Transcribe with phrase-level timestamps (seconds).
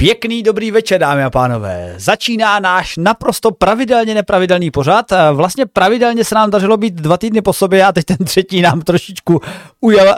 [0.00, 1.94] Pěkný dobrý večer, dámy a pánové.
[1.96, 5.06] Začíná náš naprosto pravidelně nepravidelný pořad.
[5.32, 8.80] Vlastně pravidelně se nám dařilo být dva týdny po sobě a teď ten třetí nám
[8.80, 9.40] trošičku
[9.80, 10.14] ujel uh,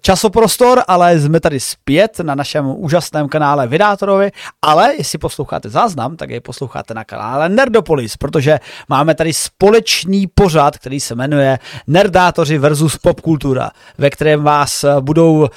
[0.00, 4.30] časoprostor, ale jsme tady zpět na našem úžasném kanále Vydátorovi,
[4.62, 8.58] ale jestli posloucháte záznam, tak je posloucháte na kanále Nerdopolis, protože
[8.88, 15.48] máme tady společný pořad, který se jmenuje Nerdátoři versus popkultura, ve kterém vás budou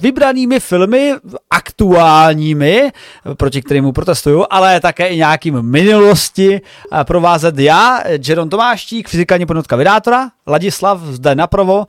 [0.00, 1.14] vybranými filmy
[1.50, 2.79] aktuálními
[3.36, 6.60] proti kterému protestuju, ale také i nějakým minulosti
[7.04, 11.86] provázet já, Jeron Tomáštík, fyzikální podnotka vydátora, Ladislav zde napravo,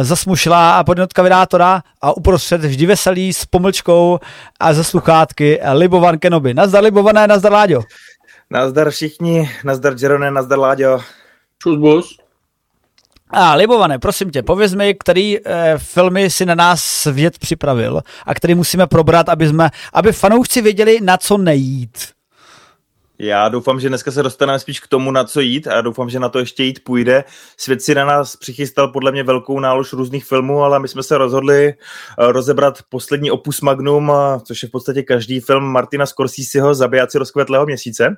[0.00, 4.18] zasmušlá podnotka vydátora a uprostřed vždy veselý s pomlčkou
[4.60, 6.54] a ze sluchátky Libovan Kenobi.
[6.54, 7.82] Nazdar Libované, nazdar Láďo.
[8.50, 11.00] Nazdar všichni, nazdar Jerone, nazdar Láďo.
[11.62, 12.19] Čus bus.
[13.32, 18.34] A Libované, prosím tě, pověz mi, který e, filmy si na nás svět připravil a
[18.34, 21.98] který musíme probrat, aby, jsme, aby fanoušci věděli, na co nejít.
[23.18, 26.20] Já doufám, že dneska se dostaneme spíš k tomu, na co jít a doufám, že
[26.20, 27.24] na to ještě jít půjde.
[27.56, 31.18] Svět si na nás přichystal podle mě velkou nálož různých filmů, ale my jsme se
[31.18, 31.74] rozhodli eh,
[32.18, 34.12] rozebrat poslední opus magnum,
[34.44, 38.16] což je v podstatě každý film Martina Scorseseho Zabijáci rozkvetlého měsíce.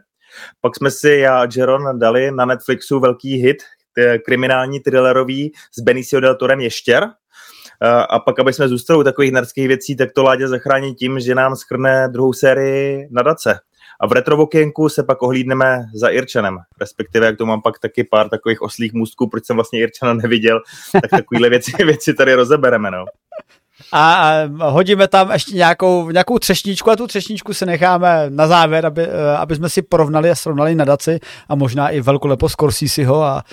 [0.61, 3.57] Pak jsme si já a Jeron dali na Netflixu velký hit,
[4.25, 7.09] kriminální thrillerový s Benicio del Torem Ještěr.
[8.09, 11.35] A pak, aby jsme zůstali u takových nerdských věcí, tak to Ládě zachrání tím, že
[11.35, 13.59] nám schrne druhou sérii nadace.
[14.01, 18.29] A v retrovokénku se pak ohlídneme za Irčanem, respektive jak to mám pak taky pár
[18.29, 20.61] takových oslých můstků, proč jsem vlastně Irčana neviděl,
[20.93, 22.91] tak takovýhle věci, věci tady rozebereme.
[22.91, 23.05] No
[23.93, 29.03] a hodíme tam ještě nějakou, nějakou třešničku a tu třešničku si necháme na závěr, aby,
[29.03, 33.45] eh, aby jsme si porovnali a srovnali nadaci a možná i velkolepost Scorseseho a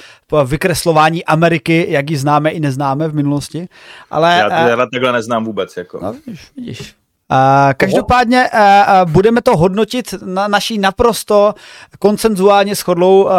[0.45, 3.67] vykreslování Ameriky, jak ji známe i neznáme v minulosti.
[4.11, 5.77] Ale, já, eh, takhle neznám vůbec.
[5.77, 5.99] Jako.
[6.03, 6.98] No, vidíš, vidíš.
[7.31, 11.53] Uh, každopádně uh, uh, budeme to hodnotit na naší naprosto
[11.99, 13.31] koncenzuálně shodlou uh,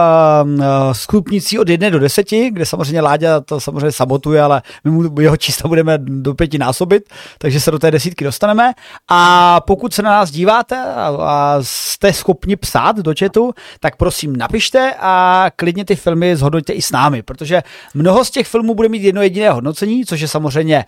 [0.92, 5.36] skupnicí od 1 do 10, kde samozřejmě Láďa to samozřejmě sabotuje, ale my mu jeho
[5.36, 7.02] čísla budeme do pěti násobit,
[7.38, 8.72] takže se do té desítky dostaneme.
[9.08, 14.36] A pokud se na nás díváte a, a jste schopni psát do chatu, tak prosím
[14.36, 17.62] napište a klidně ty filmy zhodnoťte i s námi, protože
[17.94, 20.84] mnoho z těch filmů bude mít jedno jediné hodnocení, což je samozřejmě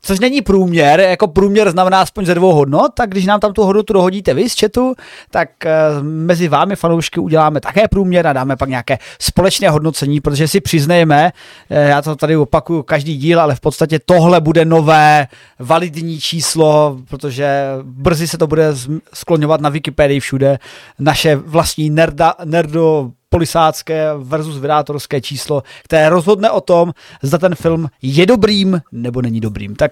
[0.00, 3.62] což není průměr, jako průměr znamená aspoň ze dvou hodnot, tak když nám tam tu
[3.62, 4.94] hodnotu dohodíte vy z chatu,
[5.30, 10.48] tak uh, mezi vámi fanoušky uděláme také průměr a dáme pak nějaké společné hodnocení, protože
[10.48, 11.32] si přiznejme,
[11.70, 15.26] uh, já to tady opakuju každý díl, ale v podstatě tohle bude nové
[15.58, 18.74] validní číslo, protože brzy se to bude
[19.14, 20.58] skloňovat na Wikipedii všude,
[20.98, 27.88] naše vlastní nerda, nerdo polisácké versus vydátorské číslo, které rozhodne o tom, zda ten film
[28.02, 29.76] je dobrým nebo není dobrým.
[29.76, 29.90] Tak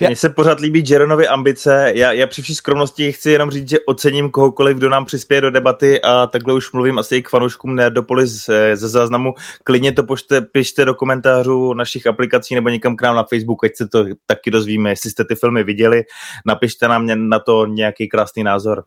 [0.00, 1.92] mně se pořád líbí Jeronovy ambice.
[1.94, 5.50] Já, já při vší skromnosti chci jenom říct, že ocením kohokoliv, kdo nám přispěje do
[5.50, 9.34] debaty a takhle už mluvím asi i k fanouškům Nerdopolis ze záznamu.
[9.64, 13.76] Klidně to pošte, pište do komentářů našich aplikací nebo někam k nám na Facebook, ať
[13.76, 16.02] se to taky dozvíme, jestli jste ty filmy viděli.
[16.46, 18.84] Napište nám na to nějaký krásný názor.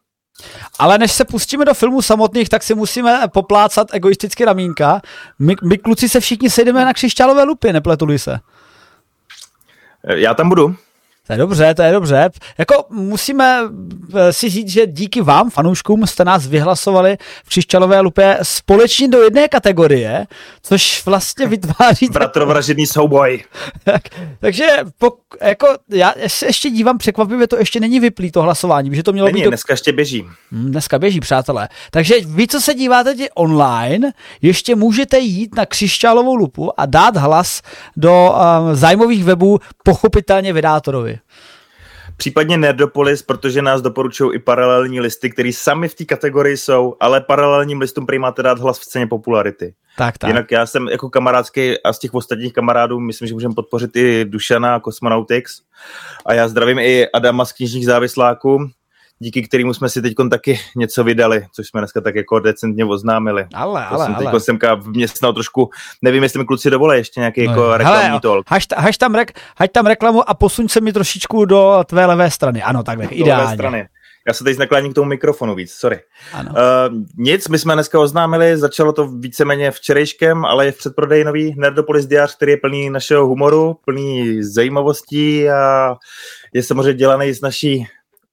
[0.80, 5.02] Ale než se pustíme do filmů samotných, tak si musíme poplácat egoisticky ramínka.
[5.40, 8.40] My, my kluci se všichni sejdeme na křišťálové lupy, nepletuli se.
[10.04, 10.76] Já tam budu.
[11.28, 12.30] To je dobře, to je dobře.
[12.58, 13.62] Jako musíme
[14.16, 19.22] eh, si říct, že díky vám, fanouškům, jste nás vyhlasovali v Křišťalové lupě společně do
[19.22, 20.28] jedné kategorie,
[20.62, 22.08] což vlastně vytváří...
[22.12, 23.44] Bratrovražedný souboj.
[23.84, 24.02] tak,
[24.40, 24.68] takže
[24.98, 29.12] pok, jako, já se ještě dívám překvapivě, to ještě není vyplý to hlasování, že to
[29.12, 29.44] mělo není, být...
[29.44, 29.50] Do...
[29.50, 30.26] dneska ještě běží.
[30.52, 31.70] Hmm, dneska běží, přátelé.
[31.92, 34.12] Takže vy, co se díváte tě online,
[34.42, 37.62] ještě můžete jít na Křišťálovou lupu a dát hlas
[37.98, 41.17] do um, zájmových webů pochopitelně vydátorovi.
[42.18, 47.22] Případně Nerdopolis, protože nás doporučují i paralelní listy, které sami v té kategorii jsou, ale
[47.22, 49.74] paralelním listům prý máte dát hlas v ceně popularity.
[49.98, 50.28] Tak, tak.
[50.28, 54.26] Jinak já jsem jako kamarádský a z těch ostatních kamarádů myslím, že můžeme podpořit i
[54.26, 55.62] Dušana a Cosmonautics.
[56.26, 58.70] A já zdravím i Adama z knižních závisláků,
[59.20, 63.46] díky kterému jsme si teď taky něco vydali, což jsme dneska tak jako decentně oznámili.
[63.54, 64.40] Ale, ale, jsem ale.
[64.40, 65.70] semka vměstnal trošku,
[66.02, 68.46] nevím, jestli mi kluci dovolí ještě nějaký no, jako reklamní hele, talk.
[68.50, 72.32] Haž, haž, tam rek, haž tam reklamu a posuň se mi trošičku do tvé levé
[72.32, 72.64] strany.
[72.64, 73.44] Ano, takhle, ideálně.
[73.44, 73.88] Levé strany.
[74.28, 76.00] Já se teď nakláním k tomu mikrofonu víc, sorry.
[76.34, 76.52] Ano.
[76.52, 81.56] Uh, nic, my jsme dneska oznámili, začalo to víceméně včerejškem, ale je v předprodeji nový
[81.58, 85.96] Nerdopolis diář, který je plný našeho humoru, plný zajímavostí a
[86.54, 87.88] je samozřejmě dělaný z naší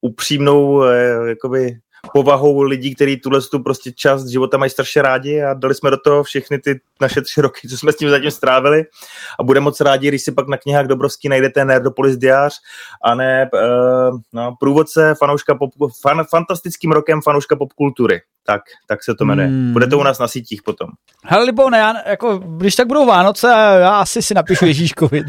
[0.05, 1.77] upřímnou eh, jakoby
[2.13, 5.97] povahou lidí, kteří tuhle tu prostě část života mají strašně rádi a dali jsme do
[5.97, 8.85] toho všechny ty naše tři roky, co jsme s tím zatím strávili
[9.41, 12.55] a budeme moc rádi, když si pak na knihách Dobrovský najdete Nerdopolis diář
[13.05, 15.71] a ne uh, no, průvodce fanouška pop,
[16.03, 18.21] fan, fantastickým rokem fanouška popkultury.
[18.47, 19.49] Tak, tak se to jmenuje.
[19.49, 19.73] Hmm.
[19.73, 20.91] Bude to u nás na sítích potom.
[21.25, 23.47] Hele, Libone, já, jako, když tak budou Vánoce,
[23.81, 25.25] já asi si napíšu Ježíškovi.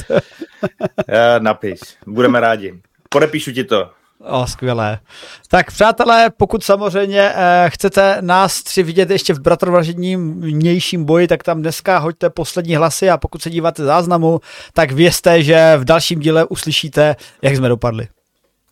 [1.08, 2.82] já napiš, budeme rádi.
[3.10, 3.90] Podepíšu ti to.
[4.28, 5.00] O, skvělé.
[5.48, 11.44] Tak přátelé, pokud samozřejmě eh, chcete nás tři vidět ještě v bratrovražedním vnějším boji, tak
[11.44, 14.40] tam dneska hoďte poslední hlasy a pokud se díváte záznamu,
[14.74, 18.08] tak vězte, že v dalším díle uslyšíte, jak jsme dopadli.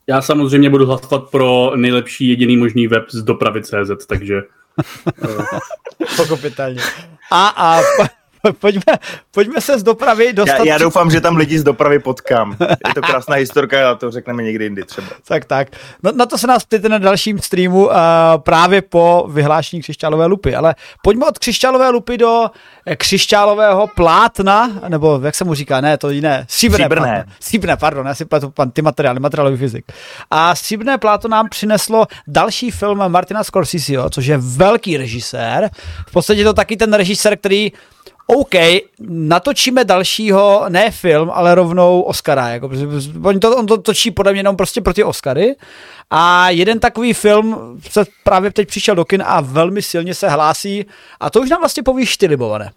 [0.07, 4.35] Já samozřejmě budu hlasovat pro nejlepší jediný možný web z dopravy.cz, takže...
[6.17, 6.81] Pochopitelně.
[7.31, 7.81] A, a
[8.60, 9.00] pojďme,
[9.31, 10.66] pojďme se z dopravy dostat.
[10.66, 12.57] Já, já doufám, že tam lidi z dopravy potkám.
[12.88, 15.07] Je to krásná historka a to řekneme někdy jindy třeba.
[15.28, 15.68] Tak, tak.
[16.04, 17.94] No, na to se nás ptejte na dalším streamu uh,
[18.38, 20.56] právě po vyhlášení křišťálové lupy.
[20.56, 22.45] Ale pojďme od křišťálové lupy do
[22.86, 26.86] eh, křišťálového plátna, nebo jak se mu říká, ne, to jiné, stříbrné.
[26.86, 27.25] Stříbrné.
[27.40, 29.86] Stříbrné, pardon, já si pletu pan, ty materiály, materiálový fyzik.
[30.31, 35.69] A stříbrné pláto nám přineslo další film Martina Scorseseho, což je velký režisér.
[36.07, 37.72] V podstatě to taky ten režisér, který
[38.27, 38.55] OK,
[39.09, 42.69] natočíme dalšího, ne film, ale rovnou Oscara, jako,
[43.23, 45.55] on, to, on to točí podle mě jenom prostě pro ty Oscary
[46.09, 50.85] a jeden takový film se právě teď přišel do kin a velmi silně se hlásí
[51.19, 52.71] a to už nám vlastně povíš ty, Libované.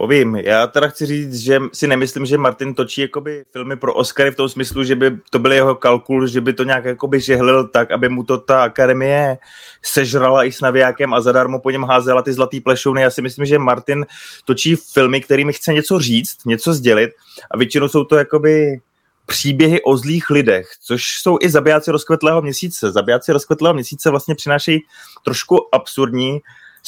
[0.00, 4.30] Povím, já teda chci říct, že si nemyslím, že Martin točí jakoby filmy pro Oscary
[4.30, 7.68] v tom smyslu, že by to byl jeho kalkul, že by to nějak jakoby žehlil
[7.68, 9.38] tak, aby mu to ta akademie
[9.82, 13.02] sežrala i s navijákem a zadarmo po něm házela ty zlatý plešouny.
[13.02, 14.06] Já si myslím, že Martin
[14.44, 17.10] točí filmy, kterými chce něco říct, něco sdělit
[17.50, 18.80] a většinou jsou to jakoby
[19.26, 22.92] příběhy o zlých lidech, což jsou i zabijáci rozkvetlého měsíce.
[22.92, 24.80] Zabijáci rozkvetlého měsíce vlastně přinášejí
[25.24, 26.38] trošku absurdní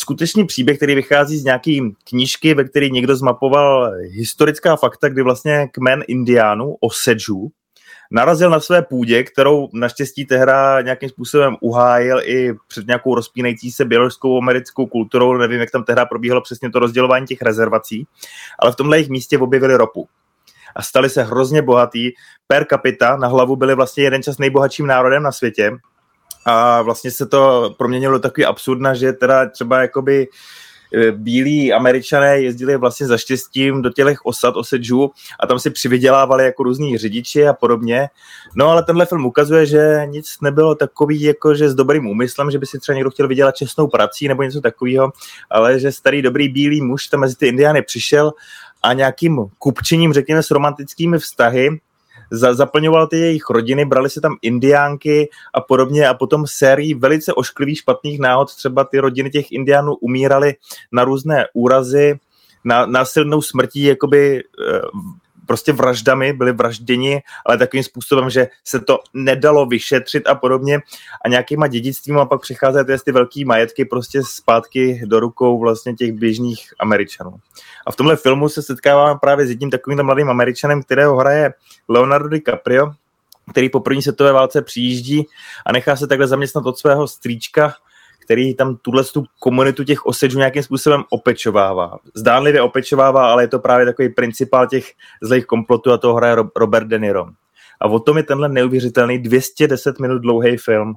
[0.01, 5.69] skutečný příběh, který vychází z nějaké knížky, ve které někdo zmapoval historická fakta, kdy vlastně
[5.73, 7.51] kmen indiánů, osedžů,
[8.11, 13.85] narazil na své půdě, kterou naštěstí tehra nějakým způsobem uhájil i před nějakou rozpínající se
[13.85, 18.07] běložskou americkou kulturou, nevím, jak tam tehra probíhalo přesně to rozdělování těch rezervací,
[18.59, 20.09] ale v tomhle jejich místě objevili ropu
[20.77, 22.11] a stali se hrozně bohatý.
[22.47, 25.73] Per capita na hlavu byli vlastně jeden čas nejbohatším národem na světě
[26.51, 30.29] a vlastně se to proměnilo takový absurdna, že teda třeba jakoby
[30.95, 35.11] e, bílí američané jezdili vlastně za štěstím do těch osad, osedžů
[35.41, 38.09] a tam si přivydělávali jako různí řidiči a podobně.
[38.55, 42.59] No ale tenhle film ukazuje, že nic nebylo takový jako, že s dobrým úmyslem, že
[42.59, 45.13] by si třeba někdo chtěl vydělat čestnou prací nebo něco takového,
[45.51, 48.33] ale že starý dobrý bílý muž tam mezi ty indiány přišel
[48.83, 51.81] a nějakým kupčením, řekněme, s romantickými vztahy
[52.31, 57.35] za, zaplňoval ty jejich rodiny, brali se tam indiánky a podobně a potom sérii velice
[57.35, 60.55] ošklivých špatných náhod, třeba ty rodiny těch indiánů umíraly
[60.93, 62.19] na různé úrazy,
[62.65, 64.81] na násilnou smrtí, jakoby eh,
[65.51, 70.79] prostě vraždami, byli vražděni, ale takovým způsobem, že se to nedalo vyšetřit a podobně
[71.25, 75.95] a nějakýma dědictvím a pak přicházely ty, ty velký majetky prostě zpátky do rukou vlastně
[75.95, 77.35] těch běžných Američanů.
[77.87, 81.55] A v tomhle filmu se setkáváme právě s jedním takovým mladým Američanem, kterého hraje
[81.89, 82.93] Leonardo DiCaprio,
[83.51, 85.27] který po první světové válce přijíždí
[85.67, 87.75] a nechá se takhle zaměstnat od svého strýčka,
[88.31, 91.99] který tam tuhle tu komunitu těch osedžů nějakým způsobem opečovává.
[92.15, 94.93] Zdánlivě opečovává, ale je to právě takový principál těch
[95.23, 97.27] zlých komplotů a toho hraje Robert De Niro.
[97.81, 100.95] A o tom je tenhle neuvěřitelný 210 minut dlouhý film.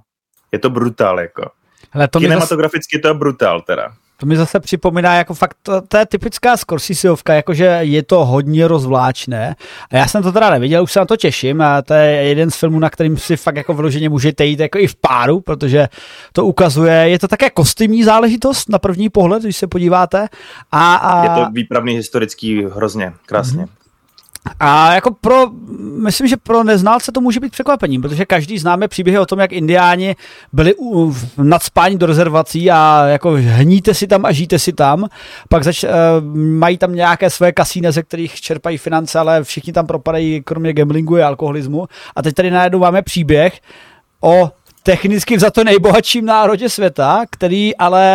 [0.51, 1.49] Je to brutál, jako.
[1.91, 3.01] Hele, to Kinematograficky zase...
[3.01, 3.93] to je brutál, teda.
[4.17, 8.67] To mi zase připomíná jako fakt, to, to je typická Scorseseovka, jakože je to hodně
[8.67, 9.55] rozvláčné.
[9.91, 12.51] A já jsem to teda neviděl, už se na to těším a to je jeden
[12.51, 15.87] z filmů, na kterým si fakt jako vloženě můžete jít jako i v páru, protože
[16.33, 20.27] to ukazuje, je to také kostýmní záležitost na první pohled, když se podíváte.
[20.71, 21.23] A, a...
[21.23, 23.63] Je to výpravný historický hrozně, krásně.
[23.63, 23.82] Mm-hmm.
[24.59, 29.19] A jako pro, myslím, že pro neznalce to může být překvapením, protože každý známe příběhy
[29.19, 30.15] o tom, jak indiáni
[30.53, 35.07] byli u, nadspáni do rezervací a jako hníte si tam a žijte si tam.
[35.49, 35.89] Pak zač, uh,
[36.35, 41.15] mají tam nějaké své kasíne, ze kterých čerpají finance, ale všichni tam propadají kromě gamblingu
[41.15, 41.87] a alkoholismu.
[42.15, 43.61] A teď tady najednou máme příběh
[44.21, 44.51] o
[44.83, 48.05] technicky za to nejbohatším národě světa, který ale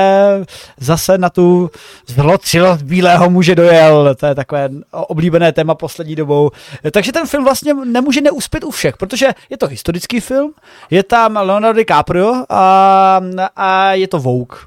[0.81, 1.71] zase na tu
[2.07, 4.15] zlotřilost bílého muže dojel.
[4.15, 6.51] To je takové oblíbené téma poslední dobou.
[6.91, 10.53] Takže ten film vlastně nemůže neuspět u všech, protože je to historický film,
[10.91, 13.21] je tam Leonardo DiCaprio a,
[13.57, 14.59] a je to Vogue.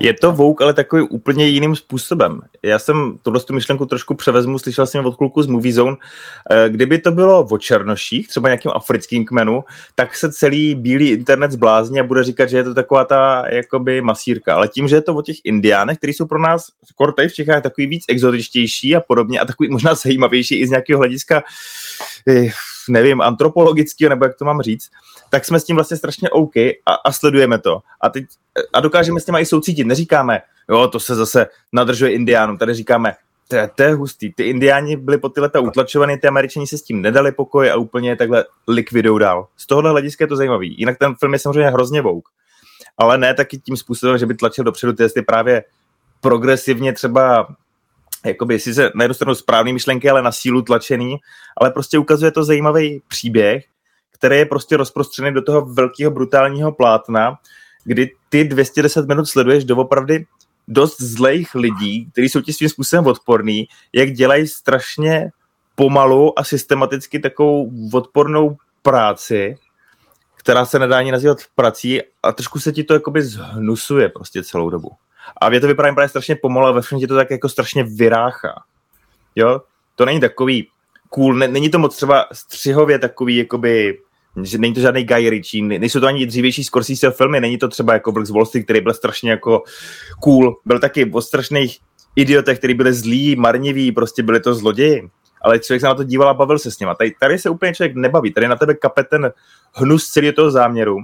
[0.00, 2.40] Je to Vogue, ale takový úplně jiným způsobem.
[2.62, 5.96] Já jsem tuhle tu myšlenku trošku převezmu, slyšel jsem od kluku z Movie Zone.
[6.50, 9.64] Eh, kdyby to bylo o černoších, třeba nějakým africkým kmenu,
[9.94, 14.00] tak se celý bílý internet zblázní a bude říkat, že je to taková ta jakoby
[14.00, 14.54] masírka.
[14.54, 17.34] Ale tím, že je to o těch indiánech, kteří jsou pro nás skoro tady v
[17.34, 21.42] Čechách takový víc exotičtější a podobně a takový možná zajímavější i z nějakého hlediska
[22.28, 22.50] eh,
[22.88, 24.90] nevím, antropologického, nebo jak to mám říct,
[25.30, 27.80] tak jsme s tím vlastně strašně OK a, a sledujeme to.
[28.00, 28.24] A, teď,
[28.72, 29.86] a dokážeme s tím i soucítit.
[29.86, 32.58] Neříkáme, jo, to se zase nadržuje indiánům.
[32.58, 33.14] Tady říkáme,
[33.48, 34.32] to je, to je hustý.
[34.32, 37.76] Ty indiáni byli po ty leta utlačovaný, ty američani se s tím nedali pokoj a
[37.76, 39.46] úplně takhle likvidou dál.
[39.56, 40.74] Z tohohle hlediska je to zajímavý.
[40.78, 42.28] Jinak ten film je samozřejmě hrozně vouk.
[42.98, 45.64] Ale ne taky tím způsobem, že by tlačil dopředu ty jestli právě
[46.20, 47.48] progresivně třeba
[48.24, 51.16] jakoby sice na jednu stranu správný myšlenky, ale na sílu tlačený,
[51.56, 53.64] ale prostě ukazuje to zajímavý příběh,
[54.20, 57.38] který je prostě rozprostřený do toho velkého brutálního plátna,
[57.84, 60.26] kdy ty 210 minut sleduješ doopravdy
[60.68, 65.30] dost zlejch lidí, kteří jsou ti svým způsobem odporní, jak dělají strašně
[65.74, 69.56] pomalu a systematicky takovou odpornou práci,
[70.36, 74.70] která se nedá ani nazývat prací a trošku se ti to jakoby zhnusuje prostě celou
[74.70, 74.90] dobu.
[75.40, 78.62] A mě to vypadá právě strašně pomalu a ve filmu to tak jako strašně vyráchá.
[79.36, 79.62] Jo?
[79.96, 80.68] To není takový
[81.08, 83.98] cool, není to moc třeba střihově takový jakoby
[84.36, 88.12] není to žádný Guy Ritchie, nejsou to ani dřívější Scorsese filmy, není to třeba jako
[88.12, 89.62] Black Wall Street, který byl strašně jako
[90.22, 91.78] cool, byl taky o strašných
[92.16, 95.10] idiotech, kteří byli zlí, marniví, prostě byli to zloději.
[95.42, 96.94] Ale člověk se na to díval a bavil se s nima.
[96.94, 99.32] Tady, tady se úplně člověk nebaví, tady na tebe kape ten
[99.74, 100.96] hnus celý toho záměru.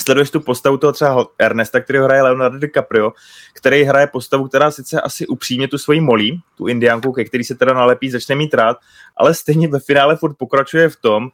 [0.00, 3.12] Sleduješ tu postavu toho třeba Ernesta, který hraje Leonardo DiCaprio,
[3.54, 7.54] který hraje postavu, která sice asi upřímně tu svoji molí, tu indiánku, ke který se
[7.54, 8.76] teda nalepí, začne mít rád,
[9.16, 11.28] ale stejně ve finále furt pokračuje v tom,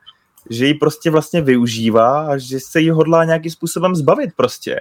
[0.50, 4.80] že ji prostě vlastně využívá a že se jí hodlá nějakým způsobem zbavit prostě.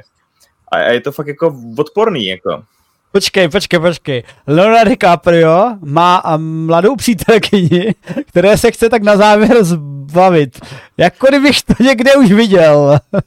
[0.72, 2.64] A, je to fakt jako odporný, jako.
[3.12, 4.24] Počkej, počkej, počkej.
[4.48, 7.96] Leonardo DiCaprio má mladou přítelkyni,
[8.26, 10.60] které se chce tak na závěr zbavit.
[10.98, 13.00] Jako kdybych to někde už viděl.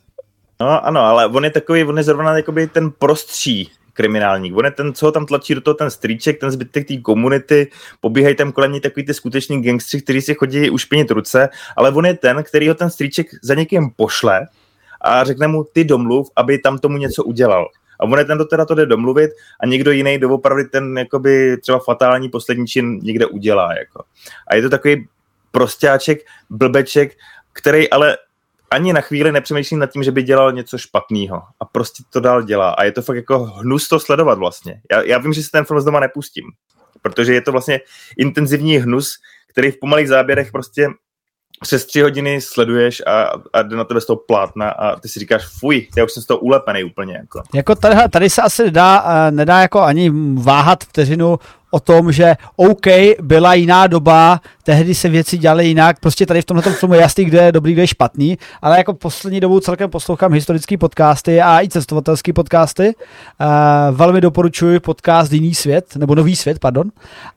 [0.63, 3.71] No ano, ale on je takový, on je zrovna jakoby ten prostří
[4.01, 4.57] kriminálník.
[4.57, 7.69] On je ten, co ho tam tlačí do toho ten strýček, ten zbytek té komunity,
[8.01, 12.07] pobíhají tam kolem ní takový ty skuteční gangstři, kteří si chodí ušpinit ruce, ale on
[12.07, 14.47] je ten, který ho ten strýček za někým pošle
[15.01, 17.69] a řekne mu ty domluv, aby tam tomu něco udělal.
[18.01, 19.31] A on je ten, kdo teda to jde domluvit
[19.61, 23.75] a někdo jiný doopravdy ten jakoby třeba fatální poslední čin někde udělá.
[23.75, 24.05] Jako.
[24.47, 25.09] A je to takový
[25.53, 26.19] prostáček,
[26.51, 27.13] blbeček,
[27.53, 28.17] který ale
[28.71, 31.43] ani na chvíli nepřemýšlím nad tím, že by dělal něco špatného.
[31.61, 32.71] A prostě to dál dělá.
[32.71, 34.81] A je to fakt jako hnus to sledovat vlastně.
[34.91, 36.45] Já, já vím, že si ten film z doma nepustím,
[37.03, 37.81] protože je to vlastně
[38.19, 39.15] intenzivní hnus,
[39.53, 40.89] který v pomalých záběrech prostě
[41.63, 45.21] přes tři hodiny sleduješ a, a jde na tebe z toho plátna a ty si
[45.21, 47.15] říkáš, fuj, já už jsem z toho ulepený úplně.
[47.15, 51.39] Jako, jako tady, tady se asi nedá, eh, nedá jako ani váhat vteřinu
[51.71, 52.87] o tom, že OK,
[53.23, 57.25] byla jiná doba, tehdy se věci dělaly jinak, prostě tady v tomhle filmu je jasný,
[57.25, 61.63] kde je dobrý, kde je špatný, ale jako poslední dobu celkem poslouchám historické podcasty a
[61.63, 62.95] i cestovatelské podcasty.
[63.41, 66.91] Uh, velmi doporučuji podcast Jiný svět, nebo Nový svět, pardon.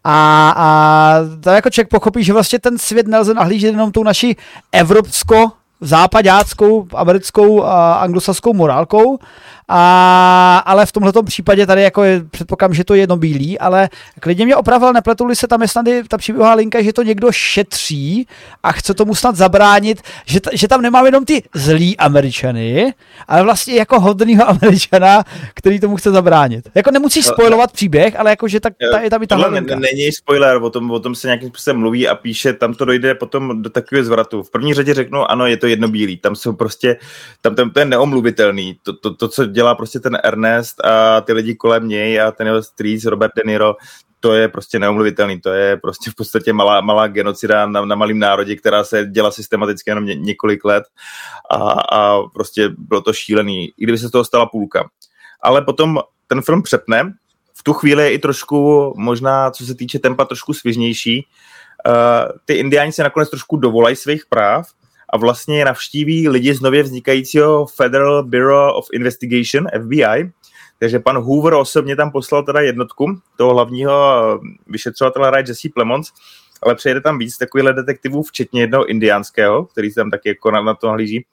[0.03, 4.37] A, a tady jako člověk pochopí, že vlastně ten svět nelze nahlížet jenom tou naší
[4.71, 5.51] evropsko
[5.83, 9.19] západáckou, americkou a anglosaskou morálkou,
[9.67, 13.89] a, ale v tomto případě tady jako je, předpokládám, že to je jedno bílý, ale
[14.19, 18.27] klidně mě opravil, nepletuli se tam je snad ta příběhová linka, že to někdo šetří
[18.63, 22.93] a chce tomu snad zabránit, že, t- že tam nemám jenom ty zlý američany,
[23.27, 26.69] ale vlastně jako hodnýho američana, který tomu chce zabránit.
[26.75, 29.75] Jako nemusíš spojovat příběh, ale jako, že tak, ta, je tam i ta linka.
[29.75, 33.15] Není spoiler, o tom, o tom se nějakým způsobem mluví a píše, tam to dojde
[33.15, 34.43] potom do takového zvratu.
[34.43, 36.97] V první řadě řeknu, ano, je to jednobílý, tam jsou prostě,
[37.41, 41.33] tam, tam to je neomluvitelný, to, to, to, co dělá prostě ten Ernest a ty
[41.33, 43.75] lidi kolem něj a ten jeho strýc Robert De Niro,
[44.19, 48.19] to je prostě neomluvitelný, to je prostě v podstatě malá, malá genocida na, na malém
[48.19, 50.83] národě, která se dělá systematicky jenom ně, několik let
[51.51, 51.57] a,
[51.97, 54.89] a prostě bylo to šílený, i kdyby se z toho stala půlka.
[55.41, 57.13] Ale potom ten film přepne,
[57.53, 61.27] v tu chvíli je i trošku, možná co se týče tempa, trošku svěžnější.
[61.87, 61.93] Uh,
[62.45, 64.67] ty indiáni se nakonec trošku dovolají svých práv
[65.13, 70.31] a vlastně navštíví lidi z nově vznikajícího Federal Bureau of Investigation, FBI,
[70.79, 73.93] takže pan Hoover osobně tam poslal teda jednotku toho hlavního
[74.67, 76.07] vyšetřovatele Ray Jesse Plemons,
[76.63, 80.61] ale přejede tam víc takovýchhle detektivů, včetně jednoho indiánského, který se tam taky jako na,
[80.61, 81.25] na to hlíží.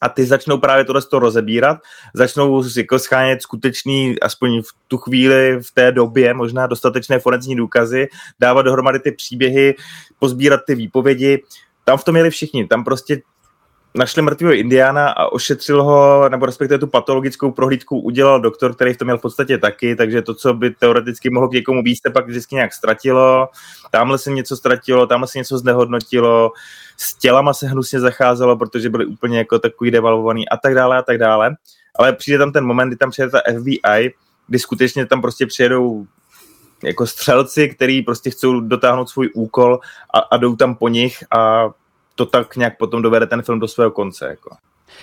[0.00, 1.78] A ty začnou právě tohle to rozebírat,
[2.14, 8.08] začnou jako schánět skutečný, aspoň v tu chvíli, v té době, možná dostatečné forenzní důkazy,
[8.40, 9.74] dávat dohromady ty příběhy,
[10.18, 11.42] pozbírat ty výpovědi,
[11.84, 13.22] tam v tom měli všichni, tam prostě
[13.94, 18.96] našli mrtvého Indiana a ošetřil ho, nebo respektive tu patologickou prohlídku udělal doktor, který v
[18.96, 22.10] tom měl v podstatě taky, takže to, co by teoreticky mohlo k někomu být, se
[22.10, 23.48] pak vždycky nějak ztratilo,
[23.90, 26.52] tamhle se něco ztratilo, tamhle se něco znehodnotilo,
[26.96, 31.02] s tělama se hnusně zacházelo, protože byly úplně jako takový devalvovaný a tak dále a
[31.02, 31.50] tak dále.
[31.98, 34.14] Ale přijde tam ten moment, kdy tam přijde ta FBI,
[34.48, 36.06] kdy skutečně tam prostě přijedou
[36.82, 39.80] jako střelci, který prostě chcou dotáhnout svůj úkol
[40.14, 41.70] a, a jdou tam po nich a
[42.14, 44.26] to tak nějak potom dovede ten film do svého konce.
[44.26, 44.56] Jako.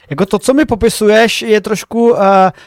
[0.10, 2.18] Jako to, co mi popisuješ, je trošku uh,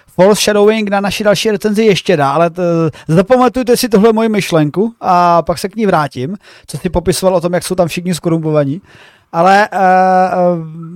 [0.07, 2.63] false shadowing na naší další recenzi ještě dá, ale t,
[3.09, 7.41] zapamatujte si tohle moji myšlenku a pak se k ní vrátím, co jsi popisoval o
[7.41, 8.81] tom, jak jsou tam všichni skorumpovaní.
[9.33, 9.79] Ale uh,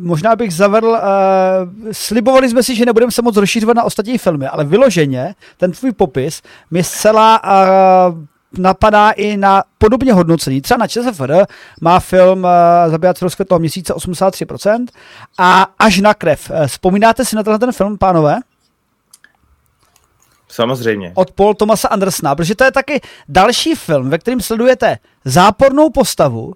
[0.01, 0.99] možná bych zavedl, uh,
[1.93, 5.93] slibovali jsme si, že nebudeme se moc rozšířovat na ostatní filmy, ale vyloženě ten tvůj
[5.93, 8.19] popis mi zcela uh,
[8.59, 10.61] napadá i na podobně hodnocení.
[10.61, 11.45] Třeba na ČSFR
[11.81, 14.87] má film uh, Zabijat rozkvětlého měsíce 83%
[15.39, 16.51] a Až na krev.
[16.67, 18.39] Vzpomínáte si na tenhle ten film, pánové?
[20.49, 21.13] Samozřejmě.
[21.15, 26.55] Od Paul Thomasa Andersona, protože to je taky další film, ve kterém sledujete zápornou postavu,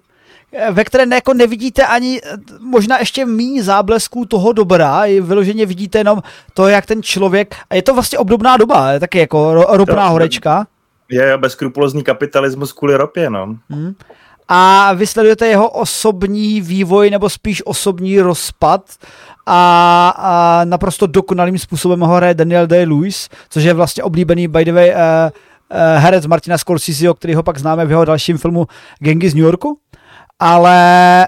[0.71, 2.21] ve které ne, jako nevidíte ani
[2.59, 7.81] možná ještě méně záblesků toho dobra, vyloženě vidíte jenom to, jak ten člověk, a je
[7.81, 10.67] to vlastně obdobná doba, je taky jako ropná horečka.
[11.09, 13.55] Je bezkrupulozní kapitalismus kvůli ropě, no.
[13.69, 13.93] Hmm.
[14.47, 18.81] A vy sledujete jeho osobní vývoj, nebo spíš osobní rozpad
[19.45, 24.73] a, a naprosto dokonalým způsobem ho hraje Daniel Day-Lewis, což je vlastně oblíbený, by the
[24.73, 28.67] way, uh, uh, herec Martina Scorseseho, který ho pak známe v jeho dalším filmu
[28.99, 29.79] Gengy z New Yorku
[30.41, 31.27] ale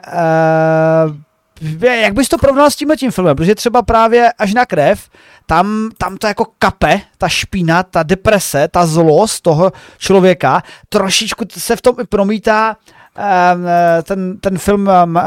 [1.08, 3.36] uh, jak bys to porovnal s tímhle tím filmem?
[3.36, 5.10] Protože třeba právě až na krev,
[5.46, 11.76] tam, tam to jako kape, ta špína, ta deprese, ta zlost toho člověka, trošičku se
[11.76, 12.76] v tom promítá
[13.56, 13.66] um,
[14.04, 15.20] ten, ten film um,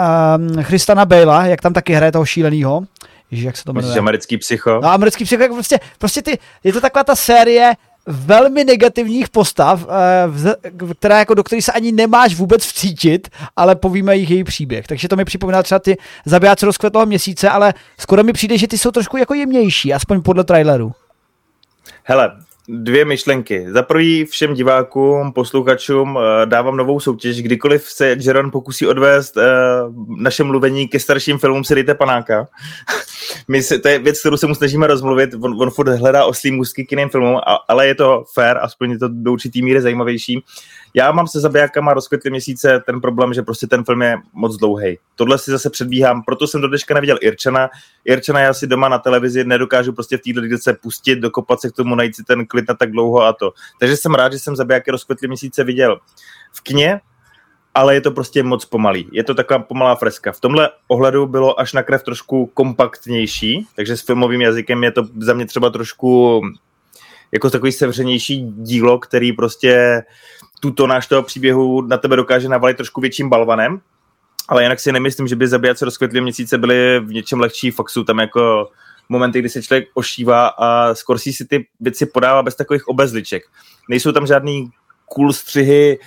[0.57, 2.83] um, Christana Bale'a, jak tam taky hraje toho šílenýho.
[3.31, 3.89] Ježiš, jak se to jmenuje?
[3.89, 4.81] Myslíš americký psycho?
[4.83, 7.75] No, americký psycho, jako prostě, prostě ty, je to taková ta série,
[8.07, 14.17] velmi negativních postav, eh, která jako do kterých se ani nemáš vůbec vcítit, ale povíme
[14.17, 14.87] jich její příběh.
[14.87, 18.79] Takže to mi připomíná třeba ty zabijáci rozkvetlého měsíce, ale skoro mi přijde, že ty
[18.79, 20.93] jsou trošku jako jemnější, aspoň podle traileru.
[22.05, 22.33] Hele,
[22.69, 23.67] dvě myšlenky.
[23.73, 27.43] Za prvý všem divákům, posluchačům eh, dávám novou soutěž.
[27.43, 29.43] Kdykoliv se Jeron pokusí odvést uh,
[30.19, 32.49] naše mluvení ke starším filmům, si dejte panáka.
[33.49, 35.35] My se, to je věc, kterou se mu snažíme rozmluvit.
[35.35, 38.99] On, on furt hledá oslý můstky k jiným filmům, ale je to fair, aspoň je
[38.99, 40.45] to do určitý míry zajímavější.
[40.95, 44.99] Já mám se zabijákama rozkvětly měsíce ten problém, že prostě ten film je moc dlouhý.
[45.15, 47.71] Tohle si zase předbíhám, proto jsem do dneška neviděl Irčana.
[48.05, 51.73] Irčana já si doma na televizi nedokážu prostě v této se pustit, dokopat se k
[51.73, 53.53] tomu, najít si ten klid na tak dlouho a to.
[53.81, 56.01] Takže jsem rád, že jsem zabijáky rozkvětly měsíce viděl
[56.53, 57.01] v kně,
[57.75, 59.09] ale je to prostě moc pomalý.
[59.13, 60.33] Je to taková pomalá freska.
[60.33, 65.03] V tomhle ohledu bylo až na krev trošku kompaktnější, takže s filmovým jazykem je to
[65.21, 66.43] za mě třeba trošku
[67.33, 70.03] jako takový sevřenější dílo, který prostě
[70.61, 73.81] tuto náš toho příběhu na tebe dokáže navalit trošku větším balvanem,
[74.49, 78.05] ale jinak si nemyslím, že by zabijace rozkvětlý měsíce byly v něčem lehčí, fakt jsou
[78.05, 78.69] tam jako
[79.09, 83.43] momenty, kdy se člověk ošívá a skoro si ty věci podává bez takových obezliček.
[83.89, 84.71] Nejsou tam žádný
[85.07, 85.99] cool střihy,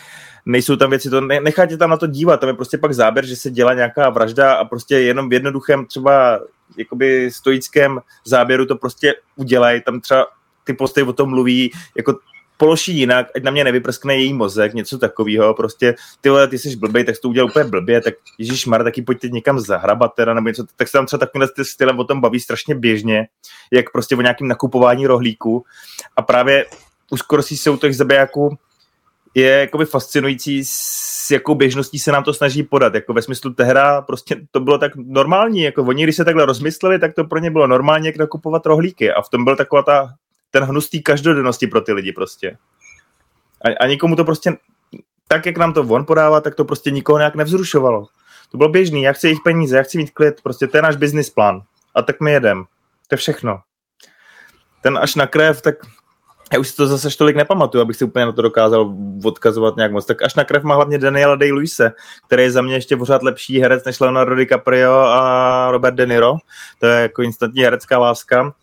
[0.45, 3.35] nejsou tam věci, to necháte tam na to dívat, tam je prostě pak záběr, že
[3.35, 6.39] se dělá nějaká vražda a prostě jenom v jednoduchém třeba
[6.77, 10.27] jakoby stoickém záběru to prostě udělají, tam třeba
[10.63, 12.19] ty postavy o tom mluví, jako
[12.59, 16.75] položí jinak, ať na mě nevyprskne její mozek, něco takového, prostě ty vole, ty jsi
[16.75, 20.33] blbej, tak jsi to udělal úplně blbě, tak Ježíš Mar, taky pojďte někam zahrabat teda,
[20.33, 23.27] nebo něco, tak se tam třeba takovýmhle stylem o tom baví strašně běžně,
[23.71, 25.63] jak prostě o nějakém nakupování rohlíku
[26.15, 26.65] a právě
[27.11, 28.57] u skoro si jsou těch zabijáků
[29.35, 32.95] je jakoby fascinující, s jakou běžností se nám to snaží podat.
[32.95, 35.61] Jako ve smyslu tehra prostě to bylo tak normální.
[35.61, 39.11] Jako oni, když se takhle rozmysleli, tak to pro ně bylo normálně, jak nakupovat rohlíky.
[39.11, 40.13] A v tom byl taková ta,
[40.51, 42.57] ten hnustý každodennosti pro ty lidi prostě.
[43.65, 44.57] A, a nikomu to prostě,
[45.27, 48.07] tak jak nám to on podává, tak to prostě nikoho nějak nevzrušovalo.
[48.51, 50.95] To bylo běžný, já chci jejich peníze, já chci mít klid, prostě to je náš
[50.95, 51.61] business plán.
[51.95, 52.63] A tak my jedem.
[53.07, 53.59] To je všechno.
[54.81, 55.75] Ten až na krev, tak
[56.53, 59.91] já už si to zase tolik nepamatuju, abych si úplně na to dokázal odkazovat nějak
[59.91, 60.05] moc.
[60.05, 61.91] Tak až na krev má hlavně Daniela Day-Luise,
[62.27, 66.33] který je za mě ještě pořád lepší herec než Leonardo DiCaprio a Robert De Niro.
[66.79, 68.53] To je jako instantní herecká láska.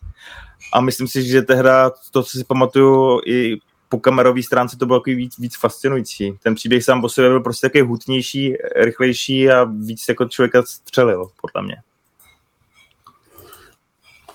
[0.72, 3.56] A myslím si, že tehda to, co si pamatuju, i
[3.88, 6.38] po kamerové stránce to bylo jako víc, víc fascinující.
[6.42, 11.28] Ten příběh sám po sobě byl prostě takový hutnější, rychlejší a víc jako člověka střelil,
[11.40, 11.76] podle mě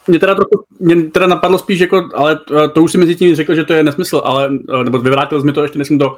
[0.08, 3.36] mě teda trochu, mě teda napadlo spíš jako, ale eh, to už si mezi tím
[3.36, 6.00] řekl, že to je nesmysl, ale, eh, nebo vyvrátil jsi mi to ještě, než jsem
[6.00, 6.18] to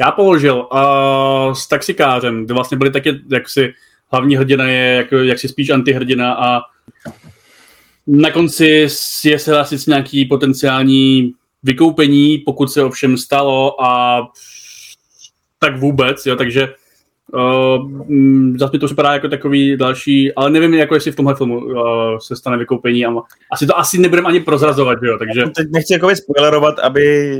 [0.00, 3.74] já položil uh, s taxikářem, kde vlastně byly taky jaksi
[4.12, 6.60] hlavní hrdina je jak, jak si spíš antihrdina a
[8.06, 8.86] na konci
[9.24, 14.22] je se asi nějaký potenciální vykoupení, pokud se ovšem stalo a
[15.58, 16.74] tak vůbec, jo, takže
[17.34, 17.90] uh,
[18.56, 21.74] zase mi to připadá jako takový další, ale nevím, jako jestli v tomhle filmu uh,
[22.18, 23.10] se stane vykoupení a
[23.52, 25.42] asi to asi nebudeme ani prozrazovat, jo, takže...
[25.56, 27.38] Teď nechci jako spoilerovat, aby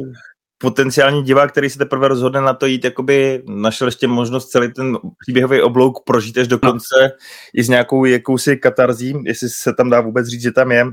[0.62, 4.98] potenciální divák, který se teprve rozhodne na to jít, jakoby našel ještě možnost celý ten
[5.18, 6.70] příběhový oblouk prožít až do no.
[6.70, 7.08] konce no.
[7.54, 10.86] i s nějakou jakousi katarzí, jestli se tam dá vůbec říct, že tam je.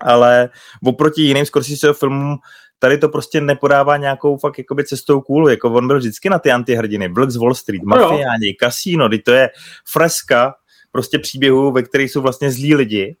[0.00, 0.48] Ale
[0.84, 2.36] oproti jiným Scorsese filmům
[2.78, 6.52] tady to prostě nepodává nějakou fakt jakoby cestou kůlu, jako on byl vždycky na ty
[6.52, 9.50] antihrdiny, Vlk z Wall Street, no mafiáni, kasíno, kdy to je
[9.84, 10.54] freska
[10.92, 13.16] prostě příběhů, ve kterých jsou vlastně zlí lidi,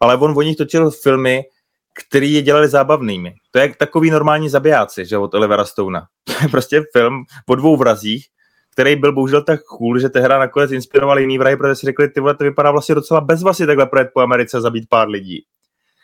[0.00, 1.42] ale on o nich točil filmy,
[1.94, 3.34] který je dělali zábavnými.
[3.50, 6.06] To je takový normální zabijáci, že od Olivera Stona.
[6.24, 8.26] To je prostě film o dvou vrazích,
[8.72, 12.20] který byl bohužel tak cool, že tehra nakonec inspiroval jiný vrahy, protože si řekli, ty
[12.20, 15.44] vole, to vypadá vlastně docela bezvlasně takhle projet po Americe a zabít pár lidí.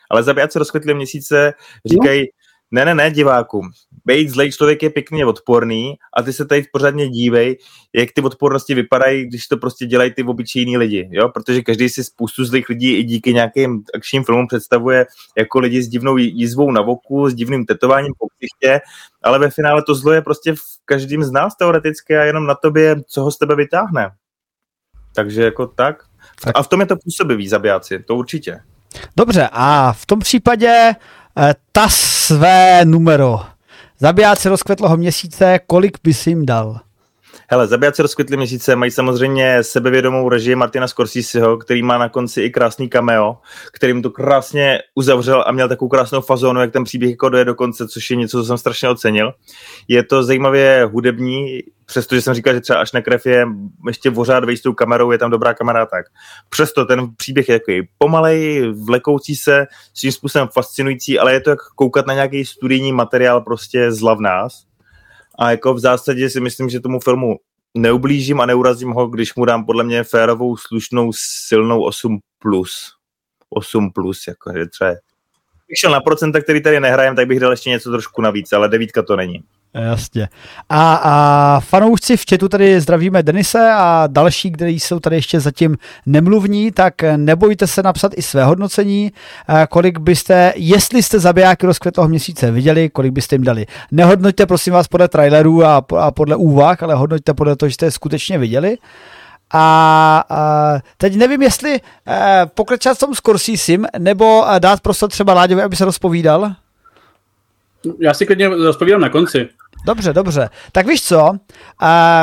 [0.09, 1.53] Ale zabijáci rozkvětli měsíce,
[1.85, 2.27] říkají,
[2.71, 3.69] ne, ne, ne, divákům.
[4.05, 7.57] Bejt zlej člověk je pěkně odporný a ty se tady pořádně dívej,
[7.95, 11.29] jak ty odpornosti vypadají, když to prostě dělají ty obyčejní lidi, jo?
[11.29, 15.05] Protože každý si spoustu zlých lidí i díky nějakým akčním filmům představuje
[15.37, 18.81] jako lidi s divnou jízvou na voku, s divným tetováním po ksichtě,
[19.23, 22.55] ale ve finále to zlo je prostě v každém z nás teoreticky a jenom na
[22.55, 24.11] tobě, co ho z tebe vytáhne.
[25.15, 26.03] Takže jako tak.
[26.43, 26.57] tak.
[26.57, 28.59] A v tom je to působivý zabijáci, to určitě.
[29.17, 30.95] Dobře, a v tom případě
[31.71, 33.41] ta své numero.
[33.99, 36.79] Zabijáci rozkvetloho měsíce, kolik bys jim dal?
[37.47, 42.49] Hele, Zabijáci rozkvětli měsíce mají samozřejmě sebevědomou režii Martina Scorseseho, který má na konci i
[42.49, 43.37] krásný cameo,
[43.73, 47.55] kterým to krásně uzavřel a měl takovou krásnou fazonu, jak ten příběh jako doje do
[47.55, 49.33] konce, což je něco, co jsem strašně ocenil.
[49.87, 53.45] Je to zajímavě hudební, přestože jsem říkal, že třeba až na krev je
[53.87, 56.05] ještě vořád vejst tou kamerou, je tam dobrá kamera, tak
[56.49, 61.59] přesto ten příběh je takový pomalej, vlekoucí se, svým způsobem fascinující, ale je to jak
[61.75, 64.68] koukat na nějaký studijní materiál prostě v nás
[65.39, 67.35] a jako v zásadě si myslím, že tomu filmu
[67.77, 71.11] neublížím a neurazím ho, když mu dám podle mě férovou, slušnou,
[71.47, 72.19] silnou 8+.
[72.39, 72.95] Plus.
[73.55, 74.89] 8+, plus, jako, že třeba
[75.69, 78.69] bych šel na procenta, který tady nehrajem, tak bych dal ještě něco trošku navíc, ale
[78.69, 79.43] devítka to není.
[79.73, 80.29] Jasně.
[80.69, 85.77] A, a fanoušci v chatu tady zdravíme Denise a další, kteří jsou tady ještě zatím
[86.05, 89.11] nemluvní, tak nebojte se napsat i své hodnocení,
[89.69, 93.65] kolik byste, jestli jste zabijáky rozkvětlého měsíce viděli, kolik byste jim dali.
[93.91, 97.85] Nehodnoťte prosím vás podle trailerů a, a podle úvah, ale hodnoťte podle toho, že jste
[97.85, 98.77] je skutečně viděli.
[99.53, 105.61] A, a teď nevím, jestli eh, pokračovat s tom Scorsesem, nebo dát prostor třeba Láďovi,
[105.61, 106.51] aby se rozpovídal.
[107.99, 109.49] Já si klidně rozpovídám na konci.
[109.85, 110.49] Dobře, dobře.
[110.71, 111.37] Tak víš co, uh,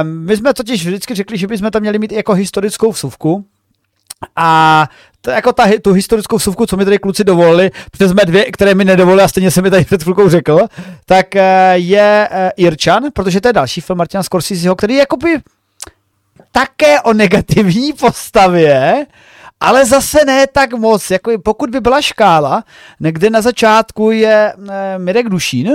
[0.03, 3.45] my jsme totiž vždycky řekli, že bychom tam měli mít jako historickou vsuvku.
[4.37, 4.89] A
[5.21, 8.75] to jako ta, tu historickou vsuvku, co mi tady kluci dovolili, protože jsme dvě, které
[8.75, 10.59] mi nedovolili a stejně jsem mi tady před chvilkou řekl,
[11.07, 11.41] tak uh,
[11.73, 15.41] je uh, Irčan, protože to je další film Martina Scorseseho, který je jakoby
[16.53, 19.07] také o negativní postavě,
[19.61, 21.11] ale zase ne tak moc.
[21.11, 22.65] Jako pokud by byla škála,
[22.99, 25.71] kde na začátku je e, Mirek Dušín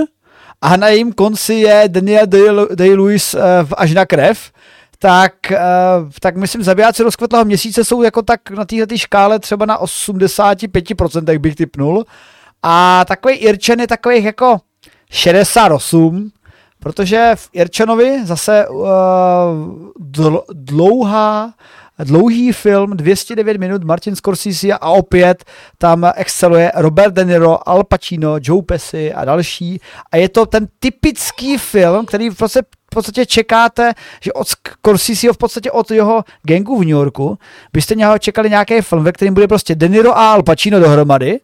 [0.62, 2.26] a na jejím konci je Daniel
[2.66, 4.50] Day-Lewis e, až na krev,
[4.98, 5.58] tak, e,
[6.20, 11.56] tak myslím, zabijáci rozkvetlého měsíce jsou jako tak na této škále třeba na 85% bych
[11.56, 12.04] typnul.
[12.62, 14.58] A takový Irčen je takových jako
[15.10, 16.30] 68,
[16.78, 18.86] protože v Irčanovi zase uh,
[20.52, 21.52] dlouhá
[22.04, 25.44] dlouhý film, 209 minut, Martin Scorsese a opět
[25.78, 29.80] tam exceluje Robert De Niro, Al Pacino, Joe Pesci a další.
[30.12, 35.34] A je to ten typický film, který v podstatě, v podstatě čekáte, že od Scorseseho
[35.34, 37.38] v podstatě od jeho gangu v New Yorku
[37.72, 41.40] byste něho čekali nějaký film, ve kterém bude prostě De Niro a Al Pacino dohromady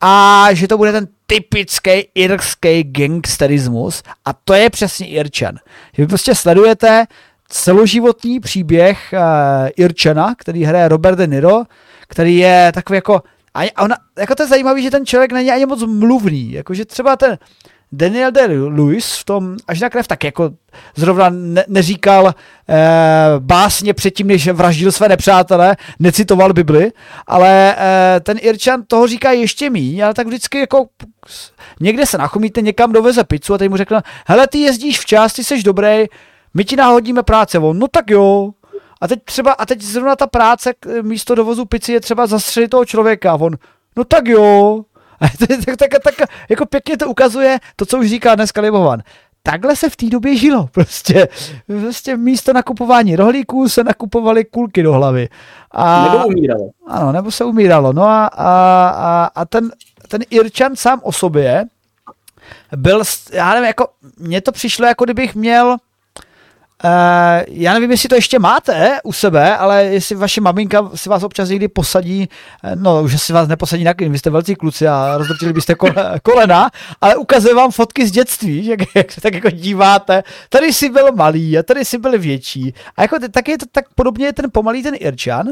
[0.00, 5.54] a že to bude ten typický irský gangsterismus a to je přesně Irčan.
[5.98, 7.06] Vy prostě sledujete
[7.48, 11.62] celoživotní příběh uh, Irčana, který hraje Robert De Niro,
[12.08, 13.22] který je takový jako
[13.54, 17.16] a ona, jako to je zajímavé, že ten člověk není ani moc mluvný, jakože třeba
[17.16, 17.38] ten
[17.92, 20.50] Daniel de Lewis v tom až na krev tak jako
[20.96, 22.34] zrovna ne, neříkal
[22.68, 22.74] eh,
[23.38, 26.92] básně předtím, než vraždil své nepřátele, necitoval Bibli,
[27.26, 30.86] ale eh, ten Irčan toho říká ještě míň, ale tak vždycky jako
[31.80, 35.44] někde se nachomíte, někam doveze pizzu a teď mu řekne, hele, ty jezdíš včas, ty
[35.44, 36.04] jsi dobrý,
[36.54, 38.50] my ti nahodíme práce, on, no tak jo.
[39.00, 42.84] A teď třeba, a teď zrovna ta práce místo dovozu pici je třeba zastřelit toho
[42.84, 43.52] člověka, a on,
[43.96, 44.84] no tak jo.
[45.20, 49.02] A tak, tak, tak, tak, jako pěkně to ukazuje to, co už říká dneska Libovan.
[49.42, 50.66] takhle se v té době žilo.
[50.72, 51.28] Prostě,
[51.66, 55.28] prostě místo nakupování rohlíků se nakupovaly kulky do hlavy.
[55.70, 56.70] A, nebo umíralo.
[56.86, 57.92] Ano, nebo se umíralo.
[57.92, 59.70] No a, a, a, a ten,
[60.08, 61.64] ten Irčan sám o sobě
[62.76, 63.88] byl, já nevím, jako,
[64.18, 65.76] mně to přišlo, jako kdybych měl
[67.48, 71.48] já nevím, jestli to ještě máte u sebe, ale jestli vaše maminka si vás občas
[71.48, 72.28] někdy posadí,
[72.64, 75.74] eh, no už si vás neposadí na klin, vy jste velcí kluci a rozdrtili byste
[76.22, 76.70] kolena,
[77.00, 81.12] ale ukazuje vám fotky z dětství, jak, jak se tak jako díváte, tady si byl
[81.12, 82.74] malý a tady si byl větší.
[82.96, 85.46] A jako tak je to tak podobně je ten pomalý ten Irčan.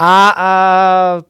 [0.00, 0.50] A, a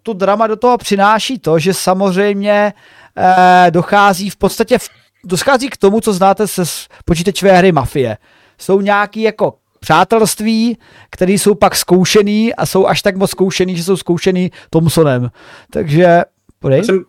[0.02, 2.72] tu drama do toho přináší to, že samozřejmě
[3.18, 4.88] uh, dochází v podstatě v,
[5.24, 6.62] dochází k tomu, co znáte se
[7.04, 8.16] počítačové hry Mafie
[8.60, 10.78] jsou nějaký jako přátelství,
[11.10, 15.30] které jsou pak zkoušený a jsou až tak moc zkoušený, že jsou zkoušený Thomsonem.
[15.70, 16.22] Takže.
[16.70, 17.04] Já jsem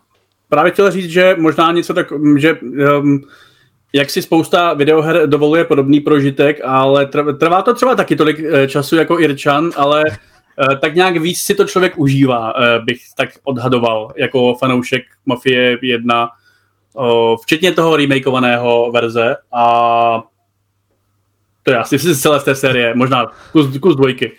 [0.49, 2.07] právě chtěl říct, že možná něco tak,
[2.38, 3.21] že um,
[3.93, 7.09] jak si spousta videoher dovoluje podobný prožitek, ale
[7.39, 11.55] trvá to třeba taky tolik eh, času jako Irčan, ale uh, tak nějak víc si
[11.55, 16.29] to člověk užívá, uh, bych tak odhadoval, jako fanoušek Mafie 1,
[16.93, 17.05] uh,
[17.41, 20.23] včetně toho remakeovaného verze a
[21.69, 24.32] to je asi z celé té série, možná kus, kus dvojky,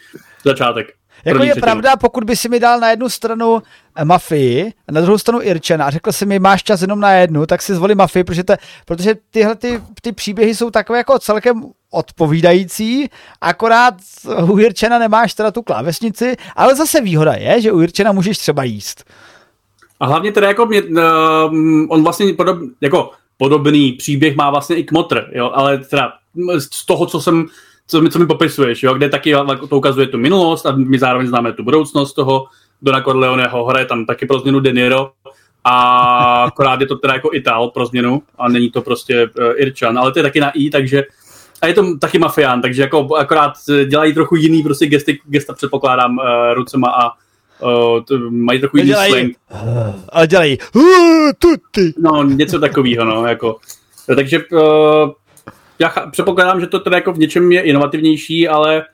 [0.44, 0.86] začátek.
[1.24, 3.62] Jako je pravda, pokud by si mi dal na jednu stranu
[3.96, 7.12] eh, mafii, a na druhou stranu Irčena a řekl si mi, máš čas jenom na
[7.12, 11.18] jednu, tak si zvolí mafii, protože, te, protože tyhle ty, ty příběhy jsou takové jako
[11.18, 13.08] celkem odpovídající,
[13.40, 13.94] akorát
[14.42, 18.64] u Irčena nemáš teda tu klávesnici, ale zase výhoda je, že u Irčena můžeš třeba
[18.64, 19.04] jíst.
[20.00, 20.98] A hlavně teda jako mě, uh,
[21.88, 23.10] on vlastně podob, jako
[23.40, 26.12] podobný příběh má vlastně i Kmotr, jo, ale teda
[26.59, 27.46] z toho, co jsem
[27.87, 29.35] co mi, co mi popisuješ, jo, kde taky
[29.68, 32.46] to ukazuje tu minulost a my zároveň známe tu budoucnost toho
[32.83, 35.11] Dona Corleoneho, hraje tam taky pro změnu De Niro
[35.64, 35.76] a
[36.44, 40.12] akorát je to teda jako Ital pro změnu a není to prostě uh, Irčan, ale
[40.12, 41.03] to je taky na I, takže
[41.62, 43.53] a je to taky mafián, takže jako akorát
[43.87, 46.24] dělají trochu jiný prostě gesty, gesta předpokládám uh,
[46.55, 47.12] rucema a
[47.62, 49.32] uh, to mají trochu jiný slang.
[50.08, 50.82] Ale dělají uh,
[51.38, 51.94] tuty.
[51.98, 53.56] No, něco takového, no, jako.
[54.16, 55.10] Takže uh,
[55.78, 58.84] já předpokládám, že to teda jako v něčem je inovativnější, ale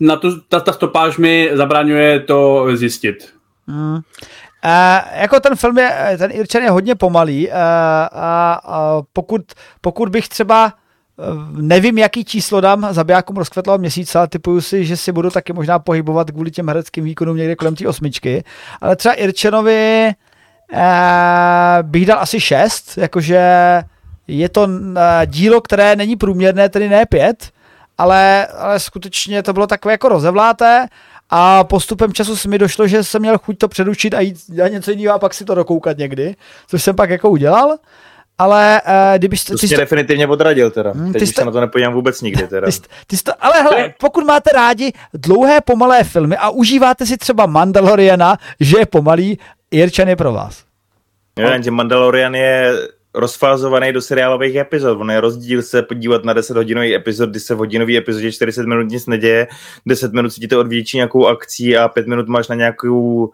[0.00, 3.34] na to, ta, ta stopáž mi zabraňuje to zjistit.
[3.66, 3.94] Hmm.
[3.94, 7.54] Uh, jako ten film je, ten Irčan je hodně pomalý uh,
[8.12, 9.42] a uh, pokud,
[9.80, 10.72] pokud bych třeba
[11.50, 15.78] nevím, jaký číslo dám zabijákům rozkvetlého měsíce, ale typuju si, že si budu taky možná
[15.78, 18.44] pohybovat kvůli těm hereckým výkonům někde kolem té osmičky.
[18.80, 20.12] Ale třeba Irčenovi
[20.72, 20.78] uh,
[21.82, 23.40] bych dal asi šest, jakože
[24.28, 27.50] je to eh, dílo, které není průměrné, tedy ne pět,
[27.98, 30.86] ale, ale skutečně to bylo takové jako rozevláté
[31.30, 34.68] a postupem času se mi došlo, že jsem měl chuť to předučit a jít dělat
[34.68, 37.76] něco jiného a pak si to dokoukat někdy, což jsem pak jako udělal.
[38.38, 39.44] Ale uh, kdybyš...
[39.44, 40.90] To jsi definitivně odradil teda.
[40.90, 42.66] Hmm, Teď jste, se na to nepojím vůbec nikdy teda.
[42.70, 47.46] Ty, ty jste, ale hele, pokud máte rádi dlouhé pomalé filmy a užíváte si třeba
[47.46, 49.38] Mandaloriana, že je pomalý,
[49.70, 50.64] Jirčan je pro vás.
[51.38, 52.72] Jo, jenže Mandalorian je
[53.14, 55.00] rozfázovaný do seriálových epizod.
[55.00, 58.66] On je rozdíl se podívat na 10 hodinový epizod, kdy se v hodinový epizodě 40
[58.66, 59.46] minut nic neděje,
[59.86, 63.30] 10 minut si to odvětší nějakou akcí a 5 minut máš na nějakou,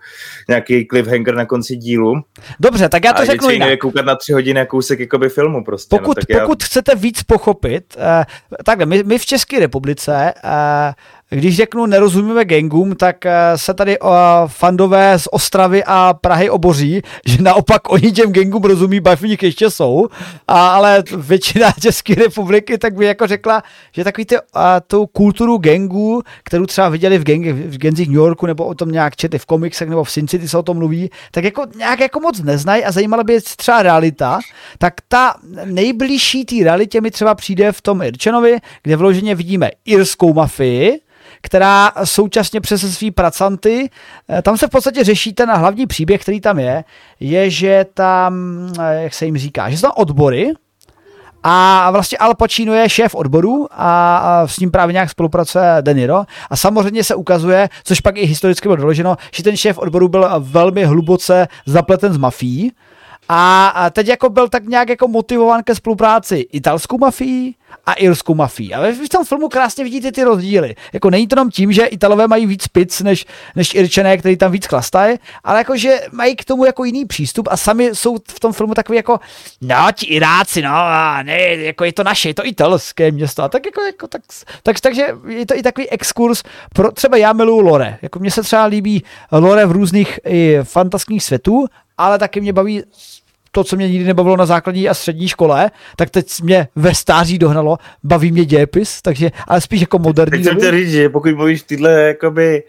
[0.48, 2.22] nějaký cliffhanger na konci dílu.
[2.60, 3.70] Dobře, tak já to a řeknu jinak.
[3.70, 5.96] je koukat na 3 hodiny kousek jakoby filmu prostě.
[5.96, 6.66] Pokud, no, pokud já...
[6.66, 8.24] chcete víc pochopit, uh,
[8.64, 10.50] takhle, my, my v České republice uh,
[11.36, 14.10] když řeknu nerozumíme gangům, tak eh, se tady uh,
[14.46, 19.70] fandové z Ostravy a Prahy oboří, že naopak oni těm gangům rozumí, baví nich ještě
[19.70, 20.08] jsou,
[20.48, 23.62] a, ale většina České republiky tak by jako řekla,
[23.92, 28.16] že takový ty, uh, tu kulturu gangů, kterou třeba viděli v, gang, v genzích New
[28.16, 30.76] Yorku, nebo o tom nějak četli v komiksech, nebo v Sin City se o tom
[30.76, 32.84] mluví, tak jako nějak jako moc neznají.
[32.84, 34.38] A zajímala by je třeba realita,
[34.78, 40.34] tak ta nejbližší té realitě mi třeba přijde v tom Irčenovi, kde vloženě vidíme irskou
[40.34, 41.00] mafii,
[41.40, 43.90] která současně přes svý pracanty,
[44.30, 46.84] eh, tam se v podstatě řeší ten hlavní příběh, který tam je,
[47.20, 48.34] je, že tam,
[48.80, 50.52] eh, jak se jim říká, že jsou tam odbory,
[51.42, 56.24] a vlastně Al Pacino je šéf odboru a, s ním právě nějak spolupracuje De Niro.
[56.50, 60.28] A samozřejmě se ukazuje, což pak i historicky bylo doloženo, že ten šéf odboru byl
[60.38, 62.72] velmi hluboce zapleten s mafií.
[63.32, 68.74] A teď jako byl tak nějak jako motivován ke spolupráci italskou mafií a irskou mafii.
[68.74, 70.74] A v tom filmu krásně vidíte ty rozdíly.
[70.92, 74.52] Jako není to jenom tím, že Italové mají víc pic než, než Irčané, který tam
[74.52, 78.40] víc chlastají, ale jako, že mají k tomu jako jiný přístup a sami jsou v
[78.40, 79.20] tom filmu takový jako,
[79.60, 83.42] no, ti Iráci, no, a ne, jako je to naše, je to italské město.
[83.42, 84.22] A tak jako, jako tak,
[84.62, 86.42] tak, takže je to i takový exkurs
[86.74, 87.98] pro, třeba já miluju lore.
[88.02, 91.66] Jako mně se třeba líbí lore v různých i fantastických světů,
[91.98, 92.82] ale taky mě baví
[93.50, 97.38] to, co mě nikdy nebavilo na základní a střední škole, tak teď mě ve stáří
[97.38, 100.44] dohnalo, baví mě dějepis, takže ale spíš jako moderní.
[100.44, 102.62] Teď jsem říct, že pokud mluvíš tyhle, jakoby,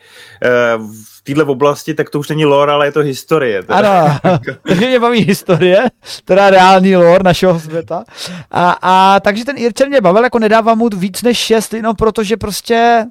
[0.77, 0.91] uh,
[1.21, 3.63] v této oblasti, tak to už není lore, ale je to historie.
[3.63, 4.19] Teda.
[4.23, 5.79] Ano, takže mě baví historie,
[6.25, 8.03] teda reálný lore našeho světa.
[8.51, 12.37] A, a takže ten Irčer mě bavil, jako nedávám mu víc než šest, jenom protože
[12.37, 13.05] prostě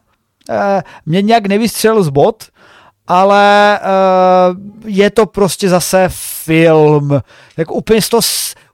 [0.48, 0.56] uh,
[1.06, 2.44] mě nějak nevystřelil z bod,
[3.06, 4.56] ale uh,
[4.87, 6.09] je to prostě zase
[6.44, 7.20] film.
[7.57, 8.20] Jako úplně to,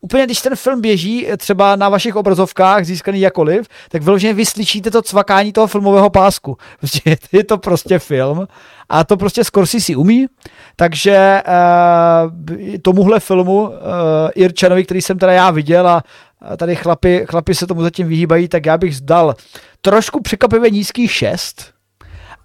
[0.00, 4.90] úplně když ten film běží třeba na vašich obrazovkách, získaný jakoliv, tak vyloženě vy slyšíte
[4.90, 6.56] to cvakání toho filmového pásku.
[6.80, 8.48] Prostě je to prostě film
[8.88, 10.26] a to prostě si umí,
[10.76, 12.30] takže uh,
[12.82, 13.74] tomuhle filmu uh,
[14.34, 16.02] Irčanovi, který jsem teda já viděl a
[16.56, 19.34] tady chlapi, chlapi se tomu zatím vyhýbají, tak já bych zdal
[19.80, 21.75] trošku překvapivě nízký 6,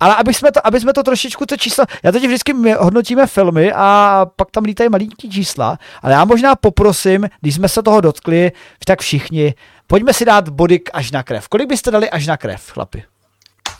[0.02, 3.74] ale aby jsme, to, aby jsme to trošičku, to číslo, já teď vždycky hodnotíme filmy
[3.76, 8.52] a pak tam lítají malinký čísla, ale já možná poprosím, když jsme se toho dotkli,
[8.86, 9.54] tak všichni,
[9.88, 11.48] pojďme si dát bodyk až na krev.
[11.48, 13.04] Kolik byste dali až na krev, chlapi?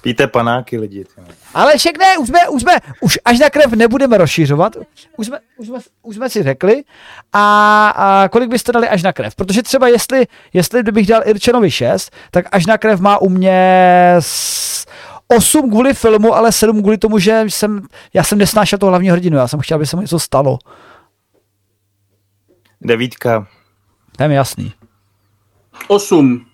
[0.02, 1.06] Píte panáky lidi.
[1.54, 4.76] Ale však ne, už jsme, už jsme, už až na krev nebudeme rozšiřovat,
[5.18, 6.84] už jsme, už jsme, už jsme si řekli
[7.34, 11.72] a, a kolik byste dali až na krev, protože třeba jestli, jestli bych dal Irčenovi
[11.72, 14.86] 6, tak až na krev má u mě s,
[15.32, 17.82] 8 kvůli filmu, ale 7 kvůli tomu, že jsem,
[18.14, 20.60] já jsem nesnášel toho hlavního hrdinu, já jsem chtěl, aby se mu něco stalo.
[22.82, 23.48] Devítka.
[24.18, 24.74] To je mi jasný.
[25.88, 26.46] 8.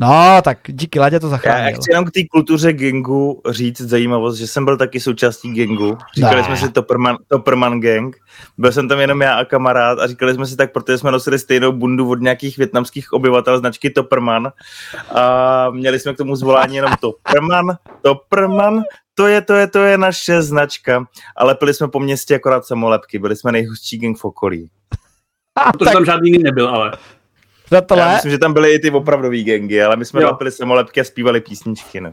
[0.00, 1.70] No, tak díky Ladě to zachránil.
[1.70, 5.98] Já chci jenom k té kultuře gengu říct zajímavost, že jsem byl taky součástí gengu.
[6.14, 6.44] Říkali ne.
[6.44, 8.16] jsme si Topperman, Topperman gang.
[8.58, 11.38] Byl jsem tam jenom já a kamarád a říkali jsme si tak, protože jsme nosili
[11.38, 14.52] stejnou bundu od nějakých větnamských obyvatel značky Topperman
[15.14, 18.82] a měli jsme k tomu zvolání jenom Topperman, Topperman,
[19.14, 21.04] to je, to je, to je naše značka.
[21.36, 24.70] Ale pili jsme po městě akorát samolepky, byli jsme nejhustší gang v okolí.
[25.78, 25.94] To tak...
[25.94, 26.92] tam žádný nebyl, ale.
[27.70, 28.00] Přátelé.
[28.00, 31.04] Já myslím, že tam byly i ty opravdový gengy, ale my jsme napili samolepky a
[31.04, 32.00] zpívali písničky.
[32.00, 32.12] No.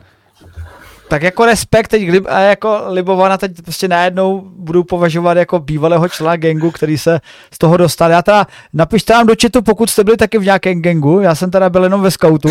[1.08, 6.36] Tak jako respekt teď, a jako Libovana teď prostě najednou budu považovat jako bývalého člena
[6.36, 7.20] gengu, který se
[7.54, 8.12] z toho dostal.
[8.12, 11.52] Já teda, napište nám do chatu, pokud jste byli taky v nějakém gengu, já jsem
[11.52, 12.50] teda byl jenom ve scoutu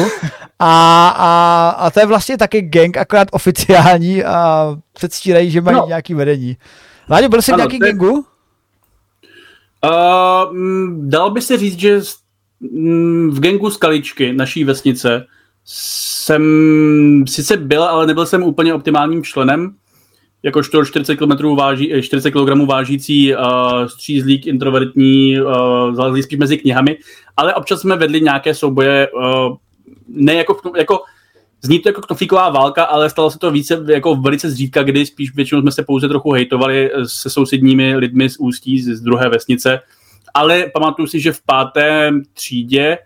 [0.58, 5.84] a, a, a to je vlastně taky gang, akorát oficiální a předstírají, že mají no.
[5.86, 6.56] nějaký vedení.
[7.10, 8.12] Láďo, byl jsi ano, v nějaký gengu?
[9.84, 10.54] Uh,
[11.08, 12.00] dalo by se říct, že
[13.28, 15.26] v gengu Skaličky, naší vesnice,
[15.64, 16.44] jsem
[17.28, 19.74] sice byl, ale nebyl jsem úplně optimálním členem,
[20.42, 23.40] jakožto 40 km, váží, 40 kg vážící uh,
[23.86, 26.98] střízlík, introvertní, uh, zalezlý spíš mezi knihami,
[27.36, 29.56] ale občas jsme vedli nějaké souboje, uh,
[30.08, 31.00] ne jako, jako
[31.64, 35.34] Zní to jako knoflíková válka, ale stalo se to více jako velice zřídka, kdy spíš
[35.34, 39.80] většinou jsme se pouze trochu hejtovali se sousedními lidmi z Ústí, z druhé vesnice,
[40.34, 42.98] ale pamatuju si, že v páté třídě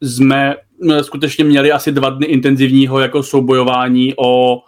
[0.00, 0.56] jsme
[1.02, 4.62] skutečně měli asi dva dny intenzivního jako soubojování o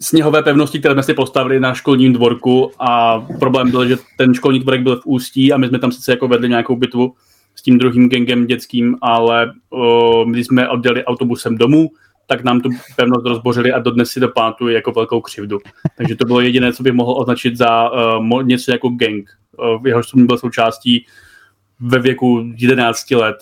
[0.00, 2.70] sněhové pevnosti, které jsme si postavili na školním dvorku.
[2.78, 6.12] A problém byl, že ten školní dvorek byl v Ústí a my jsme tam sice
[6.12, 7.14] jako vedli nějakou bitvu
[7.54, 11.90] s tím druhým gengem dětským, ale o, my jsme odjeli autobusem domů,
[12.26, 15.58] tak nám tu pevnost rozbořili a dodnes si dopamatuju jako velkou křivdu.
[15.96, 19.30] Takže to bylo jediné, co bych mohl označit za uh, něco jako gang.
[19.58, 21.06] Uh, jehož jsem byl součástí
[21.80, 23.36] ve věku 11 let.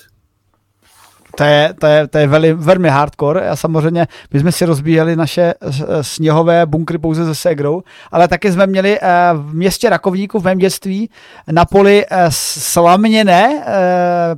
[1.37, 3.49] To je, to je, to je veli, velmi hardcore.
[3.49, 5.55] A samozřejmě my jsme si rozbíjeli naše
[6.01, 10.59] sněhové bunkry pouze ze Segrou, ale taky jsme měli eh, v městě Rakovníku v mém
[10.59, 11.11] dětství
[11.53, 13.64] na poli slaměné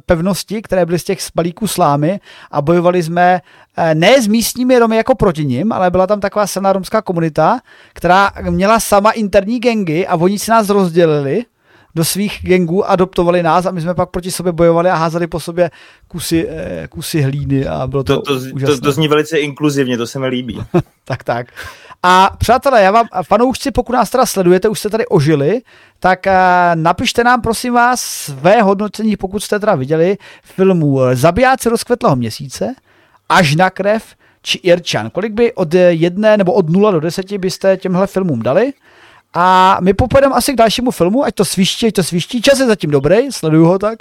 [0.07, 3.41] pevnosti, které byly z těch spalíků slámy a bojovali jsme
[3.77, 7.61] Eh, ne s místními Romy jako proti ním, ale byla tam taková silná romská komunita,
[7.93, 11.45] která měla sama interní gengy a oni si nás rozdělili
[11.95, 15.41] do svých gengů, adoptovali nás a my jsme pak proti sobě bojovali a házeli po
[15.41, 15.71] sobě
[16.09, 20.07] kusy, eh, kusy hlíny a bylo to, to, to, to, to zní velice inkluzivně, to
[20.07, 20.61] se mi líbí.
[21.05, 21.47] tak, tak.
[22.03, 25.61] A přátelé, já vám, fanoušci, pokud nás teda sledujete, už jste tady ožili,
[26.01, 26.33] tak uh,
[26.75, 32.75] napište nám, prosím vás, své hodnocení, pokud jste teda viděli filmu Zabijáci rozkvetlého měsíce,
[33.29, 34.05] až na krev
[34.43, 35.11] či Irčan.
[35.11, 38.73] Kolik by od jedné nebo od 0 do 10 byste těmhle filmům dali?
[39.35, 42.43] A my popojedeme asi k dalšímu filmu, ať to sviští, ať to sviští.
[42.43, 43.99] Čas je zatím dobrý, sleduju ho tak.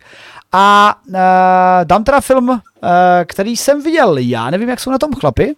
[0.52, 1.14] A uh,
[1.84, 2.60] dám teda film, uh,
[3.26, 5.56] který jsem viděl já, nevím, jak jsou na tom chlapi.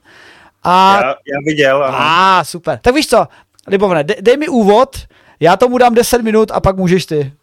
[0.64, 0.96] A...
[0.96, 1.98] Já, já viděl, ano.
[1.98, 2.80] A, ah, super.
[2.82, 3.28] Tak víš co,
[3.68, 4.98] Libovne, dej, dej mi úvod,
[5.40, 7.34] já tomu dám 10 minut a pak můžeš ty.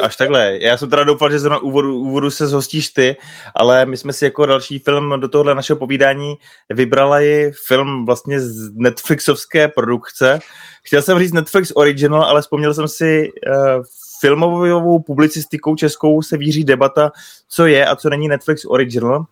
[0.00, 0.58] Až takhle.
[0.60, 3.16] Já jsem teda doufal, že zrovna úvodu, úvodu se zhostíš ty,
[3.54, 6.34] ale my jsme si jako další film do tohohle našeho povídání
[6.70, 10.40] vybrali film vlastně z Netflixovské produkce.
[10.86, 13.82] Chtěl jsem říct Netflix Original, ale vzpomněl jsem si uh,
[14.20, 17.12] filmovou publicistikou českou se víří debata,
[17.48, 19.24] co je a co není Netflix original,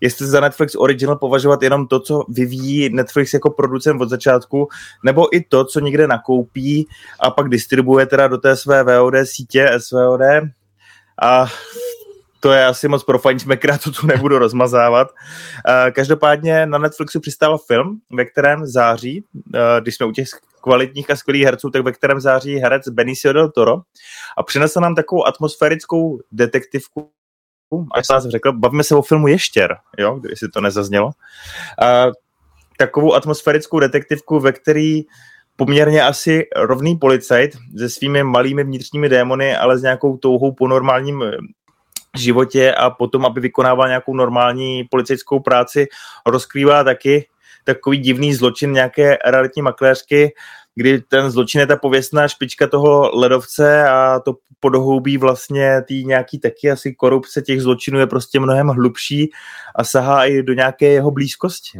[0.00, 4.68] jestli za Netflix Original považovat jenom to, co vyvíjí Netflix jako producent od začátku,
[5.04, 6.88] nebo i to, co někde nakoupí
[7.20, 10.20] a pak distribuje teda do té své VOD sítě SVOD.
[11.22, 11.46] A
[12.40, 15.08] to je asi moc pro fajnšmekra, to tu nebudu rozmazávat.
[15.92, 19.24] Každopádně na Netflixu přistál film, ve kterém září,
[19.80, 20.28] když jsme u těch
[20.60, 23.76] kvalitních a skvělých herců, tak ve kterém září herec Benicio del Toro
[24.38, 27.10] a přinesl nám takovou atmosférickou detektivku,
[27.94, 31.10] až jsem řekl, bavíme se o filmu Ještěr, jo, když si to nezaznělo.
[31.82, 32.06] A,
[32.80, 35.02] takovou atmosférickou detektivku, ve který
[35.56, 41.22] poměrně asi rovný policajt se svými malými vnitřními démony, ale s nějakou touhou po normálním
[41.22, 41.36] eh,
[42.18, 45.88] životě a potom, aby vykonával nějakou normální policejskou práci,
[46.26, 47.28] rozkrývá taky
[47.64, 50.32] takový divný zločin nějaké realitní makléřky,
[50.74, 56.38] kdy ten zločin je ta pověstná špička toho ledovce a to podhoubí vlastně tý nějaký
[56.38, 59.30] taky asi korupce těch zločinů je prostě mnohem hlubší
[59.76, 61.78] a sahá i do nějaké jeho blízkosti.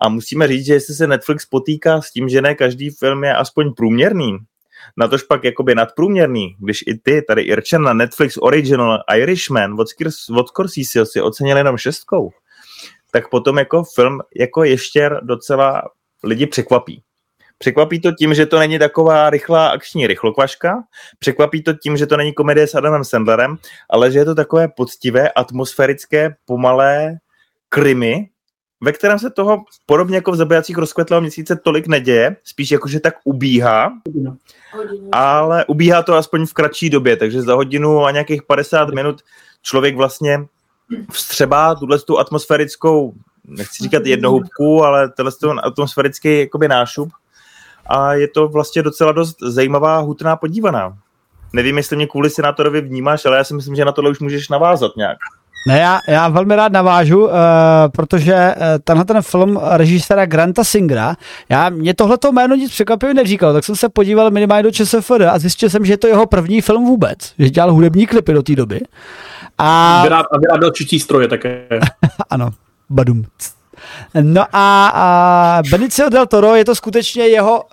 [0.00, 3.34] A musíme říct, že jestli se Netflix potýká s tím, že ne každý film je
[3.34, 4.38] aspoň průměrný,
[4.96, 10.48] na tož pak jakoby nadprůměrný, když i ty, tady Irčen na Netflix Original Irishman od
[10.48, 12.30] Scorsese si ocenil jenom šestkou,
[13.12, 15.82] tak potom jako film jako ještě docela
[16.24, 17.02] lidi překvapí.
[17.58, 20.82] Překvapí to tím, že to není taková rychlá akční rychlokvaška,
[21.18, 23.56] překvapí to tím, že to není komedie s Adamem Sandlerem,
[23.90, 27.16] ale že je to takové poctivé, atmosférické, pomalé
[27.68, 28.28] krimi,
[28.80, 33.00] ve kterém se toho podobně jako v zabijacích rozkvetlého měsíce tolik neděje, spíš jako, že
[33.00, 33.92] tak ubíhá,
[35.12, 39.22] ale ubíhá to aspoň v kratší době, takže za hodinu a nějakých 50 minut
[39.62, 40.38] člověk vlastně
[41.12, 43.14] vstřebá tuhle tu atmosférickou,
[43.44, 47.08] nechci říkat jednohubku, ale tenhle atmosférický jakoby nášup
[47.86, 50.98] a je to vlastně docela dost zajímavá, hutná podívaná.
[51.52, 54.48] Nevím, jestli mě kvůli senátorovi vnímáš, ale já si myslím, že na tohle už můžeš
[54.48, 55.18] navázat nějak.
[55.66, 57.32] Ne, já, já velmi rád navážu, uh,
[57.92, 61.14] protože uh, tenhle ten film režiséra Granta Singra,
[61.48, 65.38] já, mě tohleto jméno nic překvapivě neříkal, tak jsem se podíval minimálně do ČSFD a
[65.38, 68.56] zjistil jsem, že je to jeho první film vůbec, že dělal hudební klipy do té
[68.56, 68.80] doby.
[69.58, 71.66] A, vyráb, a vyráběl čistý stroje také.
[72.30, 72.50] ano,
[72.90, 73.24] badum.
[74.22, 77.64] No a, a Benicio del Toro je to skutečně jeho,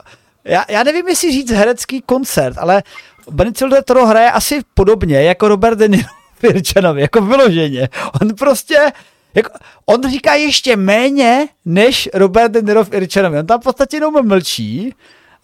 [0.45, 2.83] já, já nevím, jestli říct herecký koncert, ale
[3.31, 7.89] Benicio del Toro hraje asi podobně jako Robert De Niro Virčanovi, jako vyloženě.
[8.21, 8.91] On prostě,
[9.33, 9.51] jako,
[9.85, 13.39] on říká ještě méně než Robert De Niro v Irčanovi.
[13.39, 14.93] On tam v podstatě jenom mlčí,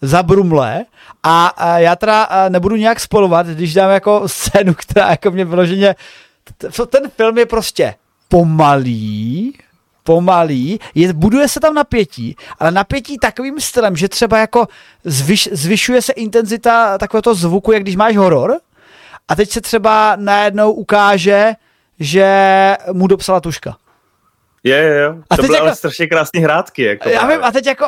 [0.02, 0.84] zabrumle
[1.22, 5.44] a, a já teda a nebudu nějak spolovat, když dám jako scénu, která jako mě
[5.44, 5.94] vyloženě,
[6.88, 7.94] ten film je prostě
[8.28, 9.58] pomalý,
[10.02, 14.68] pomalý, je, buduje se tam napětí, ale napětí takovým stylem, že třeba jako
[15.04, 18.58] zvyš, zvyšuje se intenzita takového zvuku, jak když máš horor,
[19.28, 21.52] a teď se třeba najednou ukáže,
[22.00, 23.76] že mu dopsala tuška.
[24.66, 25.14] Je, je, jo.
[25.30, 26.82] A to byly jako, ale strašně krásné hrátky.
[26.82, 27.86] Jako já vím, a teď jako,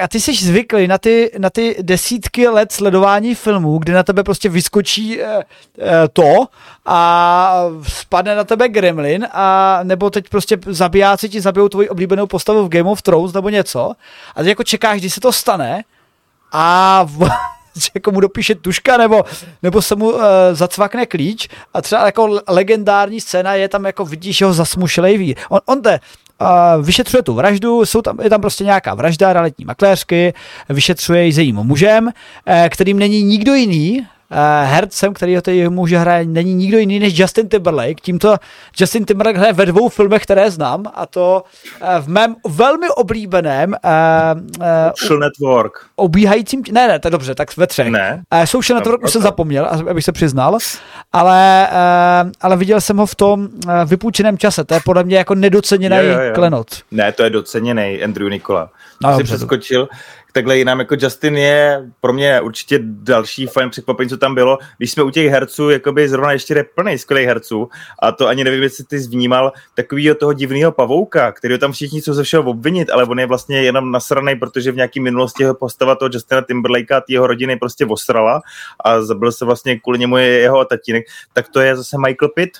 [0.00, 4.24] a ty jsi zvyklý na ty, na ty desítky let sledování filmů, kdy na tebe
[4.24, 5.42] prostě vyskočí eh,
[5.78, 6.46] eh, to
[6.86, 12.64] a spadne na tebe gremlin a nebo teď prostě zabijáci ti zabijou tvoji oblíbenou postavu
[12.64, 13.92] v Game of Thrones nebo něco
[14.34, 15.84] a teď jako čekáš, kdy se to stane
[16.52, 17.06] a
[17.94, 19.24] jako mu dopíše tuška, nebo,
[19.62, 20.20] nebo se mu uh,
[20.52, 25.36] zacvakne klíč a třeba jako legendární scéna je tam jako vidíš že ho zasmušelej vír.
[25.48, 26.00] On, on jde,
[26.40, 30.34] uh, vyšetřuje tu vraždu, jsou tam, je tam prostě nějaká vražda realitní makléřky,
[30.68, 32.12] vyšetřuje ji s jejím mužem, uh,
[32.68, 34.06] kterým není nikdo jiný,
[34.64, 38.00] hercem, který ho tady muže hraje, není nikdo jiný než Justin Timberlake.
[38.00, 38.36] Tímto
[38.80, 41.42] Justin Timberlake hraje ve dvou filmech, které znám, a to
[41.82, 44.64] uh, v mém velmi oblíbeném uh, uh,
[44.96, 45.72] Social Network.
[45.96, 47.88] Obíhajícím, ne, ne, tak dobře, tak ve třech.
[47.88, 48.22] Ne.
[48.34, 50.58] Uh, Social Network už jsem zapomněl, abych se přiznal,
[51.12, 54.64] ale, uh, ale viděl jsem ho v tom uh, vypůjčeném čase.
[54.64, 56.34] To je podle mě jako nedoceněný jo, jo, jo.
[56.34, 56.66] klenot.
[56.90, 58.70] Ne, to je doceněný Andrew Nikola.
[59.02, 59.88] No, dobře, přeskočil
[60.38, 64.58] takhle jinam, jako Justin je pro mě určitě další fajn překvapení, co tam bylo.
[64.78, 67.68] Když jsme u těch herců, jakoby zrovna ještě je plný skvělých herců,
[67.98, 72.12] a to ani nevím, jestli ty zvnímal takového toho divného pavouka, který tam všichni jsou
[72.12, 75.94] ze všeho obvinit, ale on je vlastně jenom nasraný, protože v nějaký minulosti jeho postava
[75.94, 78.42] toho Justina Timberlakea a jeho rodiny prostě osrala
[78.84, 82.52] a zabil se vlastně kvůli němu jeho tatínek, tak to je zase Michael Pitt,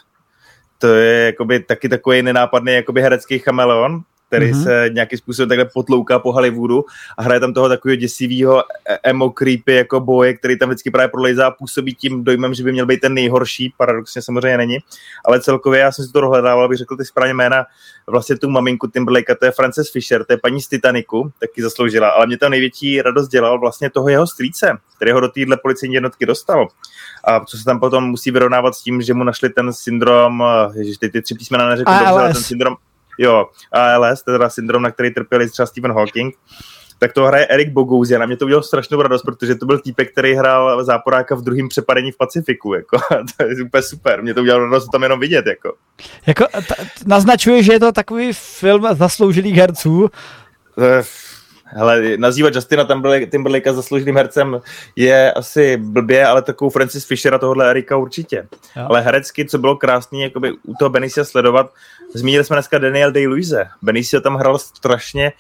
[0.79, 4.63] to je jakoby taky takový nenápadný jakoby herecký chameleon který mm-hmm.
[4.63, 6.85] se nějakým způsobem takhle potlouká po Hollywoodu
[7.19, 11.09] a hraje tam toho takového děsivého e, emo creepy jako boje, který tam vždycky právě
[11.09, 14.79] prolejzá a působí tím dojmem, že by měl být ten nejhorší, paradoxně samozřejmě není,
[15.25, 17.65] ale celkově já jsem si to dohledával, abych řekl ty správně jména,
[18.07, 22.09] vlastně tu maminku Timberlake, to je Frances Fisher, to je paní z Titaniku, taky zasloužila,
[22.09, 25.95] ale mě to největší radost dělal vlastně toho jeho strýce, který ho do téhle policejní
[25.95, 26.69] jednotky dostal.
[27.25, 30.79] A co se tam potom musí vyrovnávat s tím, že mu našli ten syndrom, eh,
[30.79, 32.77] ježiš, ty, ty tři písmena neřeknu dobře, ale ten syndrom,
[33.19, 36.35] jo, ALS, teda syndrom, na který trpěli třeba Stephen Hawking,
[36.99, 40.13] tak to hraje Erik Bogouzian a mě to udělalo strašnou radost, protože to byl týpek,
[40.13, 42.99] který hrál záporáka v druhém přepadení v Pacifiku, jako,
[43.37, 45.75] to je úplně super, mě to udělalo radost tam jenom vidět, jako.
[46.27, 50.11] Jako, t- naznačuje, že je to takový film zasloužilých herců.
[51.71, 52.87] Hele, nazývat Justina
[53.31, 54.61] Timberlakea zasloužilým hercem
[54.97, 58.49] je asi blbě, ale takovou Francis Fishera tohohle Erika určitě.
[58.77, 58.87] Jo.
[58.89, 61.73] Ale herecky, co bylo krásný, jakoby u toho Benicia sledovat,
[62.15, 63.69] zmínili jsme dneska Daniel Day-Luise.
[63.83, 65.33] Benicio tam hrál strašně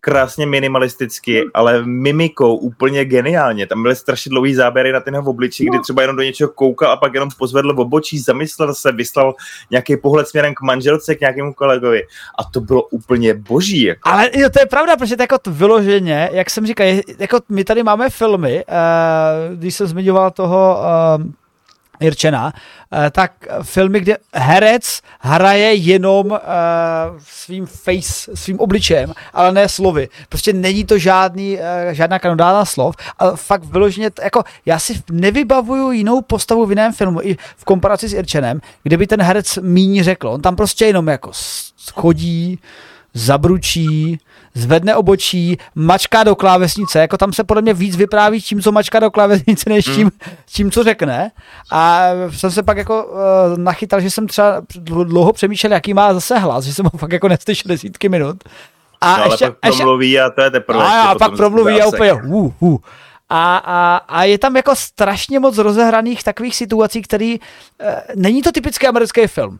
[0.00, 3.66] krásně minimalisticky, ale mimikou úplně geniálně.
[3.66, 6.92] Tam byly strašně dlouhý záběry na ten jeho obličí, kdy třeba jenom do něčeho koukal
[6.92, 9.34] a pak jenom pozvedl v obočí, zamyslel se, vyslal
[9.70, 12.02] nějaký pohled směrem k manželce, k nějakému kolegovi.
[12.38, 13.82] A to bylo úplně boží.
[13.82, 14.08] Jako.
[14.08, 17.64] Ale jo, to je pravda, protože to jako vyloženě, jak jsem říkal, je, jako my
[17.64, 20.78] tady máme filmy, uh, když jsem zmiňoval toho
[21.18, 21.24] uh,
[22.00, 22.52] Irčena,
[22.92, 23.32] eh, tak
[23.62, 26.38] filmy, kde herec hraje jenom uh,
[27.18, 30.08] svým face, svým obličejem, ale ne slovy.
[30.28, 35.90] Prostě není to žádný, uh, žádná kanodána slov, ale fakt vyloženě, jako já si nevybavuju
[35.90, 40.02] jinou postavu v jiném filmu, i v komparaci s Irčenem, kde by ten herec míní
[40.02, 40.28] řekl.
[40.28, 41.30] On tam prostě jenom jako
[41.94, 42.58] chodí,
[43.14, 44.18] zabručí,
[44.58, 49.00] zvedne obočí, mačká do klávesnice, jako tam se podle mě víc vypráví tím, co mačká
[49.00, 50.34] do klávesnice, než tím, mm.
[50.46, 51.30] tím co řekne.
[51.70, 53.18] A jsem se pak jako uh,
[53.58, 57.28] nachytal, že jsem třeba dlouho přemýšlel, jaký má zase hlas, že jsem ho fakt jako
[57.28, 58.36] neslyšel desítky minut.
[59.00, 60.84] A no, ještě, ale pak promluví ještě, a to je teprve.
[60.84, 62.78] A, a pak promluví a úplně uh, uh.
[63.30, 68.52] A, a, a je tam jako strašně moc rozehraných takových situací, který, uh, není to
[68.52, 69.58] typický americký film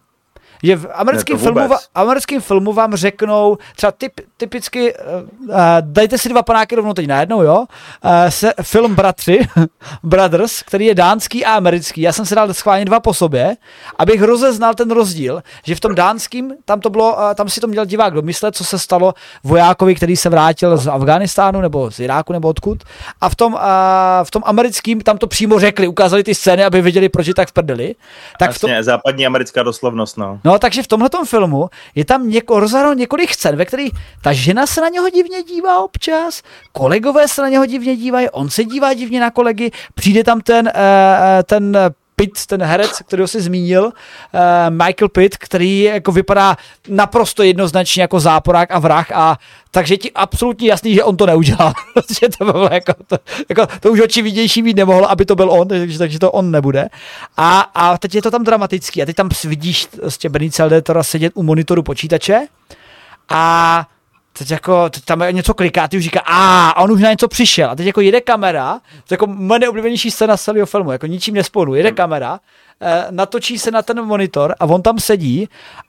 [0.63, 1.61] že v americkém filmu,
[1.95, 7.43] americkém filmu vám řeknou, třeba typ, typicky, uh, dajte si dva panáky rovnou teď najednou,
[7.43, 9.41] jo, uh, se, film Bratři,
[10.03, 13.57] Brothers, který je dánský a americký, já jsem si dal schválně dva po sobě,
[13.99, 17.67] abych rozeznal ten rozdíl, že v tom dánským, tam to bylo, uh, tam si to
[17.67, 22.33] měl divák domyslet, co se stalo vojákovi, který se vrátil z Afganistánu nebo z Iráku
[22.33, 22.83] nebo odkud,
[23.21, 23.61] a v tom, uh,
[24.25, 27.49] v tom americkým tam to přímo řekli, ukázali ty scény, aby věděli, proč je tak
[27.49, 27.95] v prdeli.
[28.39, 30.41] Tak Jasně, v tom, západní americká doslovnost, no.
[30.48, 33.93] No, takže v tomhle filmu je tam něko, rozhráno několik scén, ve kterých
[34.23, 36.43] ta žena se na něho divně dívá občas,
[36.73, 40.67] kolegové se na něho divně dívají, on se dívá divně na kolegy, přijde tam ten,
[40.75, 41.77] uh, ten
[42.19, 43.91] Pitt, ten herec, který si zmínil, uh,
[44.71, 46.57] Michael Pitt, který jako vypadá
[46.89, 49.39] naprosto jednoznačně jako záporák a vrah a
[49.71, 51.73] takže ti absolutně jasný, že on to neudělal.
[52.21, 55.69] že to bylo jako, to, jako, to už očividnější být nemohlo, aby to byl on,
[55.69, 56.89] takže, takže to on nebude.
[57.37, 60.31] A, a teď je to tam dramatický a teď tam vidíš prostě
[60.83, 62.47] Toro sedět u monitoru počítače
[63.29, 63.87] a
[64.39, 67.71] teď jako, teď tam něco kliká, ty už říká, a on už na něco přišel.
[67.71, 71.07] A teď jako jede kamera, to je jako moje nejoblíbenější scéna z celého filmu, jako
[71.07, 72.41] ničím nespolu, jede kamera,
[72.81, 75.49] eh, natočí se na ten monitor a on tam sedí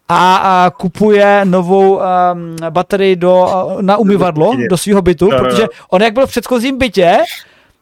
[0.09, 2.01] a, a kupuje novou um,
[2.69, 3.47] baterii do,
[3.81, 7.17] na umyvadlo do svého bytu, protože on jak byl v předchozím bytě,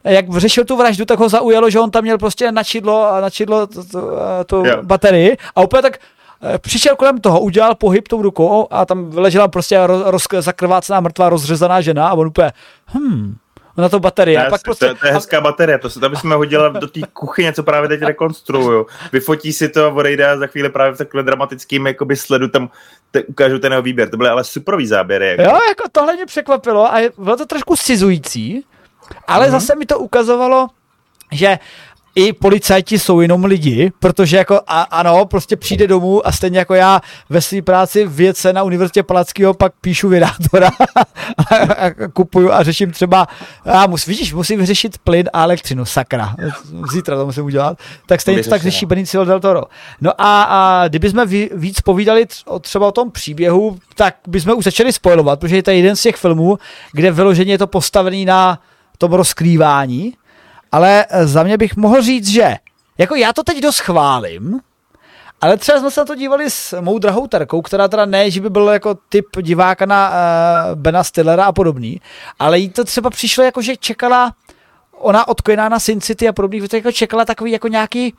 [0.03, 3.83] jak řešil tu vraždu, tak ho zaujalo, že on tam měl prostě načidlo, načidlo tu,
[3.83, 3.99] tu,
[4.45, 6.16] tu baterii a úplně tak Eh,
[6.57, 11.29] přišel kolem toho, udělal pohyb tou rukou a tam ležela prostě roz, roz, zakrvácená mrtvá
[11.29, 12.51] rozřezaná žena a on úplně,
[12.93, 13.35] hm,
[13.77, 14.39] na to baterie.
[14.39, 16.99] Ne, pak prostě, to, to, je hezká baterie, to se tam bychom hodila do té
[17.13, 18.85] kuchyně, co právě teď rekonstruuju.
[19.11, 22.69] Vyfotí si to, odejde a za chvíli právě v takhle dramatickým jakoby sledu tam
[23.11, 24.09] te, ukážu ten jeho výběr.
[24.09, 25.27] To byly ale superový záběry.
[25.27, 25.41] Jako.
[25.43, 28.65] Jo, jako tohle mě překvapilo a bylo to trošku scizující,
[29.27, 29.51] ale mm-hmm.
[29.51, 30.67] zase mi to ukazovalo,
[31.31, 31.59] že
[32.17, 36.73] i policajti jsou jenom lidi, protože jako a, ano, prostě přijde domů a stejně jako
[36.73, 40.69] já ve své práci věce na Univerzitě Palackého pak píšu vydátora
[41.51, 43.27] a, a, kupuju a řeším třeba,
[43.65, 46.35] a mus, vidíš, musím vyřešit plyn a elektřinu, sakra,
[46.91, 49.63] zítra to musím udělat, tak stejně to tak řeší Benicio del Toro.
[50.01, 52.25] No a, a kdybychom víc povídali
[52.61, 56.15] třeba o tom příběhu, tak bychom už začali spojovat, protože je to jeden z těch
[56.15, 56.57] filmů,
[56.91, 58.59] kde vyloženě je to postavený na
[58.97, 60.13] tom rozkrývání,
[60.71, 62.55] ale eh, za mě bych mohl říct, že
[62.97, 64.59] jako já to teď dost chválím,
[65.41, 68.41] ale třeba jsme se na to dívali s mou drahou Terkou, která teda ne, že
[68.41, 72.01] by byl jako typ diváka na uh, Bena Stillera a podobný,
[72.39, 74.33] ale jí to třeba přišlo jako, že čekala,
[74.97, 78.13] ona odkojená na Sin City a podobný, jako čekala takový jako nějaký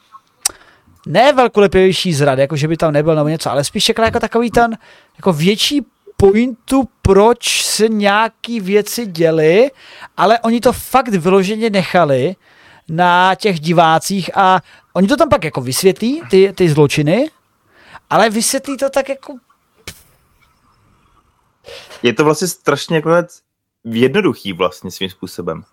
[1.07, 4.51] ne velkolepější zrad, jako že by tam nebyl nebo něco, ale spíš čekala jako takový
[4.51, 4.79] ten
[5.17, 5.87] jako větší
[6.21, 9.71] pointu, proč se nějaký věci děly,
[10.17, 12.37] ale oni to fakt vyloženě nechali
[12.89, 14.61] na těch divácích a
[14.93, 17.31] oni to tam pak jako vysvětlí, ty, ty zločiny,
[18.11, 19.35] ale vysvětlí to tak jako...
[22.03, 23.11] Je to vlastně strašně jako
[23.85, 25.65] jednoduchý vlastně svým způsobem.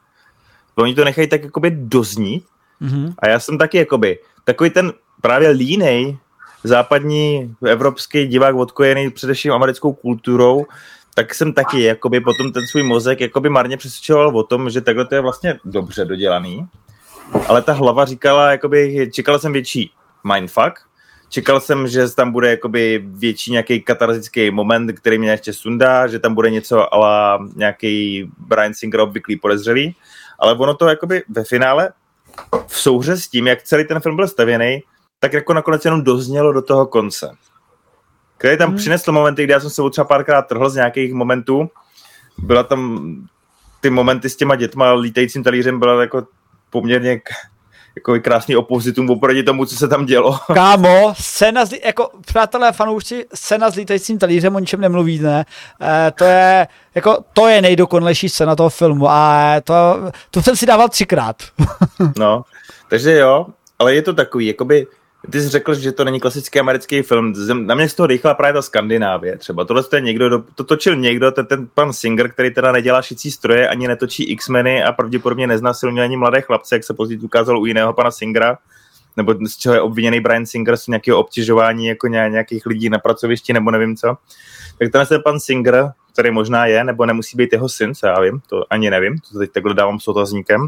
[0.76, 2.46] Oni to nechají tak jakoby doznít
[2.82, 3.14] mm-hmm.
[3.20, 6.18] a já jsem taky jakoby takový ten právě línej
[6.68, 10.66] západní evropský divák odkojený především americkou kulturou,
[11.14, 15.06] tak jsem taky jakoby potom ten svůj mozek jakoby marně přesvědčoval o tom, že takhle
[15.06, 16.68] to je vlastně dobře dodělaný,
[17.48, 19.92] ale ta hlava říkala, jakoby, čekala jsem větší
[20.34, 20.80] mindfuck,
[21.30, 26.20] čekal jsem, že tam bude jakoby větší nějaký katarzický moment, který mě ještě sundá, že
[26.20, 29.96] tam bude něco ala nějaký Brian Singer obvyklý podezřelý,
[30.40, 31.90] ale ono to jakoby ve finále
[32.68, 34.84] v souhře s tím, jak celý ten film byl stavěný,
[35.20, 37.36] tak jako nakonec jenom doznělo do toho konce.
[38.38, 38.78] Který tam hmm.
[38.78, 41.70] přinesl momenty, kdy já jsem se třeba párkrát trhl z nějakých momentů.
[42.38, 43.12] Byla tam
[43.82, 46.28] ty momenty s těma dětma lítajícím talířem byla jako
[46.70, 47.22] poměrně
[47.96, 50.40] jako krásný opozitum oproti tomu, co se tam dělo.
[50.54, 55.46] Kámo, scéna, z, jako přátelé fanoušci, scéna s lítajícím talířem, o ničem nemluví, ne?
[55.82, 59.74] E, to je, jako, to je nejdokonalejší scéna toho filmu a to,
[60.32, 61.36] to jsem si dával třikrát.
[62.18, 62.44] no,
[62.90, 63.46] takže jo,
[63.80, 64.88] ale je to takový, jakoby,
[65.30, 67.34] ty jsi řekl, že to není klasický americký film.
[67.66, 69.38] Na mě z toho rychlá právě ta Skandinávie.
[69.38, 73.02] Třeba tohle to je někdo, to točil někdo, ten, ten pan Singer, který teda nedělá
[73.02, 77.60] šicí stroje, ani netočí X-meny a pravděpodobně neznásilňuje ani mladé chlapce, jak se později ukázalo
[77.60, 78.58] u jiného pana Singera
[79.18, 83.54] nebo z čeho je obviněný Brian Singer z nějakého obtěžování jako nějakých lidí na pracovišti
[83.54, 84.08] nebo nevím co.
[84.80, 88.22] Tak tenhle ten pan Singer, který možná je, nebo nemusí být jeho syn, co já
[88.22, 90.68] vím, to ani nevím, to teď takhle dávám s otazníkem,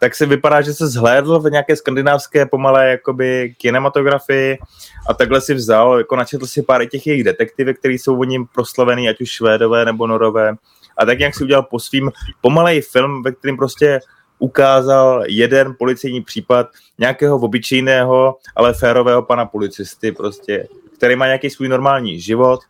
[0.00, 4.58] tak se vypadá, že se zhlédl v nějaké skandinávské pomalé jakoby kinematografii
[5.08, 8.46] a takhle si vzal, jako načetl si pár těch jejich detektivek, které jsou o ním
[8.54, 10.54] proslavený, ať už švédové nebo norové.
[10.96, 14.00] A tak jak si udělal po svým pomalej film, ve kterém prostě
[14.38, 16.66] ukázal jeden policejní případ
[16.98, 22.60] nějakého obyčejného, ale férového pana policisty, prostě, který má nějaký svůj normální život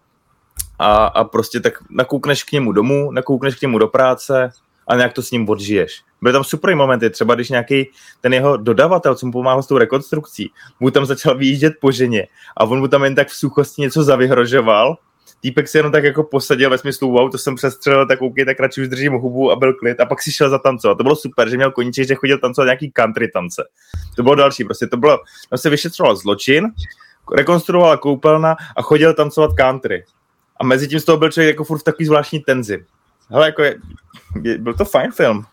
[0.78, 4.50] a, a prostě tak nakoukneš k němu domů, nakoukneš k němu do práce
[4.90, 6.02] a nějak to s ním odžiješ.
[6.22, 9.78] Byly tam super momenty, třeba když nějaký ten jeho dodavatel, co mu pomáhal s tou
[9.78, 12.26] rekonstrukcí, mu tam začal vyjíždět po ženě
[12.56, 14.96] a on mu tam jen tak v suchosti něco zavyhrožoval
[15.40, 18.60] týpek si jenom tak jako posadil ve smyslu, wow, to jsem přestřelil, tak OK, tak
[18.60, 20.98] radši už držím hubu a byl klid a pak si šel zatancovat.
[20.98, 23.64] To bylo super, že měl koníček, že chodil tancovat nějaký country tance.
[24.16, 25.18] To bylo další, prostě to bylo,
[25.50, 26.68] tam se vyšetřoval zločin,
[27.36, 30.04] rekonstruovala koupelna a chodil tancovat country.
[30.60, 32.84] A mezi tím z toho byl člověk jako furt v takový zvláštní tenzi.
[33.30, 33.76] Hele, jako je,
[34.42, 35.46] je, byl to fajn film.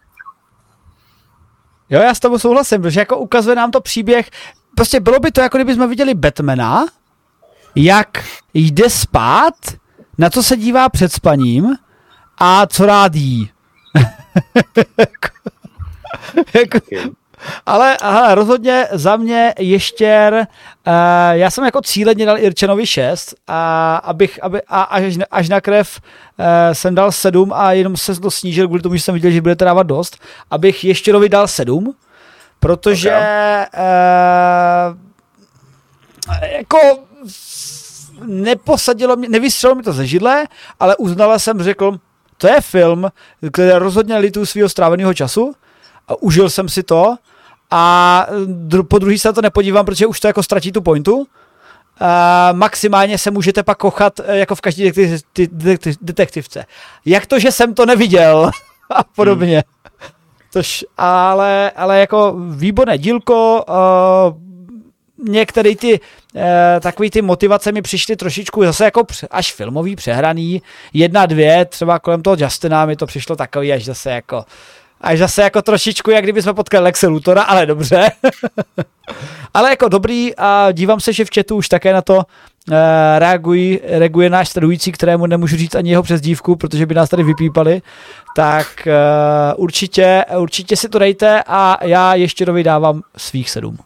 [1.89, 4.29] Jo, já s tebou souhlasím, protože jako ukazuje nám to příběh,
[4.75, 6.85] prostě bylo by to, jako kdybychom viděli Batmana,
[7.75, 9.53] jak jde spát,
[10.17, 11.75] na co se dívá před spaním
[12.37, 13.51] a co rád jí.
[16.53, 16.79] jako,
[17.65, 20.93] ale aha, rozhodně za mě ještě, uh,
[21.31, 25.99] já jsem jako cíleně dal Irčenovi 6, a, abych, aby, a až, až na krev
[25.99, 29.41] uh, jsem dal 7 a jenom se to snížil kvůli tomu, že jsem viděl, že
[29.41, 30.17] budete dávat dost,
[30.51, 31.95] abych ještě dal 7,
[32.59, 33.65] protože okay.
[34.91, 35.07] uh,
[36.57, 36.77] jako
[38.25, 40.47] neposadilo mě, nevystřelilo mi to ze židle,
[40.79, 41.99] ale uznala jsem, řekl,
[42.37, 43.07] to je film,
[43.51, 45.53] který rozhodně litu svého stráveného času
[46.07, 47.15] a užil jsem si to
[47.71, 51.15] a dru, po druhý se na to nepodívám, protože už to jako ztratí tu pointu.
[51.17, 51.27] Uh,
[52.51, 56.65] maximálně se můžete pak kochat eh, jako v každé detektiv, detektiv, detektivce.
[57.05, 58.51] Jak to, že jsem to neviděl
[58.89, 59.63] a podobně.
[59.63, 60.09] Hmm.
[60.53, 64.47] Tož, ale, ale jako výborné dílko, uh,
[65.17, 65.99] některé ty
[66.35, 70.61] eh, takový ty motivace mi přišly trošičku zase jako až filmový, přehraný.
[70.93, 74.45] Jedna, dvě, třeba kolem toho Justina mi to přišlo takový až zase jako
[75.01, 78.11] až zase jako trošičku, jak kdyby jsme potkali Lexe Lutora, ale dobře.
[79.53, 82.23] ale jako dobrý a dívám se, že v chatu už také na to uh,
[83.17, 87.81] reagují, reaguje náš sledující, kterému nemůžu říct ani jeho přezdívku, protože by nás tady vypípali.
[88.35, 93.77] Tak uh, určitě, určitě si to dejte a já ještě dávám svých sedm.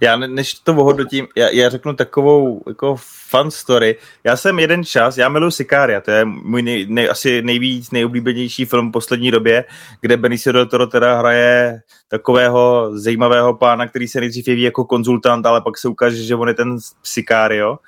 [0.00, 2.96] Já než to ohodnotím, já, já řeknu takovou jako
[3.36, 3.96] fun story.
[4.24, 8.64] Já jsem jeden čas, já miluji Sicaria, to je můj nej, nej, asi nejvíc nejoblíbenější
[8.64, 9.64] film v poslední době,
[10.00, 15.46] kde Benicio del Toro teda hraje takového zajímavého pána, který se nejdřív jeví jako konzultant,
[15.46, 17.78] ale pak se ukáže, že on je ten Sicario.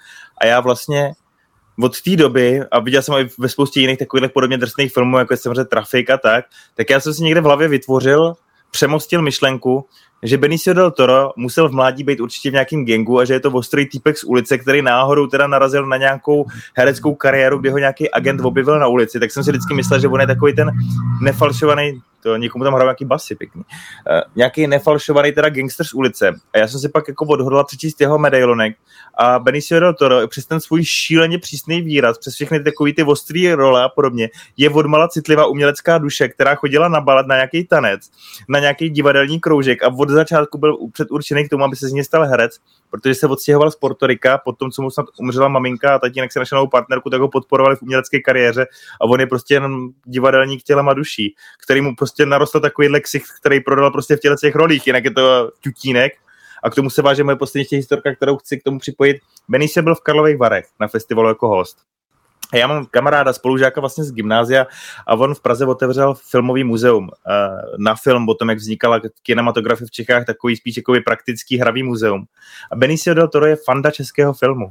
[0.40, 1.12] A já vlastně
[1.82, 5.32] od té doby, a viděl jsem i ve spoustě jiných takových podobně drsných filmů, jako
[5.32, 6.44] je samozřejmě Trafik a tak,
[6.74, 8.34] tak já jsem si někde v hlavě vytvořil
[8.70, 9.86] přemostil myšlenku,
[10.22, 13.40] že Benicio del Toro musel v mládí být určitě v nějakém gengu a že je
[13.40, 17.78] to ostrý týpek z ulice, který náhodou teda narazil na nějakou hereckou kariéru, kde ho
[17.78, 20.70] nějaký agent objevil na ulici, tak jsem si vždycky myslel, že on je takový ten
[21.20, 23.62] nefalšovaný to někomu tam hrál nějaký basy pěkný.
[23.62, 26.34] Uh, nějaký nefalšovaný teda gangster z ulice.
[26.54, 28.76] A já jsem si pak jako odhodla přečíst jeho medailonek
[29.18, 33.52] a Benicio del Toro přes ten svůj šíleně přísný výraz, přes všechny takový ty ostrý
[33.52, 38.10] role a podobně, je odmala citlivá umělecká duše, která chodila na balet na nějaký tanec,
[38.48, 42.04] na nějaký divadelní kroužek a od začátku byl předurčený k tomu, aby se z něj
[42.04, 42.58] stal herec,
[42.90, 46.56] protože se odstěhoval z Portorika, potom co mu snad umřela maminka a tatínek se našel
[46.56, 48.66] novou partnerku, tak ho podporovali v umělecké kariéře
[49.00, 53.24] a on je prostě jenom divadelník tělem a duší, který mu prostě narostl takový ksich,
[53.40, 56.12] který prodal prostě v těle těch rolích, jinak je to tutínek.
[56.62, 59.16] A k tomu se váže moje poslední historka, kterou chci k tomu připojit.
[59.48, 61.78] Benny byl v Karlových Varech na festivalu jako host.
[62.54, 64.66] Já mám kamaráda, spolužáka vlastně z gymnázia
[65.06, 67.32] a on v Praze otevřel filmový muzeum eh,
[67.78, 72.24] na film o tom, jak vznikala kinematografie v Čechách, takový spíš jako praktický hravý muzeum.
[72.72, 74.70] A Benicio del Toro je fanda českého filmu.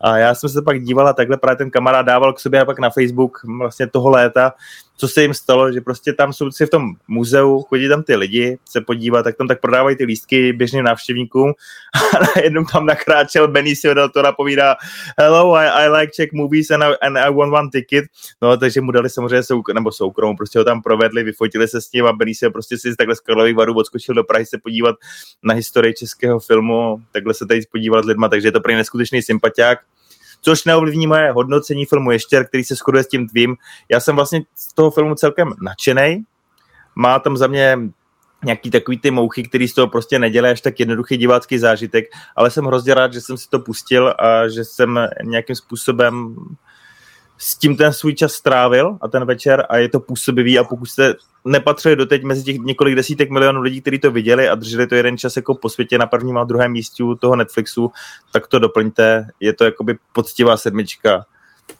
[0.00, 2.78] A já jsem se pak dívala, takhle právě ten kamarád dával k sobě a pak
[2.78, 4.52] na Facebook vlastně toho léta,
[4.96, 8.16] co se jim stalo, že prostě tam jsou si v tom muzeu, chodí tam ty
[8.16, 11.52] lidi se podívat, tak tam tak prodávají ty lístky běžným návštěvníkům
[12.16, 14.76] a najednou tam nakráčel Benicio del Toro povídá
[15.18, 18.04] hello, I, I like Czech movies and I, and I want one ticket.
[18.42, 21.92] No, takže mu dali samozřejmě souk, nebo soukrom, prostě ho tam provedli, vyfotili se s
[21.92, 24.96] ním a Benicio prostě si takhle z Karlových varů odskočil do Prahy se podívat
[25.42, 29.22] na historii českého filmu, takhle se tady podívat s lidma, takže je to pro neskutečný
[29.64, 29.78] sympatiák
[30.46, 33.56] což neovlivní moje hodnocení filmu Ještěr, který se shoduje s tím tvým.
[33.88, 36.24] Já jsem vlastně z toho filmu celkem nadšený.
[36.94, 37.78] Má tam za mě
[38.44, 42.04] nějaký takový ty mouchy, který z toho prostě nedělají až tak jednoduchý divácký zážitek,
[42.36, 46.36] ale jsem hrozně rád, že jsem si to pustil a že jsem nějakým způsobem
[47.38, 50.86] s tím ten svůj čas strávil a ten večer a je to působivý a pokud
[50.86, 51.14] jste
[51.44, 55.18] nepatřili doteď mezi těch několik desítek milionů lidí, kteří to viděli a drželi to jeden
[55.18, 57.92] čas jako po světě na prvním a druhém místě toho Netflixu,
[58.32, 59.26] tak to doplňte.
[59.40, 61.24] Je to jakoby poctivá sedmička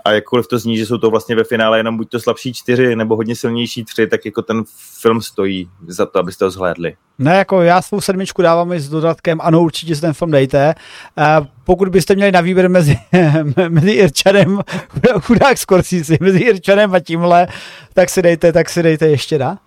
[0.05, 2.97] a jakkoliv to zní, že jsou to vlastně ve finále jenom buď to slabší čtyři
[2.97, 4.63] nebo hodně silnější tři, tak jako ten
[5.01, 6.97] film stojí za to, abyste ho zhlédli.
[7.19, 10.75] Ne, jako já svou sedmičku dávám i s dodatkem, ano, určitě si ten film dejte.
[11.19, 12.99] Uh, pokud byste měli na výběr mezi,
[13.69, 14.61] mezi Irčanem,
[15.21, 17.49] chudák Scorsese, mezi Irčanem a tímhle,
[17.95, 19.59] tak si dejte, tak si dejte ještě da.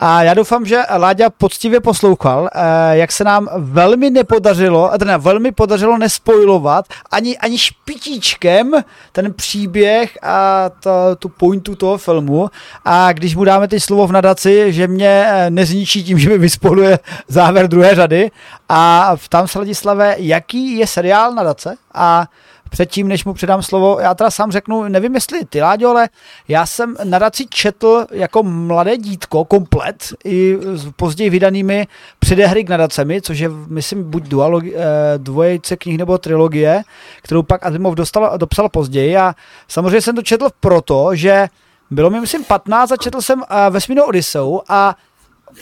[0.00, 5.52] A já doufám, že Láďa poctivě poslouchal, eh, jak se nám velmi nepodařilo, teda velmi
[5.52, 8.72] podařilo nespojovat ani, ani špitíčkem
[9.12, 12.50] ten příběh a to, tu pointu toho filmu.
[12.84, 16.38] A když mu dáme teď slovo v nadaci, že mě eh, nezničí tím, že mi
[16.38, 18.30] vyspoluje závěr druhé řady.
[18.68, 21.76] A tam se Ladislave, jaký je seriál nadace?
[21.94, 22.26] A
[22.74, 26.08] předtím, než mu předám slovo, já teda sám řeknu, nevím jestli ty, Láďo, ale
[26.48, 31.86] já jsem nadaci četl jako mladé dítko komplet i s později vydanými
[32.18, 34.82] předehry k nadacemi, což je, myslím, buď dualogi, eh,
[35.18, 36.82] dvojice knih nebo trilogie,
[37.22, 39.16] kterou pak Asimov dostal, dopsal později.
[39.16, 39.34] A
[39.68, 41.48] samozřejmě jsem to četl proto, že
[41.90, 44.96] bylo mi, myslím, 15 a četl jsem uh, Vesmírnou Odiseu a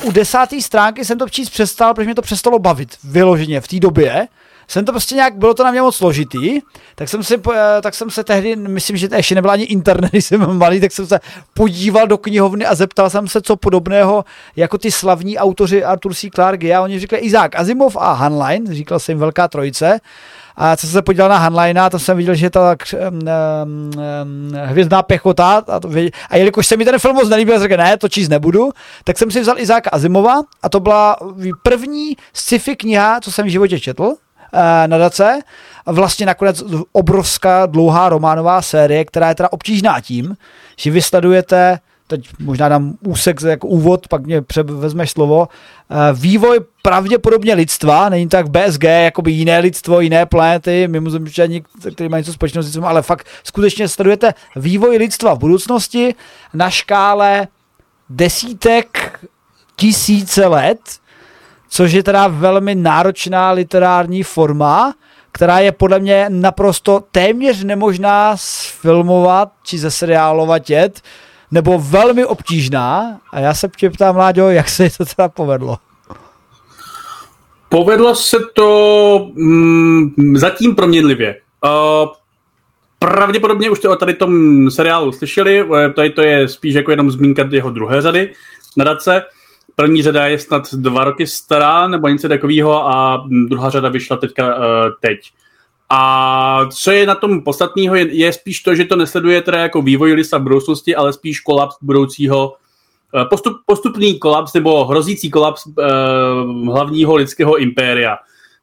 [0.05, 3.81] u desáté stránky jsem to číst přestal, protože mě to přestalo bavit vyloženě v té
[3.81, 4.29] době
[4.69, 6.61] jsem to prostě nějak, bylo to na mě moc složitý,
[6.95, 10.11] tak jsem si, eh, tak jsem se tehdy, myslím, že to ještě nebyl ani internet,
[10.11, 11.21] když jsem malý, tak jsem se
[11.55, 14.25] podíval do knihovny a zeptal jsem se, co podobného
[14.57, 16.31] jako ty slavní autoři Arthur C.
[16.35, 20.01] Clarke a oni řekli Izák Azimov a Hanline, říkal jsem velká trojice,
[20.57, 25.03] a co jsem se podíval na Hanline, to jsem viděl, že tak um, um, hvězdná
[25.03, 25.91] pěchota a, to,
[26.31, 28.71] a jelikož se mi ten film moc nelíbil, řekl, ne, to číst nebudu,
[29.05, 31.17] tak jsem si vzal Izáka Azimova a to byla
[31.63, 34.15] první sci-fi kniha, co jsem v životě četl
[34.87, 35.41] nadace.
[35.87, 40.37] Vlastně nakonec obrovská dlouhá románová série, která je teda obtížná tím,
[40.77, 41.79] že vysledujete
[42.13, 48.29] teď možná dám úsek jako úvod, pak mě vezmeš slovo, eh, vývoj pravděpodobně lidstva, není
[48.29, 51.63] tak BSG, jakoby jiné lidstvo, jiné planety, mimozemšťani,
[51.95, 56.15] který mají něco společného s lidstvem, ale fakt skutečně sledujete vývoj lidstva v budoucnosti
[56.55, 57.49] na škále
[58.09, 59.21] desítek
[59.77, 60.81] tisíce let,
[61.73, 64.95] což je teda velmi náročná literární forma,
[65.33, 71.01] která je podle mě naprosto téměř nemožná sfilmovat či zeseriálovat jet,
[71.51, 73.21] nebo velmi obtížná.
[73.33, 75.79] A já se tě ptám, Láďo, jak se to teda povedlo?
[77.69, 81.41] Povedlo se to mm, zatím proměnlivě.
[81.65, 82.09] Uh,
[82.99, 87.49] pravděpodobně už to o tady tom seriálu slyšeli, tady to je spíš jako jenom zmínka
[87.51, 88.33] jeho druhé řady
[88.77, 89.23] nadace.
[89.77, 94.57] První řada je snad dva roky stará, nebo něco takového a druhá řada vyšla teďka
[94.57, 94.65] uh,
[95.01, 95.19] teď.
[95.91, 99.83] A co je na tom podstatného, je, je spíš to, že to nesleduje teda jako
[99.83, 102.55] vývoj lisa v budoucnosti, ale spíš kolaps budoucího
[103.31, 105.75] postup, postupný kolaps nebo hrozící kolaps uh,
[106.67, 108.17] hlavního lidského impéria.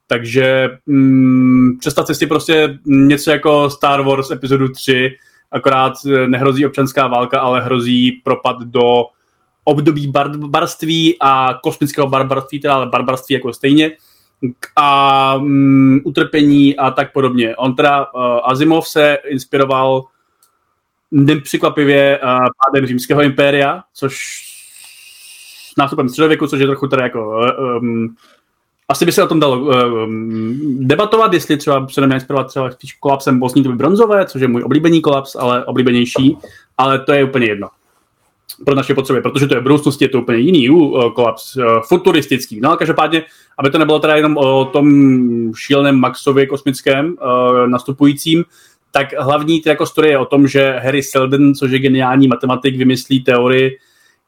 [0.07, 5.15] Takže mm, představte si prostě něco jako Star Wars epizodu 3,
[5.51, 5.93] akorát
[6.27, 9.03] nehrozí občanská válka, ale hrozí propad do
[9.63, 13.91] období barbarství a kosmického barbarství, teda ale barbarství jako stejně
[14.75, 17.55] a um, utrpení a tak podobně.
[17.55, 20.03] On teda, uh, Asimov se inspiroval
[21.11, 24.45] nepřekvapivě uh, pádem římského impéria, což
[25.73, 27.41] s nástupem středověku, což je trochu teda jako
[27.81, 28.15] um,
[28.89, 32.93] asi by se o tom dalo um, debatovat, jestli třeba se neměl inspirovat třeba spíš
[32.93, 36.37] kolapsem Bosní doby bronzové, což je můj oblíbený kolaps, ale oblíbenější,
[36.77, 37.69] ale to je úplně jedno
[38.65, 41.63] pro naše potřeby, protože to je v budoucnosti je to úplně jiný uh, kolaps, uh,
[41.87, 42.59] futuristický.
[42.59, 43.23] No ale každopádně,
[43.57, 44.87] aby to nebylo teda jenom o tom
[45.55, 48.43] šíleném Maxově kosmickém uh, nastupujícím,
[48.91, 53.23] tak hlavní jako story je o tom, že Harry Seldon, což je geniální matematik, vymyslí
[53.23, 53.77] teorii,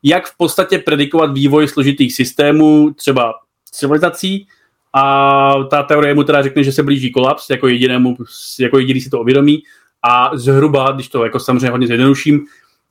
[0.04, 3.34] jak v podstatě predikovat vývoj složitých systémů, třeba
[3.72, 4.48] civilizací,
[4.94, 8.18] a ta teorie mu teda řekne, že se blíží kolaps, jako jedinému,
[8.60, 9.64] jako jediný si to uvědomí,
[10.04, 12.46] a zhruba, když to jako samozřejmě hodně zjednoduším,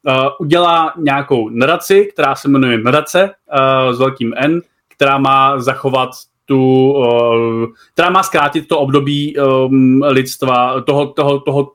[0.06, 6.10] uh, udělá nějakou nadaci, která se jmenuje nadace uh, s velkým N, která má zachovat
[6.46, 11.72] tu, uh, která má zkrátit to období um, lidstva, toho, toho, toho,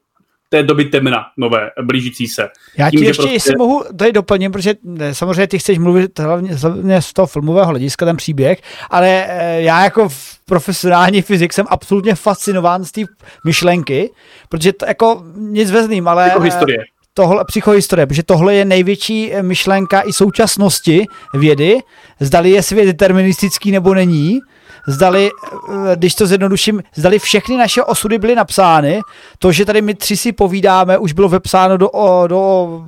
[0.50, 2.48] té doby temna nové, blížící se.
[2.78, 3.36] Já ti Tím, ještě, prostě...
[3.36, 4.74] jestli mohu tady doplnit, protože
[5.12, 10.10] samozřejmě ty chceš mluvit hlavně, hlavně z toho filmového hlediska, ten příběh, ale já jako
[10.46, 13.02] profesionální fyzik jsem absolutně fascinován z té
[13.46, 14.12] myšlenky,
[14.50, 16.24] protože to jako nic vezným, ale...
[16.24, 16.84] Jako historie
[17.18, 21.78] tohle, psychohistorie, protože tohle je největší eh, myšlenka i současnosti vědy,
[22.20, 24.40] zdali je svět deterministický nebo není,
[24.88, 29.02] zdali, eh, když to zjednoduším, zdali všechny naše osudy byly napsány,
[29.40, 31.90] to, že tady my tři si povídáme, už bylo vepsáno do,
[32.28, 32.82] do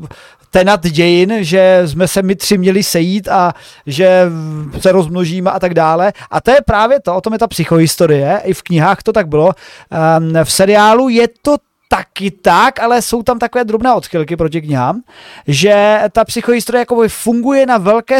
[0.51, 3.53] tenat dějin, že jsme se my tři měli sejít a
[3.86, 4.25] že
[4.80, 6.13] se rozmnožíme a tak dále.
[6.32, 9.28] A to je právě to, o tom je ta psychohistorie, i v knihách to tak
[9.28, 9.51] bylo.
[9.91, 11.55] Ehm, v seriálu je to
[11.88, 15.01] taky tak, ale jsou tam takové drobné odchylky proti knihám,
[15.47, 18.19] že ta psychohistorie jako funguje na velké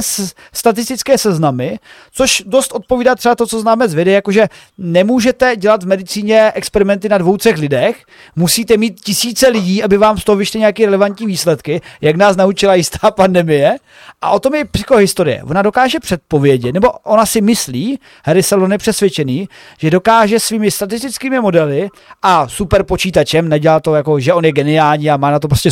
[0.54, 1.80] statistické seznamy,
[2.12, 4.48] což dost odpovídá třeba to, co známe z videa, jakože
[4.78, 8.06] nemůžete dělat v medicíně experimenty na dvou, třech lidech,
[8.36, 12.76] musíte mít tisíce lidí, aby vám z toho vyšly nějaké relevantní výsledky, jak nás naučila
[12.76, 13.78] jistá pandemie.
[14.22, 15.44] A o tom je psychohistorie.
[15.44, 19.50] Ona dokáže předpovědět, nebo ona si myslí, Harry Seldon je přesvědčený,
[19.80, 21.90] že dokáže svými statistickými modely
[22.22, 25.70] a super počítačem, nedělá to jako, že on je geniální a má na to prostě,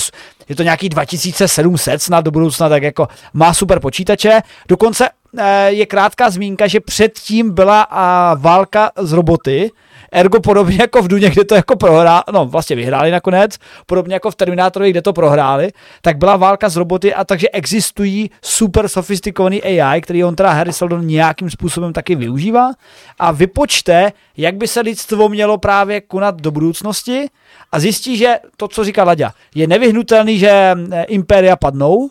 [0.49, 4.41] je to nějaký 2700 snad do budoucna, tak jako má super počítače.
[4.67, 7.87] Dokonce eh, je krátká zmínka, že předtím byla
[8.35, 9.71] válka z roboty,
[10.15, 14.31] Ergo podobně jako v Duně, kde to jako prohrál, no vlastně vyhráli nakonec, podobně jako
[14.31, 19.63] v Terminátorovi, kde to prohráli, tak byla válka s roboty a takže existují super sofistikovaný
[19.63, 22.71] AI, který on teda Harry Seldon nějakým způsobem taky využívá.
[23.19, 27.29] A vypočte, jak by se lidstvo mělo právě konat do budoucnosti
[27.71, 30.49] a zjistí, že to, co říká Laďa, je nevyhnutelný, že
[30.91, 32.09] eh, impéria padnou,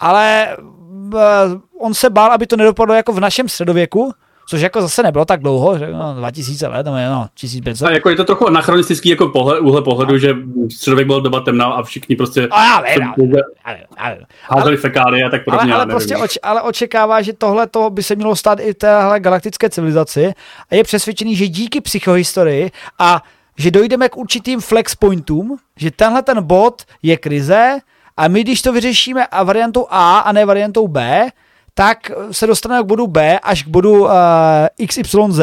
[0.00, 1.18] ale eh,
[1.80, 4.12] on se bál, aby to nedopadlo jako v našem středověku,
[4.46, 7.88] což jako zase nebylo tak dlouho, že no, 2000 let, no, no 1500.
[7.88, 10.18] A jako je to trochu anachronistický jako pohled, úhle pohledu, a...
[10.18, 10.34] že
[10.76, 12.80] středověk byl doba temná a všichni prostě a já
[13.16, 13.34] vím,
[13.64, 14.18] ale, ale,
[14.48, 15.74] ale, fekály a tak podobně.
[15.74, 19.20] Ale, ale, prostě oč, ale očekává, že tohle to by se mělo stát i téhle
[19.20, 20.32] galaktické civilizaci
[20.70, 23.22] a je přesvědčený, že díky psychohistorii a
[23.58, 27.78] že dojdeme k určitým flex pointům, že tenhle ten bod je krize
[28.16, 31.28] a my, když to vyřešíme a variantou A a ne variantou B,
[31.74, 34.10] tak se dostaneme k bodu B až k bodu uh,
[34.80, 35.40] eh, XYZ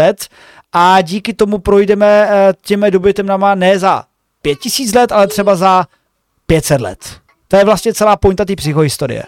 [0.73, 4.03] a díky tomu projdeme uh, těmi dobytemnama ne za
[4.41, 5.86] 5000 let, ale třeba za
[6.45, 7.19] 500 let.
[7.47, 9.23] To je vlastně celá pointa té psychohistorie.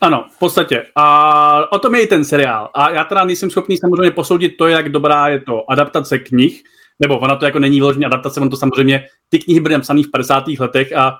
[0.00, 0.86] Ano, v podstatě.
[0.96, 2.70] A o tom je i ten seriál.
[2.74, 6.62] A já teda nejsem schopný samozřejmě posoudit to, jak dobrá je to adaptace knih,
[7.00, 10.10] nebo ona to jako není vyloženě adaptace, on to samozřejmě, ty knihy byly napsané v
[10.10, 10.44] 50.
[10.58, 11.18] letech a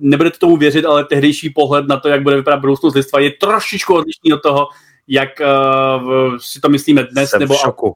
[0.00, 3.94] nebudete tomu věřit, ale tehdejší pohled na to, jak bude vypadat budoucnost lidstva, je trošičku
[3.94, 4.68] odlišný od toho,
[5.08, 7.94] jak uh, si to myslíme dnes, Jsem nebo, šoku.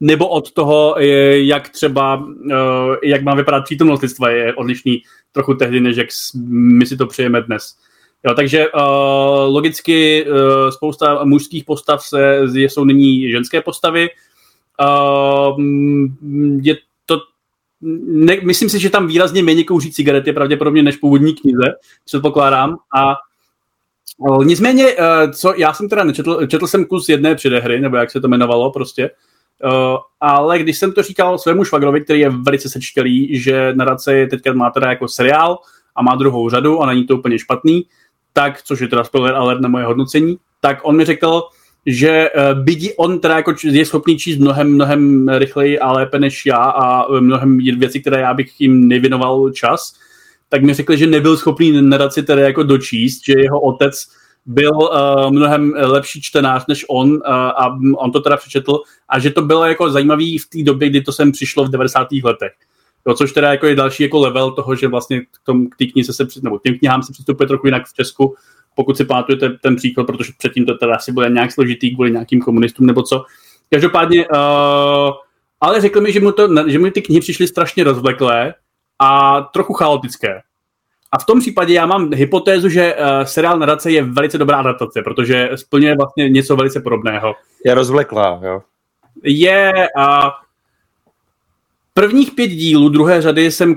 [0.00, 0.96] nebo od toho,
[1.32, 5.02] jak třeba, uh, jak má vypadat přítomnost lidstva, je odlišný
[5.32, 6.08] trochu tehdy, než jak
[6.48, 7.76] my si to přejeme dnes.
[8.28, 8.82] Jo, takže uh,
[9.54, 14.08] logicky uh, spousta mužských postav se, jsou nyní ženské postavy.
[14.80, 15.60] Uh,
[16.62, 16.76] je
[17.82, 21.74] ne, myslím si, že tam výrazně méně kouří cigarety pravděpodobně než původní knize,
[22.04, 22.76] předpokládám.
[22.96, 23.14] A
[24.44, 28.20] nicméně, e, co já jsem teda nečetl, četl jsem kus jedné předehry, nebo jak se
[28.20, 29.10] to jmenovalo prostě,
[29.64, 34.52] Uh, ale když jsem to říkal svému švagrovi, který je velice sečtělý, že nadace teďka
[34.52, 35.58] má teda jako seriál
[35.96, 37.86] a má druhou řadu a není to úplně špatný,
[38.32, 41.42] tak, což je teda spoiler alert na moje hodnocení, tak on mi řekl,
[41.86, 46.46] že uh, byť on teda jako je schopný číst mnohem, mnohem rychleji a lépe než
[46.46, 49.94] já a mnohem věcí, které já bych jim nevěnoval čas,
[50.48, 54.08] tak mi řekl, že nebyl schopný nadaci teda jako dočíst, že jeho otec
[54.46, 59.30] byl uh, mnohem lepší čtenář než on uh, a on to teda přečetl a že
[59.30, 62.08] to bylo jako zajímavý v té době, kdy to sem přišlo v 90.
[62.24, 62.52] letech.
[63.06, 65.86] Jo, což teda jako je další jako level toho, že vlastně k, tom, k té
[65.86, 68.34] knize se, nebo k těm knihám se přistupuje trochu jinak v Česku,
[68.74, 72.40] pokud si pamatujete ten příklad, protože předtím to teda asi bude nějak složitý kvůli nějakým
[72.40, 73.24] komunistům nebo co.
[73.70, 75.12] Každopádně, uh,
[75.60, 78.54] ale řekl mi, že mu, to, že mu ty knihy přišly strašně rozvleklé
[78.98, 80.40] a trochu chaotické.
[81.12, 85.02] A v tom případě já mám hypotézu, že uh, seriál Nadace je velice dobrá adaptace,
[85.02, 87.34] protože splňuje vlastně něco velice podobného.
[87.64, 88.62] Je rozvleklá, jo.
[89.22, 90.04] Je, uh,
[91.94, 93.74] Prvních pět dílů druhé řady jsem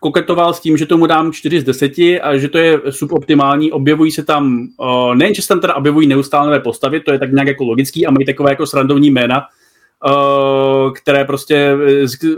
[0.00, 1.92] koketoval s tím, že tomu dám 4 z 10
[2.22, 3.72] a že to je suboptimální.
[3.72, 7.18] Objevují se tam, uh, nejen, že se tam teda objevují neustále nové postavy, to je
[7.18, 9.42] tak nějak jako logický a mají takové jako srandovní jména,
[10.06, 11.76] uh, které prostě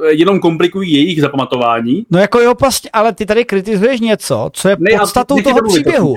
[0.08, 2.06] jenom komplikují jejich zapamatování.
[2.10, 6.14] No jako jo, vlastně, ale ty tady kritizuješ něco, co je ne, podstatou toho příběhu.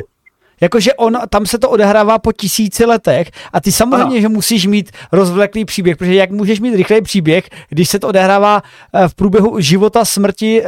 [0.62, 4.22] Jakože on, tam se to odehrává po tisíci letech a ty samozřejmě, ano.
[4.22, 8.62] že musíš mít rozvleklý příběh, protože jak můžeš mít rychlý příběh, když se to odehrává
[8.93, 10.68] eh, v průběhu života, smrti uh,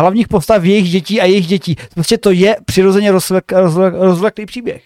[0.00, 1.76] hlavních postav jejich dětí a jejich dětí.
[1.94, 4.82] Prostě to je přirozeně rozvlek, rozvlek, rozvleklý příběh.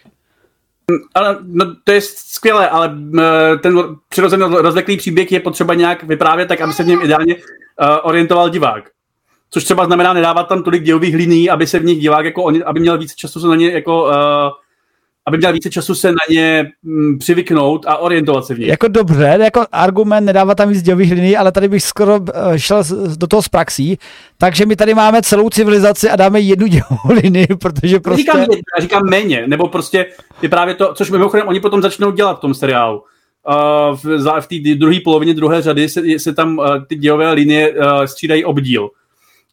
[1.15, 3.79] Ale no, to je skvělé, ale eh, ten
[4.09, 7.43] přirozeně rozvleklý příběh je potřeba nějak vyprávět tak, aby se v něm ideálně uh,
[8.03, 8.85] orientoval divák
[9.53, 12.63] což třeba znamená nedávat tam tolik dějových linií, aby se v nich divák jako oni,
[12.63, 14.11] aby měl více času se na ně jako uh,
[15.27, 18.69] aby měl více času se na ně m, přivyknout a orientovat se v nich.
[18.69, 22.27] Jako dobře, jako argument nedávat tam víc dějových linií, ale tady bych skoro uh,
[22.57, 22.83] šel
[23.17, 23.99] do toho z praxí,
[24.39, 28.23] takže my tady máme celou civilizaci a dáme jednu dějovou linii, protože prostě...
[28.23, 30.07] Říkám, já říkám méně, nebo prostě
[30.43, 33.03] je právě to, což mimochodem oni potom začnou dělat v tom seriálu.
[33.49, 37.71] Uh, v, v té druhé polovině druhé řady se, se tam uh, ty dějové linie
[37.71, 38.91] uh, střídají obdíl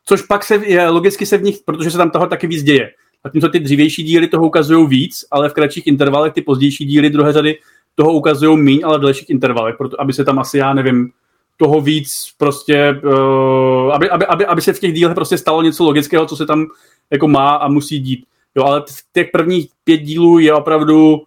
[0.10, 2.92] což pak se je, logicky se v nich, protože se tam toho taky víc děje.
[3.24, 7.10] A tímto ty dřívější díly toho ukazují víc, ale v kratších intervalech ty pozdější díly
[7.10, 7.58] druhé řady
[7.96, 11.12] toho ukazují méně, ale v dalších intervalech, proto, aby se tam asi, já nevím,
[11.58, 15.84] toho víc prostě, uh, aby, aby, aby, aby se v těch dílech prostě stalo něco
[15.84, 16.66] logického, co se tam
[17.12, 18.26] jako má a musí dít.
[18.56, 18.84] Jo, ale
[19.14, 21.22] těch prvních pět dílů je opravdu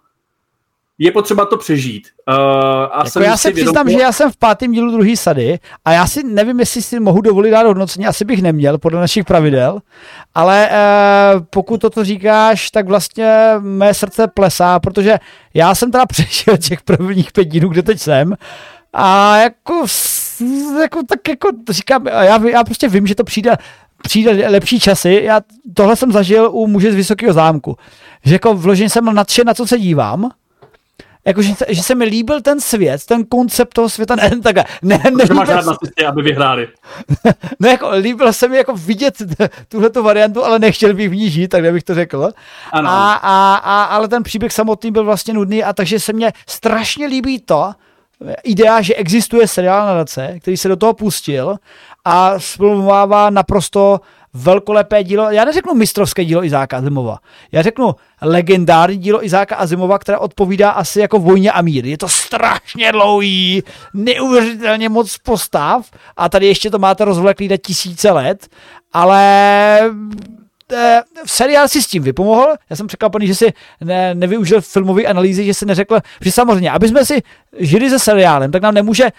[0.99, 2.09] je potřeba to přežít.
[2.29, 2.35] Uh,
[2.93, 6.07] a jako já se přiznám, že já jsem v pátém dílu druhý sady a já
[6.07, 9.81] si nevím, jestli si mohu dovolit dát hodnocení, asi bych neměl podle našich pravidel,
[10.35, 15.19] ale uh, pokud toto říkáš, tak vlastně mé srdce plesá, protože
[15.55, 18.35] já jsem teda přešel těch prvních pět dílů, kde teď jsem
[18.93, 19.85] a jako,
[20.81, 23.57] jako tak jako říkám, já, já prostě vím, že to přijde
[24.03, 25.21] přijde lepší časy.
[25.25, 25.41] Já
[25.75, 27.77] tohle jsem zažil u muže z Vysokého zámku.
[28.25, 30.31] Že jako vložen jsem nadšen, na co se dívám,
[31.25, 35.03] jako, že, že se mi líbil ten svět, ten koncept toho světa, ne, tak, ne,
[35.17, 36.69] ne, máš rád na cestě, aby vyhráli.
[37.61, 39.15] ne, jako, líbil se mi jako vidět
[39.69, 42.31] tuhle variantu, ale nechtěl bych v ní žít, tak bych to řekl.
[42.73, 42.91] Ano.
[42.91, 47.07] A, a, a, ale ten příběh samotný byl vlastně nudný a takže se mně strašně
[47.07, 47.73] líbí to,
[48.45, 51.57] idea, že existuje seriál na Dace, který se do toho pustil
[52.05, 54.01] a spoluvává naprosto
[54.35, 57.19] velkolepé dílo, já neřeknu mistrovské dílo Izáka Azimova,
[57.53, 61.87] já řeknu legendární dílo Izáka Azimova, které odpovídá asi jako Vojně a mír.
[61.87, 63.63] Je to strašně dlouhý,
[63.95, 68.49] neuvěřitelně moc postav a tady ještě to máte rozvleklý na tisíce let,
[68.93, 69.23] ale
[70.73, 72.55] eh, seriál si s tím vypomohl.
[72.71, 76.89] Já jsem překvapený, že si ne, nevyužil filmové analýzy, že si neřekl, že samozřejmě, aby
[76.89, 77.23] jsme si
[77.59, 79.11] žili se seriálem, tak nám nemůže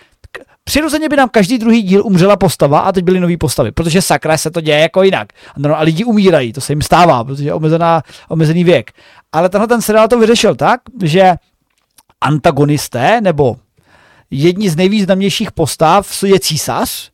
[0.64, 4.38] Přirozeně by nám každý druhý díl umřela postava a teď byly nové postavy, protože sakra
[4.38, 5.28] se to děje jako jinak.
[5.58, 8.92] No, a lidi umírají, to se jim stává, protože je omezená, omezený věk.
[9.32, 11.34] Ale tenhle ten seriál to vyřešil tak, že
[12.22, 13.56] antagonisté nebo
[14.32, 17.12] jedni z nejvýznamnějších postav je císař,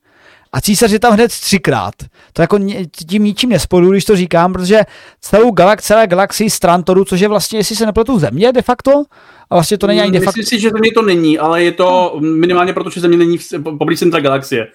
[0.54, 1.94] a císař je tam hned třikrát.
[2.34, 2.60] To jako
[3.08, 4.82] tím ničím nespodu, když to říkám, protože
[5.22, 9.04] celou galax, celé galaxii Strantoru, což je vlastně, jestli se nepletu, země de facto,
[9.50, 10.40] a vlastně to není ani de facto.
[10.40, 13.78] Myslím si, že země to není, ale je to minimálně proto, že země není v
[13.78, 14.68] poblíž centra galaxie.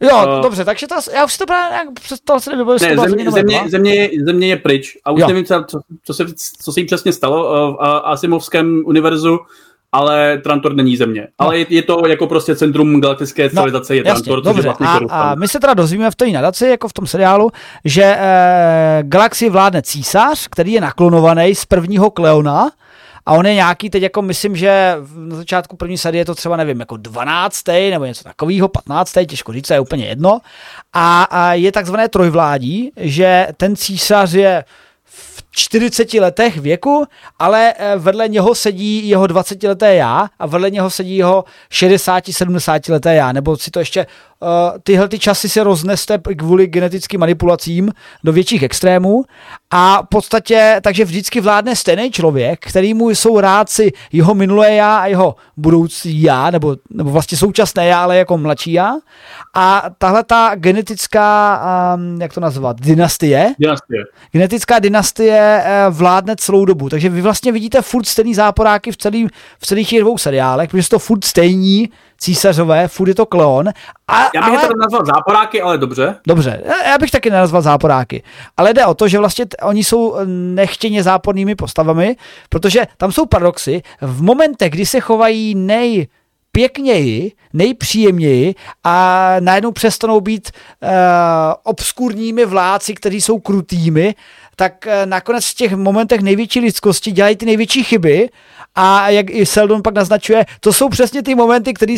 [0.00, 2.78] Jo, uh, dobře, takže to, já už si to právě nějak představil se nebylo, ne,
[2.78, 5.28] země, země, země, je, země je pryč a už jo.
[5.28, 5.64] nevím, co,
[6.04, 6.24] co, se,
[6.62, 9.38] co se jí přesně stalo v Asimovském univerzu,
[9.92, 11.20] ale Trantor není země.
[11.20, 11.46] No.
[11.46, 14.62] Ale je, je to jako prostě centrum galaktické no, civilizace, no, je jasně, Trantor, dobře.
[14.62, 17.50] Vlastně a, a my se teda dozvíme v té nadaci, jako v tom seriálu,
[17.84, 22.70] že e, galaxii vládne císař, který je naklonovaný z prvního Kleona,
[23.26, 26.56] a on je nějaký teď jako myslím, že na začátku první sady je to třeba
[26.56, 27.68] nevím, jako 12.
[27.90, 29.12] nebo něco takového, 15.
[29.26, 30.38] těžko říct, je úplně jedno.
[30.92, 34.64] A, a je takzvané trojvládí, že ten císař je
[35.58, 37.04] 40 letech věku,
[37.38, 42.92] ale eh, vedle něho sedí jeho 20 leté já a vedle něho sedí jeho 60-70
[42.92, 44.06] leté já, nebo si to ještě
[44.82, 47.92] tyhle ty časy se rozneste kvůli genetickým manipulacím
[48.24, 49.24] do větších extrémů
[49.70, 54.98] a v podstatě, takže vždycky vládne stejný člověk, který mu jsou rádci jeho minulé já
[54.98, 58.96] a jeho budoucí já, nebo, nebo vlastně současné já, ale jako mladší já.
[59.54, 61.60] A tahle ta genetická,
[61.96, 64.02] um, jak to nazvat, dynastie, dynastie.
[64.32, 66.88] genetická dynastie uh, vládne celou dobu.
[66.88, 69.28] Takže vy vlastně vidíte furt stejný záporáky v, celý,
[69.58, 73.68] v celých těch dvou seriálech, protože to furt stejní císařové, furt je to klon.
[74.08, 76.14] A, já bych ale, to nazval záporáky, ale dobře.
[76.26, 78.22] Dobře, já bych taky nenazval záporáky.
[78.56, 80.16] Ale jde o to, že vlastně t- oni jsou
[80.54, 82.16] nechtěně zápornými postavami,
[82.48, 83.82] protože tam jsou paradoxy.
[84.00, 86.06] V momentech, kdy se chovají nej
[86.52, 88.54] pěkněji, nejpříjemněji
[88.84, 90.50] a najednou přestanou být
[90.82, 90.88] uh,
[91.62, 94.14] obskurními vládci, kteří jsou krutými,
[94.56, 98.28] tak uh, nakonec v těch momentech největší lidskosti dělají ty největší chyby
[98.76, 101.96] a jak i Seldon pak naznačuje, to jsou přesně ty momenty, které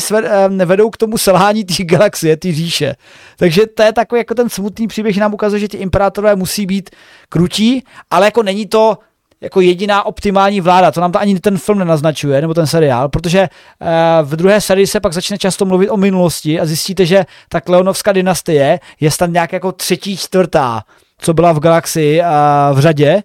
[0.64, 2.95] vedou k tomu selhání té galaxie, té říše.
[3.37, 6.91] Takže to je takový jako ten smutný příběh, nám ukazuje, že ty imperátorové musí být
[7.29, 8.99] krutí, ale jako není to
[9.41, 10.91] jako jediná optimální vláda.
[10.91, 13.89] To nám to ani ten film nenaznačuje, nebo ten seriál, protože uh,
[14.29, 18.12] v druhé sérii se pak začne často mluvit o minulosti a zjistíte, že ta Kleonovská
[18.12, 20.83] dynastie je snad nějak jako třetí, čtvrtá,
[21.18, 23.22] co byla v galaxii a v řadě.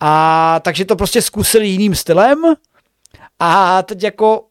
[0.00, 2.38] A takže to prostě zkusili jiným stylem
[3.38, 4.44] a teď jako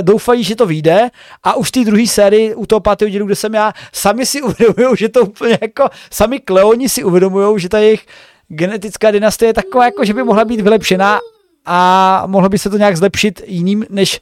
[0.00, 1.10] doufají, že to vyjde
[1.42, 4.96] a už ty druhé sérii u toho pátého dílu, kde jsem já, sami si uvědomují,
[4.96, 8.06] že to úplně jako, sami Kleoni si uvědomují, že ta jejich
[8.48, 11.18] genetická dynastie je taková, jako že by mohla být vylepšená
[11.64, 14.20] a mohlo by se to nějak zlepšit jiným než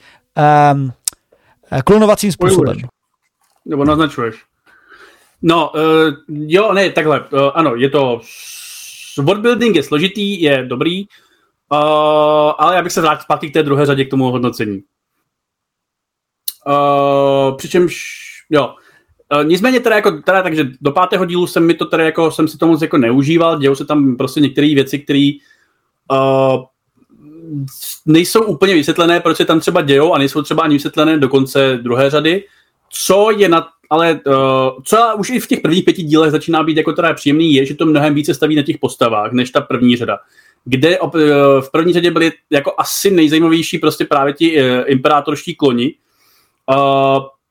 [0.73, 0.93] um,
[1.85, 2.77] klonovacím způsobem.
[3.65, 4.35] Nebo naznačuješ.
[5.43, 8.21] No, uh, jo, ne, takhle, uh, ano, je to,
[9.19, 11.05] worldbuilding je složitý, je dobrý,
[11.73, 14.83] uh, ale já bych se vrátil zpátky k té druhé řadě k tomu hodnocení.
[16.67, 17.97] Uh, přičemž,
[18.51, 18.75] jo,
[19.37, 22.49] Uh, nicméně teda jako, teda, takže do pátého dílu jsem mi to teda jako, jsem
[22.49, 25.31] si to moc jako neužíval, dějou se tam prostě některé věci, které
[26.11, 26.65] uh,
[28.07, 31.79] nejsou úplně vysvětlené, proč se tam třeba dějou a nejsou třeba ani vysvětlené do konce
[31.83, 32.45] druhé řady,
[32.91, 34.35] co je na, ale uh,
[34.85, 37.75] co už i v těch prvních pěti dílech začíná být jako teda příjemný, je, že
[37.75, 40.19] to mnohem více staví na těch postavách, než ta první řada.
[40.65, 41.11] Kde uh,
[41.61, 45.95] v první řadě byly jako asi nejzajímavější prostě právě ti uh, imperátorští kloni,
[46.71, 46.77] uh,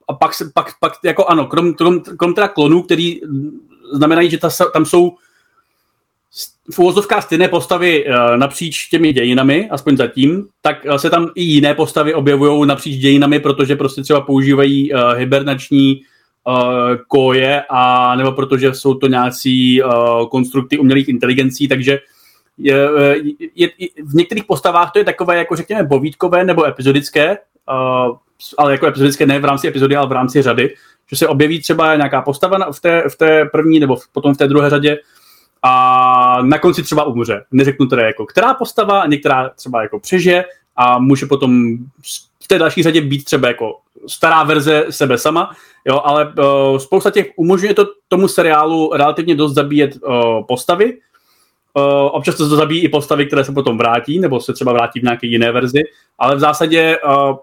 [0.10, 3.22] a pak, pak, pak jako ano, krom, krom, krom teda klonů, který
[3.94, 5.16] znamenají, že ta, tam jsou
[6.74, 11.44] v úvozovkách stejné postavy uh, napříč těmi dějinami, aspoň zatím, tak uh, se tam i
[11.44, 16.02] jiné postavy objevují napříč dějinami, protože prostě třeba používají uh, hibernační
[16.48, 16.54] uh,
[17.08, 22.00] koje, a nebo protože jsou to nějací uh, konstrukty umělých inteligencí, takže
[22.60, 22.90] je,
[23.56, 27.38] je, je, v některých postavách to je takové, jako řekněme, povídkové nebo epizodické,
[27.70, 28.18] uh,
[28.58, 30.76] ale jako epizodické ne v rámci epizody, ale v rámci řady,
[31.10, 34.48] že se objeví třeba nějaká postava v té, v té první nebo potom v té
[34.48, 34.98] druhé řadě
[35.64, 37.46] a na konci třeba umře.
[37.52, 40.46] Neřeknu teda jako která postava, některá třeba jako přežije
[40.76, 41.78] a může potom
[42.44, 45.52] v té další řadě být třeba jako stará verze sebe sama,
[45.86, 50.14] jo, ale uh, spousta těch umožňuje to tomu seriálu relativně dost zabíjet uh,
[50.48, 50.98] postavy,
[52.12, 55.28] občas to zabíjí i postavy, které se potom vrátí, nebo se třeba vrátí v nějaké
[55.28, 55.84] jiné verzi,
[56.20, 57.36] ale v zásadě uh,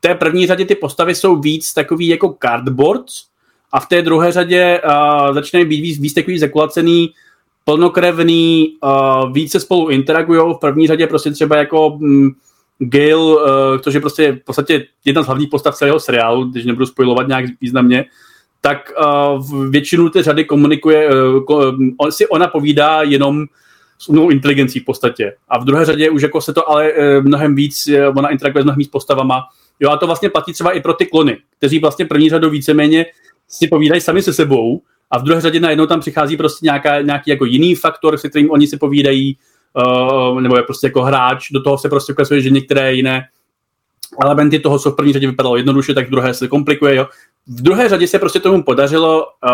[0.00, 3.24] té první řadě ty postavy jsou víc takový jako cardboards
[3.72, 7.10] a v té druhé řadě uh, začínají být víc, víc takový zakulacený,
[7.64, 10.40] plnokrevný, uh, více spolu interagují.
[10.54, 12.34] V první řadě prostě třeba jako um,
[12.78, 13.42] Gail, uh,
[13.80, 17.44] což je prostě v podstatě jedna z hlavních postav celého seriálu, když nebudu spojovat nějak
[17.60, 18.04] významně,
[18.60, 23.44] tak uh, v většinu té řady komunikuje, uh, on si ona povídá jenom
[23.98, 25.34] s umělou inteligencí v podstatě.
[25.48, 28.64] A v druhé řadě už jako se to ale uh, mnohem víc, ona interaguje s
[28.64, 29.42] mnohem víc postavama,
[29.80, 33.06] Jo, a to vlastně platí třeba i pro ty klony, kteří vlastně první řadu víceméně
[33.48, 37.30] si povídají sami se sebou a v druhé řadě najednou tam přichází prostě nějaká, nějaký
[37.30, 39.38] jako jiný faktor, se kterým oni si povídají,
[39.74, 43.28] uh, nebo je prostě jako hráč, do toho se prostě ukazuje, že některé jiné
[44.22, 46.94] elementy toho, co v první řadě vypadalo jednoduše, tak v druhé se komplikuje.
[46.94, 47.06] Jo.
[47.46, 49.50] V druhé řadě se prostě tomu podařilo uh,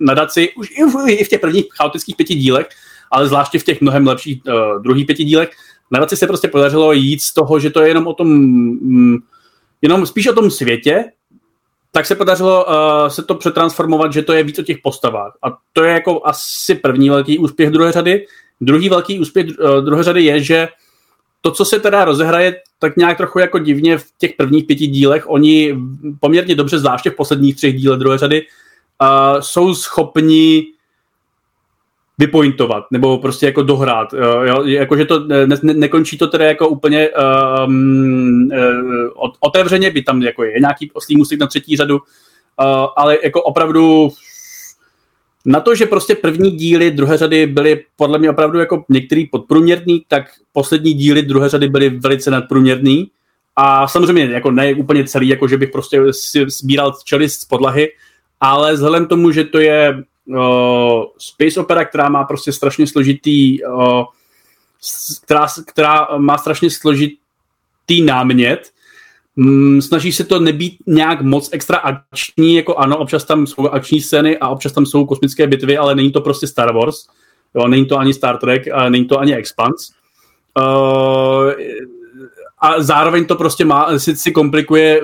[0.00, 0.70] nadat si už
[1.06, 2.68] i v těch prvních chaotických pěti dílech,
[3.10, 5.50] ale zvláště v těch mnohem lepších uh, druhých pěti dílech,
[5.90, 9.16] nadaci se prostě podařilo jít z toho, že to je jenom o tom, mm,
[9.82, 11.04] jenom spíš o tom světě,
[11.92, 15.36] tak se podařilo uh, se to přetransformovat, že to je víc o těch postavách.
[15.42, 18.26] A to je jako asi první velký úspěch druhé řady.
[18.60, 20.68] Druhý velký úspěch uh, druhé řady je, že
[21.40, 25.24] to, co se teda rozehraje tak nějak trochu jako divně v těch prvních pěti dílech,
[25.26, 25.78] oni
[26.20, 30.66] poměrně dobře, zvláště v posledních třech dílech druhé řady, uh, jsou schopni
[32.18, 34.12] vypointovat, nebo prostě jako dohrát.
[34.12, 34.62] Jo?
[34.64, 37.10] Jako, že to ne, ne, nekončí to tedy jako úplně
[37.66, 38.50] um,
[39.40, 42.02] otevřeně, by tam jako je nějaký oslý musik na třetí řadu, uh,
[42.96, 44.08] ale jako opravdu
[45.44, 50.04] na to, že prostě první díly druhé řady byly podle mě opravdu jako některý podprůměrný,
[50.08, 53.10] tak poslední díly druhé řady byly velice nadprůměrný.
[53.56, 56.00] A samozřejmě jako ne úplně celý, jako že bych prostě
[56.46, 57.88] sbíral čelist z podlahy,
[58.40, 64.04] ale vzhledem tomu, že to je uh, space opera, která má prostě strašně složitý, uh,
[65.24, 68.70] která, která má strašně složitý námět,
[69.36, 74.00] mm, snaží se to nebýt nějak moc extra akční, jako ano, občas tam jsou akční
[74.00, 76.96] scény a občas tam jsou kosmické bitvy, ale není to prostě Star Wars,
[77.54, 79.92] jo, není to ani Star Trek, a není to ani Expanse.
[80.58, 81.52] Uh,
[82.64, 85.00] a zároveň to prostě má, si, si komplikuje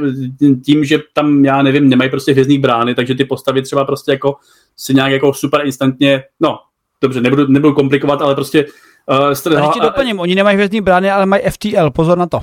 [0.65, 4.37] tím, že tam, já nevím, nemají prostě hvězdní brány, takže ty postavy třeba prostě jako
[4.77, 6.59] si nějak jako super instantně, no,
[7.01, 8.67] dobře, nebudu, nebudu komplikovat, ale prostě
[9.11, 12.41] Uh, Tady ti doplním, oni nemají hvězdní brány, ale mají FTL, pozor na to.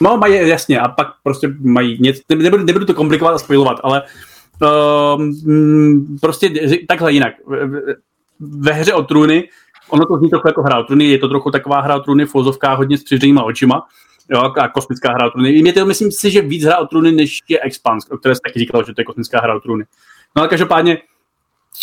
[0.00, 4.02] No, mají, jasně, a pak prostě mají něco, nebudu, nebudu to komplikovat a spojovat, ale
[5.16, 6.50] um, prostě
[6.88, 7.34] takhle jinak.
[8.40, 9.48] Ve hře o trůny,
[9.88, 12.26] ono to zní trochu jako hra o trůny, je to trochu taková hra o trůny
[12.26, 12.34] v
[12.76, 13.82] hodně s přivřenýma očima,
[14.30, 15.62] jo, a kosmická hra o trůny.
[15.62, 18.40] Mě to myslím si, že víc hra o trůny, než je Expans, o které jsi
[18.40, 19.84] taky říkal, že to je kosmická hra o trůny.
[20.36, 20.98] No ale každopádně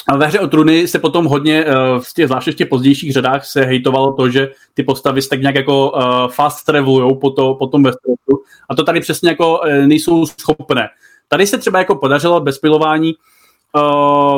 [0.08, 3.14] a ve hře o truny se potom hodně, uh, v těch, zvláště v těch pozdějších
[3.14, 7.32] řadách se hejtovalo to, že ty postavy se tak nějak jako uh, fast travelujou po,
[7.32, 10.90] to, po tom Westerosu a to tady přesně jako uh, nejsou schopné.
[11.28, 13.14] Tady se třeba jako podařilo bez pilování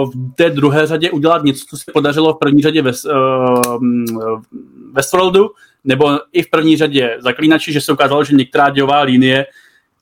[0.06, 4.42] v té druhé řadě udělat něco, co se podařilo v první řadě West, uh,
[4.92, 5.50] Westworldu,
[5.88, 9.46] nebo i v první řadě Zaklínači, že se ukázalo, že některá dějová linie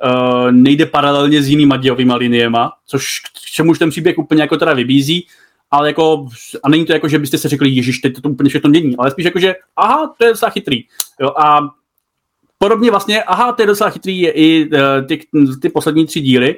[0.04, 4.58] uh, nejde paralelně s jinýma dějovými liniema, což k čemu už ten příběh úplně jako
[4.58, 5.28] teda vybízí,
[5.72, 6.28] ale jako,
[6.64, 9.12] a není to jako, že byste se řekli, ježiš, teď to úplně všechno není, ale
[9.12, 10.84] spíš jako, že aha, to je docela chytrý.
[11.22, 11.60] Jo, a
[12.58, 15.20] podobně vlastně, aha, to je docela chytrý je i uh, ty,
[15.62, 16.56] ty poslední tři díly,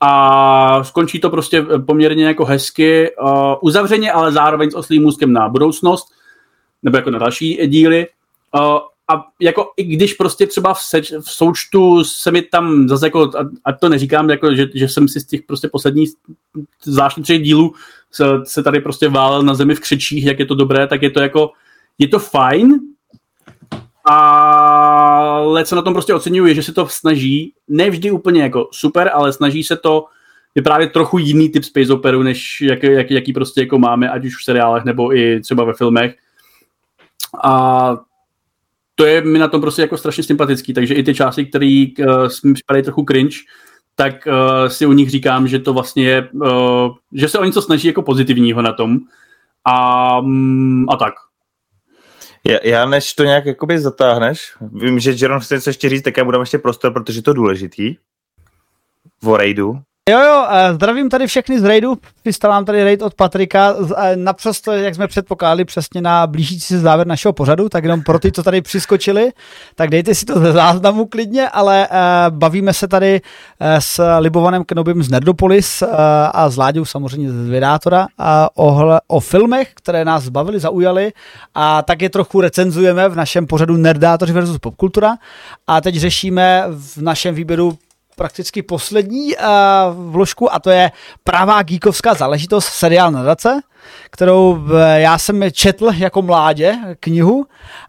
[0.00, 5.48] a skončí to prostě poměrně jako hezky, uh, uzavřeně, ale zároveň s oslým můzkem na
[5.48, 6.08] budoucnost,
[6.82, 8.06] nebo jako na další díly.
[8.54, 8.78] Uh,
[9.08, 13.22] a jako i když prostě třeba v, seč, v součtu se mi tam zase jako,
[13.22, 16.10] a, a to neříkám, jako, že, že jsem si z těch prostě posledních
[16.82, 17.74] zvláštních třech dílů
[18.10, 21.10] se, se tady prostě válel na zemi v křičích, jak je to dobré, tak je
[21.10, 21.50] to jako,
[21.98, 22.80] je to fajn,
[24.04, 28.68] ale co na tom prostě oceňuji, je, že se to snaží, ne vždy úplně jako
[28.72, 30.04] super, ale snaží se to
[30.54, 34.36] vyprávět trochu jiný typ space operu, než jak, jak, jaký prostě jako máme, ať už
[34.36, 36.16] v seriálech nebo i třeba ve filmech.
[37.44, 37.96] A
[38.94, 42.28] to je mi na tom prostě jako strašně sympatický, takže i ty části, které uh,
[42.44, 43.36] mi připadají trochu cringe,
[43.94, 47.62] tak uh, si u nich říkám, že to vlastně je, uh, že se o něco
[47.62, 48.98] snaží jako pozitivního na tom
[49.64, 51.14] a, um, a tak.
[52.48, 56.16] Já, já než to nějak jakoby zatáhneš, vím, že Jeron chce něco ještě říct, tak
[56.16, 57.96] já budu ještě prostor, protože je to důležitý.
[59.22, 59.78] V raidu.
[60.10, 63.74] Jo, jo, zdravím tady všechny z raidu, vystávám tady raid od Patrika,
[64.14, 68.32] naprosto, jak jsme předpokládali, přesně na blížící se závěr našeho pořadu, tak jenom pro ty,
[68.32, 69.30] co tady přiskočili,
[69.74, 71.88] tak dejte si to ze záznamu klidně, ale
[72.30, 73.20] bavíme se tady
[73.78, 75.82] s Libovanem Knobim z Nerdopolis
[76.32, 78.06] a s Láďou samozřejmě z Vydátora
[78.54, 81.12] o, o filmech, které nás bavili, zaujaly.
[81.54, 85.16] A tak je trochu recenzujeme v našem pořadu Nerdátoři versus Popkultura.
[85.66, 87.78] A teď řešíme v našem výběru
[88.16, 89.42] prakticky poslední uh,
[90.10, 90.92] vložku a to je
[91.24, 93.60] pravá geekovská záležitost seriál nadace,
[94.10, 94.58] kterou
[94.94, 97.46] já jsem četl jako mládě knihu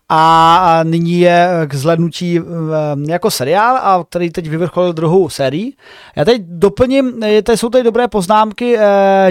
[0.10, 2.44] a nyní je k zhlednutí eh,
[3.12, 5.74] jako seriál, a který teď vyvrcholil druhou sérii.
[6.16, 8.78] Já teď doplním, tady jsou tady dobré poznámky,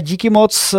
[0.01, 0.74] díky moc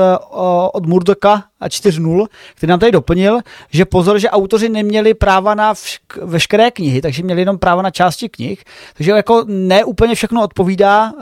[0.74, 3.40] od Murdoka a 4.0, který nám tady doplnil,
[3.70, 5.74] že pozor, že autoři neměli práva na
[6.22, 8.64] veškeré knihy, takže měli jenom práva na části knih,
[8.98, 11.14] takže jako ne úplně všechno odpovídá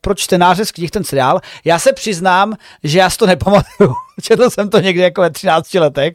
[0.00, 1.40] pro čtenáře z knih ten seriál.
[1.64, 2.54] Já se přiznám,
[2.84, 3.89] že já si to nepamatuju,
[4.22, 6.12] četl jsem to někdy jako ve 13 letech,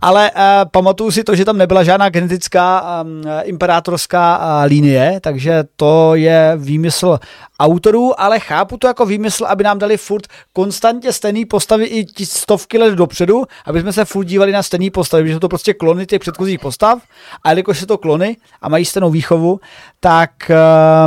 [0.00, 0.40] ale uh,
[0.70, 6.52] pamatuju si to, že tam nebyla žádná genetická um, imperátorská uh, linie, takže to je
[6.56, 7.18] výmysl
[7.60, 12.78] autorů, ale chápu to jako výmysl, aby nám dali furt konstantně stejný postavy i stovky
[12.78, 16.06] let dopředu, aby jsme se furt dívali na stejný postavy, protože jsou to prostě klony
[16.06, 16.98] těch předchozích postav
[17.44, 19.60] a jelikož jsou to klony a mají stejnou výchovu,
[20.00, 20.30] tak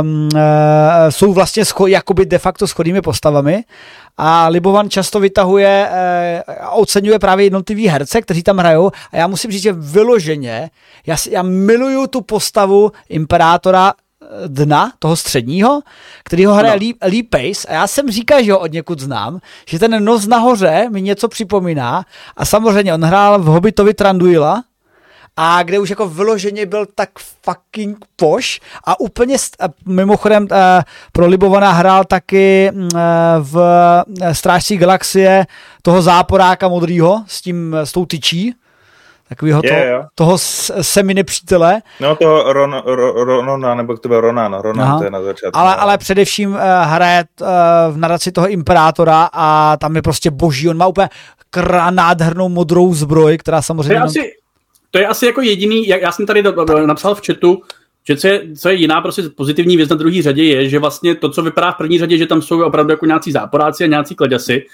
[0.02, 0.40] um, uh,
[1.08, 3.64] jsou vlastně scho- jakoby de facto schodými postavami
[4.16, 5.88] a Libovan často vytahuje
[6.60, 8.90] a uh, oceňuje právě jednotlivý herce, kteří tam hrajou.
[9.12, 10.70] A já musím říct, že vyloženě,
[11.06, 13.92] já, já miluju tu postavu imperátora
[14.46, 15.80] dna, toho středního,
[16.24, 16.78] který ho hraje no.
[16.80, 17.68] Lee, Lee Pace.
[17.68, 21.28] A já jsem říkal, že ho od někud znám, že ten nos nahoře mi něco
[21.28, 22.04] připomíná.
[22.36, 24.64] A samozřejmě on hrál v Hobbitovi Tranduila,
[25.36, 30.58] a kde už jako vyloženě byl tak fucking poš a úplně st- a mimochodem uh,
[31.12, 32.88] prolibovaná hrál taky uh,
[33.40, 33.56] v
[34.32, 35.46] Strážcí galaxie
[35.82, 38.54] toho záporáka modrýho s tím, s tou tyčí,
[39.28, 40.02] takového to, jo.
[40.14, 40.38] toho
[40.80, 44.98] semi nepřítele, No to Ron, Ro, Ronona, nebo to byl Ronan, Ronan Aha.
[44.98, 45.58] to je na začátku.
[45.58, 45.82] ale, no.
[45.82, 47.46] ale především uh, hraje uh,
[47.90, 51.08] v nadaci toho imperátora a tam je prostě boží, on má úplně
[51.50, 53.94] krá nádhernou modrou zbroj, která To samozřejmě...
[53.94, 54.20] je, asi,
[54.92, 56.42] to je asi jako jediný, jak já jsem tady
[56.86, 57.62] napsal v chatu,
[58.08, 61.14] že co je, co je jiná prostě pozitivní věc na druhé řadě je, že vlastně
[61.14, 64.14] to, co vypadá v první řadě, že tam jsou opravdu jako nějací záporáci a nějací
[64.14, 64.66] kleďasy,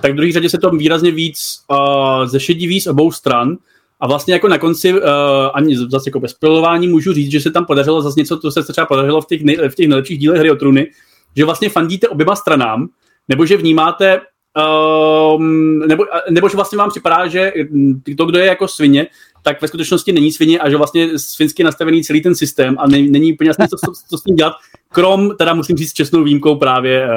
[0.00, 3.56] tak v druhé řadě se to výrazně víc uh, zešediví z obou stran.
[4.00, 5.00] A vlastně jako na konci uh,
[5.54, 8.72] ani zase jako bez pilování můžu říct, že se tam podařilo zase něco, co se
[8.72, 10.86] třeba podařilo v těch, nej, v těch nejlepších dílech hry o trůny,
[11.36, 12.88] že vlastně fandíte oběma stranám,
[13.28, 14.20] nebo že vnímáte
[15.36, 17.52] Um, nebo, nebo že vlastně vám připadá, že
[18.16, 19.06] to, kdo je jako svině,
[19.46, 22.98] tak ve skutečnosti není svině a že vlastně svinsky nastavený celý ten systém a ne,
[23.02, 24.52] není úplně jasné, co, co, co s tím dělat,
[24.92, 27.08] krom, teda musím říct čestnou výjimkou právě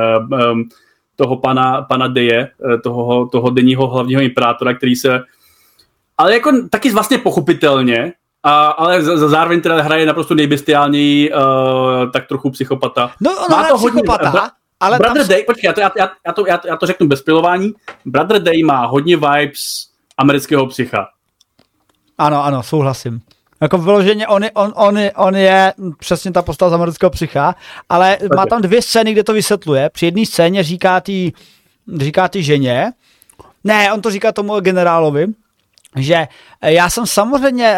[0.52, 0.70] um,
[1.16, 2.50] toho pana, pana Deje,
[2.84, 5.20] toho, toho denního hlavního imperátora, který se
[6.18, 11.40] ale jako taky vlastně pochopitelně, a, ale z- z- zároveň teda hraje naprosto nejbestiálněji uh,
[12.12, 13.12] tak trochu psychopata.
[13.22, 14.50] No, on Má hraje to hodně- psychopata, Bra-
[14.80, 17.08] ale tam Brother Day, počkej, já to, já, já, já, to, já, já to řeknu
[17.08, 17.74] bez pilování.
[18.06, 21.08] Brother Day má hodně vibes amerického psycha.
[22.20, 23.22] Ano, ano, souhlasím.
[23.62, 27.56] Jako vyloženě on, je- on, on, on je přesně ta postava z amerického psycha,
[27.90, 29.90] ale má tam dvě scény, kde to vysvětluje.
[29.90, 31.32] Při jedné scéně říká tý,
[31.98, 32.92] říká tý ženě,
[33.64, 35.28] ne, on to říká tomu generálovi,
[35.96, 36.28] že
[36.62, 37.76] eh, já jsem samozřejmě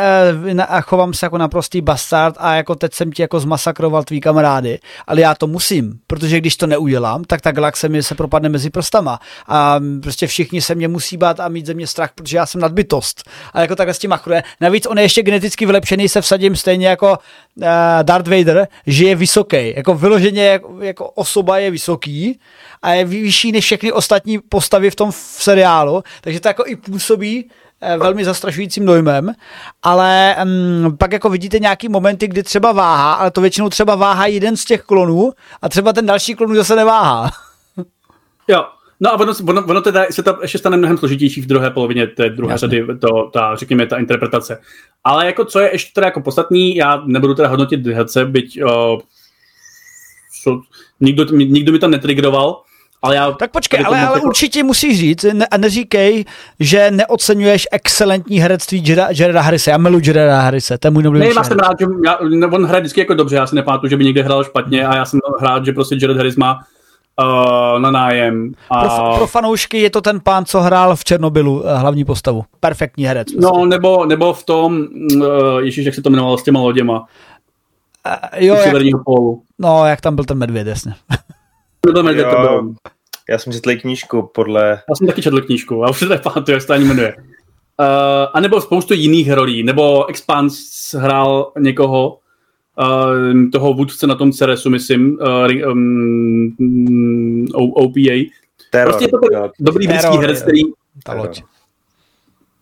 [0.58, 4.22] eh, a chovám se jako naprostý bastard a jako teď jsem ti jako zmasakroval tvý
[4.22, 8.50] kamarády, ale já to musím, protože když to neudělám, tak ta galaxie mi se propadne
[8.50, 12.12] mezi prostama a mm, prostě všichni se mě musí bát a mít ze mě strach,
[12.16, 13.30] protože já jsem nadbytost.
[13.54, 14.44] A jako takhle s tím machruje.
[14.62, 17.66] Navíc on je ještě geneticky vylepšený, se vsadím stejně jako uh,
[18.04, 19.76] Darth Vader, že je vysoký.
[19.76, 22.40] Jako vyloženě jako, osoba je vysoký
[22.82, 26.76] a je vyšší než všechny ostatní postavy v tom v seriálu, takže to jako i
[26.76, 27.61] působí eh,
[27.98, 29.34] velmi zastrašujícím dojmem,
[29.84, 34.26] ale um, pak jako vidíte nějaký momenty, kdy třeba váha, ale to většinou třeba váhá
[34.26, 35.32] jeden z těch klonů
[35.62, 37.32] a třeba ten další klon zase neváhá.
[38.48, 38.66] Jo,
[39.00, 42.08] no a ono, ono, ono teda se to ještě stane mnohem složitější v druhé polovině
[42.08, 42.68] té druhé Jasně.
[42.68, 44.62] řady, to, ta, řekněme, ta interpretace.
[45.04, 49.00] Ale jako co je ještě teda jako podstatný, já nebudu teda hodnotit herce, byť uh,
[50.44, 50.62] so,
[51.00, 52.62] nikdo, nikdo mi to netrigroval,
[53.02, 53.32] ale já...
[53.32, 56.26] Tak počkej, ale, ale jako- určitě musíš říct ne, a neříkej,
[56.60, 58.84] že neocenuješ excelentní herectví
[59.20, 59.72] Jareda Harrise.
[59.72, 62.18] Já miluji Jareda Harrise, to je můj Ne, nejoblíbenější já jsem rád, že já,
[62.48, 65.06] on hraje vždycky jako dobře, já si nepamatuju, že by někde hrál špatně a já
[65.06, 66.60] jsem rád, že prostě Jared Harris má
[67.24, 68.52] uh, na nájem.
[68.70, 72.44] A, Pro, pro fanoušky je to ten pán, co hrál v Černobylu eh, hlavní postavu.
[72.60, 73.28] Perfektní herec.
[73.40, 75.26] no, nebo, nebo v tom, uh,
[75.60, 77.06] ježíš, jak se to jmenovalo s těma loděma,
[78.06, 79.44] Eh, jo, jak, pólu.
[79.60, 80.94] no, jak tam byl ten medvěd, jasně.
[81.82, 82.74] To byl Medvěd, to Jo, byl.
[83.30, 84.70] já jsem četl knížku podle...
[84.90, 87.16] Já jsem taky četl knížku, a už se nepamatuju, jak se to ani jmenuje.
[87.18, 87.86] Uh,
[88.34, 92.20] a nebo spoustu jiných rolí, nebo Expanse hrál někoho,
[92.80, 98.32] uh, toho vůdce na tom Ceresu, myslím, uh, um, O- OPA.
[98.72, 98.92] Terror.
[98.92, 99.50] Prostě je to ten jo.
[99.60, 100.62] dobrý Terror, britský herec, který...
[101.04, 101.44] Ta loď.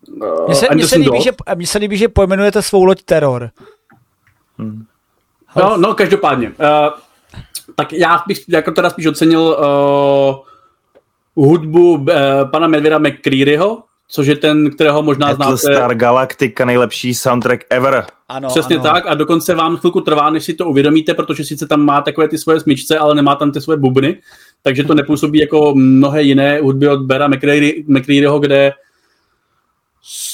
[0.08, 3.50] Uh, Mně se, mně, se líbí, že, mně se líbí, že pojmenujete svou loď Terror.
[4.58, 4.86] Hm.
[5.56, 6.48] No, no, každopádně.
[6.50, 6.56] Uh,
[7.76, 12.06] tak já bych jako teda spíš ocenil uh, hudbu uh,
[12.52, 15.52] pana Medvěda McCrearyho, což je ten, kterého možná znáte.
[15.52, 18.06] Battlestar Galactica, nejlepší soundtrack ever.
[18.30, 18.84] Ano, Přesně ano.
[18.84, 22.28] tak a dokonce vám chvilku trvá, než si to uvědomíte, protože sice tam má takové
[22.28, 24.22] ty svoje smyčce, ale nemá tam ty svoje bubny,
[24.62, 28.74] takže to nepůsobí jako mnohé jiné hudby od Bera McCreary, McCrearyho, kde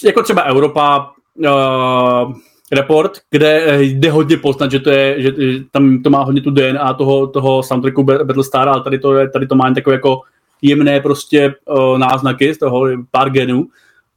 [0.03, 2.33] jako třeba Europa uh,
[2.71, 5.31] Report, kde eh, jde hodně poznat, že to je, že,
[5.71, 9.29] tam to má hodně tu DNA toho, toho soundtracku Ba- Battlestar, ale tady to, je,
[9.29, 10.21] tady to má takové jako
[10.61, 13.67] jemné prostě uh, náznaky z toho pár genů.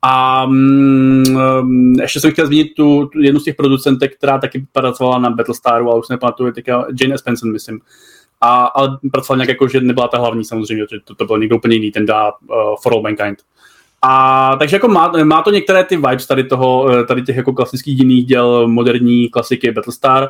[0.03, 5.19] A um, ještě jsem chtěl zmínit tu, tu jednu z těch producentek, která taky pracovala
[5.19, 7.81] na Battlestaru, ale už se nepamatuju, teďka Jane Spencer, myslím.
[8.41, 11.77] A, ale pracovala nějak jako, že nebyla ta hlavní samozřejmě, to, to byl někdo úplně
[11.77, 13.39] jiný, ten dá uh, For All Mankind.
[14.03, 17.53] A takže jako má, má to některé ty vibes tady toho, eh, tady těch jako
[17.53, 20.29] klasických jiných děl moderní klasiky Battlestar.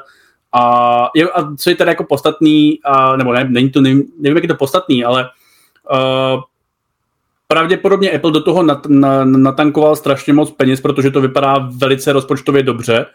[0.53, 4.37] A, je, a co je tady jako podstatný, a, nebo ne, není to, nevím, nevím,
[4.37, 5.31] jak je to podstatný, ale
[5.93, 6.41] uh,
[7.47, 12.63] pravděpodobně Apple do toho nat, na, natankoval strašně moc peněz, protože to vypadá velice rozpočtově
[12.63, 13.07] dobře.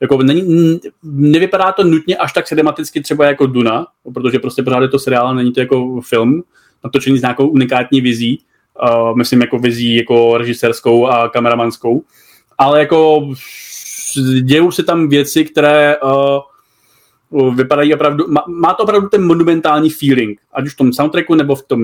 [0.00, 4.88] Jako není, nevypadá to nutně až tak cinematicky třeba jako Duna, protože prostě pořád je
[4.88, 6.42] to seriál, není to jako film,
[6.84, 8.40] natočený s nějakou unikátní vizí,
[8.82, 12.02] uh, myslím jako vizí jako režisérskou a kameramanskou,
[12.58, 13.28] ale jako
[14.42, 20.40] dějou se tam věci, které uh, vypadají opravdu, má, má to opravdu ten monumentální feeling,
[20.52, 21.80] ať už v tom soundtracku, nebo v tom,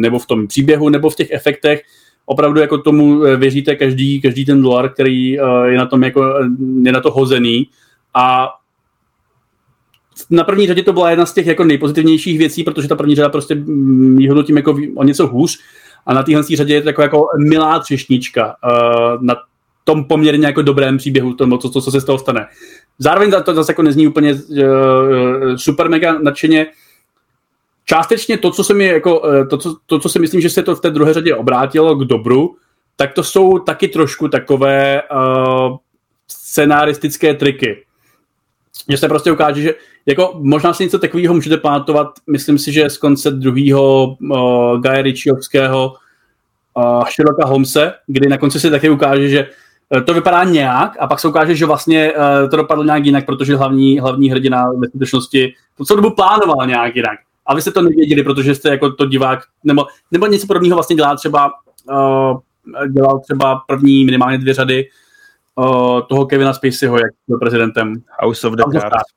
[0.00, 1.82] nebo v tom příběhu, nebo v těch efektech,
[2.26, 6.34] opravdu jako tomu eh, věříte každý, každý ten dolar, který uh, je na tom jako,
[6.82, 7.68] je na to hozený.
[8.14, 8.48] A
[10.30, 13.28] na první řadě to byla jedna z těch jako nejpozitivnějších věcí, protože ta první řada
[13.28, 15.58] prostě mm, ji hodnotím jako o něco hůř
[16.06, 19.36] a na téhle řadě je to jako, jako milá třešnička uh, na
[19.84, 22.46] tom poměrně jako dobrém příběhu, tomu, co, co, co se z toho stane.
[22.98, 26.66] Zároveň to zase jako nezní úplně uh, super mega nadšeně.
[27.84, 30.62] Částečně to, co se mi jako, uh, to, co, to, co si myslím, že se
[30.62, 32.56] to v té druhé řadě obrátilo k dobru,
[32.96, 35.76] tak to jsou taky trošku takové uh,
[36.28, 37.84] scenaristické triky.
[38.88, 39.74] Že se prostě ukáže, že
[40.06, 45.02] jako možná si něco takového můžete pamatovat, myslím si, že z konce druhého uh, Guy
[45.02, 45.92] Ritchiovského
[46.74, 49.48] uh, Sherlocka Holmese, kdy na konci se taky ukáže, že
[49.94, 53.26] Eh, to vypadá nějak a pak se ukáže, že vlastně uh, to dopadlo nějak jinak,
[53.26, 57.18] protože hlavní, hlavní hrdina ve skutečnosti to co dobu plánoval nějak jinak.
[57.46, 60.96] A vy jste to nevěděli, protože jste jako to divák, nebo, nebo něco podobného vlastně
[60.96, 61.52] dělá třeba,
[61.90, 62.38] uh,
[62.88, 64.88] dělal třeba první minimálně dvě řady
[65.54, 67.94] uh, toho Kevina Spaceyho, jak byl prezidentem.
[68.20, 69.16] House of the Cards.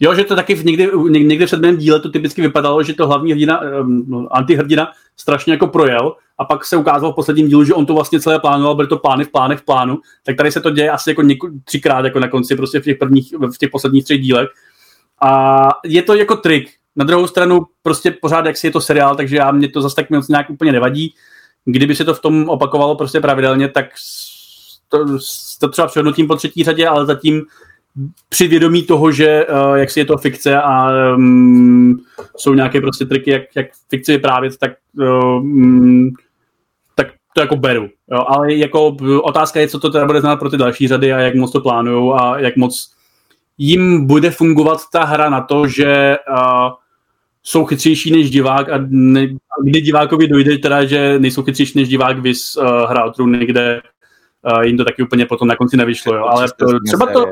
[0.00, 3.06] Jo, že to taky v někdy, někdy v sedmém díle to typicky vypadalo, že to
[3.06, 7.74] hlavní hrdina, um, antihrdina strašně jako projel a pak se ukázalo v posledním dílu, že
[7.74, 10.60] on to vlastně celé plánoval, byly to plány v plánech v plánu, tak tady se
[10.60, 13.70] to děje asi jako něko, třikrát jako na konci, prostě v těch prvních, v těch
[13.70, 14.48] posledních třech dílech.
[15.22, 16.70] A je to jako trik.
[16.96, 19.96] Na druhou stranu prostě pořád, jak si je to seriál, takže já mě to zase
[19.96, 21.14] tak moc nějak úplně nevadí.
[21.64, 23.86] Kdyby se to v tom opakovalo prostě pravidelně, tak
[24.88, 25.18] to,
[25.60, 27.44] to třeba přehodnotím po třetí řadě, ale zatím
[28.28, 31.98] při vědomí toho, že uh, jak si je to fikce a um,
[32.36, 36.10] jsou nějaké prostě triky, jak, jak fikci vyprávět, tak um,
[37.38, 37.88] to jako beru.
[38.12, 41.18] Jo, ale jako otázka je, co to teda bude znamenat pro ty další řady a
[41.18, 42.92] jak moc to plánují a jak moc
[43.58, 46.70] jim bude fungovat ta hra na to, že uh,
[47.42, 49.28] jsou chytřejší než divák a ne,
[49.64, 53.80] kdy divákovi dojde teda, že nejsou chytřejší než divák vys uh, hra o trůny, kde
[54.52, 56.14] uh, jim to taky úplně potom na konci nevyšlo.
[56.14, 56.24] Jo.
[56.24, 56.46] Ale
[56.86, 57.26] třeba to,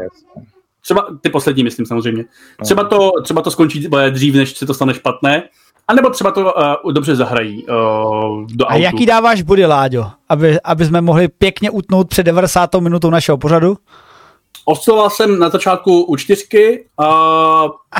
[0.81, 2.25] třeba ty poslední, myslím samozřejmě.
[2.63, 5.43] Třeba to, třeba to skončí dřív, než se to stane špatné,
[5.89, 6.55] a nebo třeba to
[6.85, 8.83] uh, dobře zahrají uh, do A autu.
[8.83, 12.75] jaký dáváš body, Láďo, aby, aby jsme mohli pěkně utnout před 90.
[12.75, 13.77] minutou našeho pořadu?
[14.65, 17.09] Osciloval jsem na začátku u čtyřky, a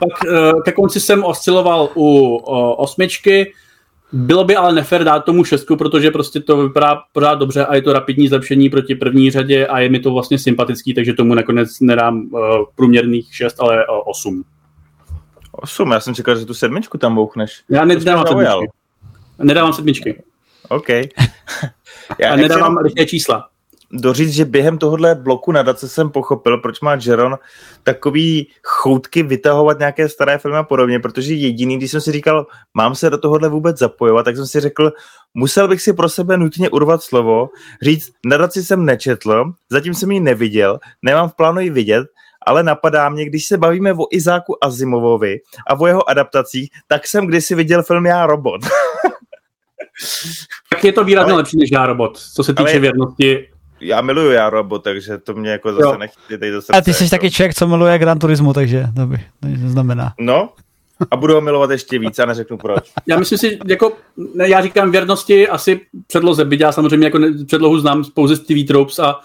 [0.01, 3.53] pak uh, ke konci jsem osciloval u uh, osmičky.
[4.13, 7.83] Bylo by ale nefér dát tomu šestku, protože prostě to vypadá pořád dobře a je
[7.83, 11.81] to rapidní zlepšení proti první řadě a je mi to vlastně sympatický, takže tomu nakonec
[11.81, 12.41] nedám uh,
[12.75, 14.45] průměrných šest, ale uh, osm.
[15.53, 17.63] Osm, já jsem čekal, že tu sedmičku tam bouchneš.
[17.69, 18.71] Já nedávám sedmičky.
[19.39, 20.23] Nedávám sedmičky.
[20.69, 20.89] OK.
[22.19, 23.49] já a nedávám rychlé čísla.
[23.93, 27.39] Doříct, že během tohohle bloku nadace jsem pochopil, proč má Jeron
[27.83, 32.95] takový choutky vytahovat nějaké staré filmy a podobně, protože jediný, když jsem si říkal, mám
[32.95, 34.93] se do tohohle vůbec zapojovat, tak jsem si řekl,
[35.35, 37.49] musel bych si pro sebe nutně urvat slovo,
[37.83, 42.07] říct, nadaci jsem nečetl, zatím jsem ji neviděl, nemám v plánu ji vidět,
[42.47, 45.39] ale napadá mě, když se bavíme o Izáku Azimovovi
[45.69, 48.61] a o jeho adaptacích, tak jsem kdysi viděl film Já robot.
[50.71, 51.39] tak je to výrazně ale...
[51.39, 52.79] lepší než Já robot, co se týče ale...
[52.79, 53.49] věrnosti
[53.81, 56.79] já miluju Já robot, takže to mě jako zase nechci teď do srdce.
[56.79, 57.11] A ty jsi jako.
[57.11, 59.19] taky člověk, co miluje Gran Turismo, takže to by
[59.63, 60.13] to znamená.
[60.21, 60.49] No,
[61.11, 62.93] a budu ho milovat ještě víc a neřeknu proč.
[63.07, 63.93] Já myslím si, jako,
[64.35, 68.67] ne, já říkám věrnosti asi předloze, byť já samozřejmě jako předlohu znám pouze z TV
[68.69, 69.21] Tropes a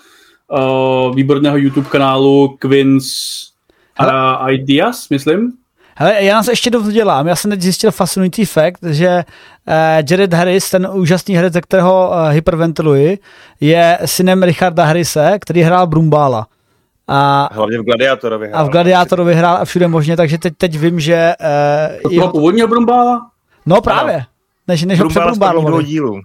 [0.47, 3.05] uh, výborného YouTube kanálu Quins
[4.01, 5.51] uh, Ideas, myslím.
[5.95, 7.27] Hele, já nás ještě dovdělám.
[7.27, 9.09] Já jsem teď zjistil fascinující fakt, že
[9.67, 9.73] uh,
[10.09, 13.19] Jared Harris, ten úžasný herec, ze kterého uh, hyperventiluji,
[13.59, 16.47] je synem Richarda Harrise, který hrál Brumbála.
[17.07, 18.61] A, Hlavně v Gladiátorovi hrál.
[18.61, 21.33] A v Gladiátorovi hrál a všude možně, takže teď, teď vím, že...
[21.95, 22.29] Uh, to jeho...
[22.29, 23.21] původního Brumbála?
[23.65, 24.15] No právě.
[24.15, 24.25] Ano.
[24.67, 26.21] Než, než Brumbála ho dílu.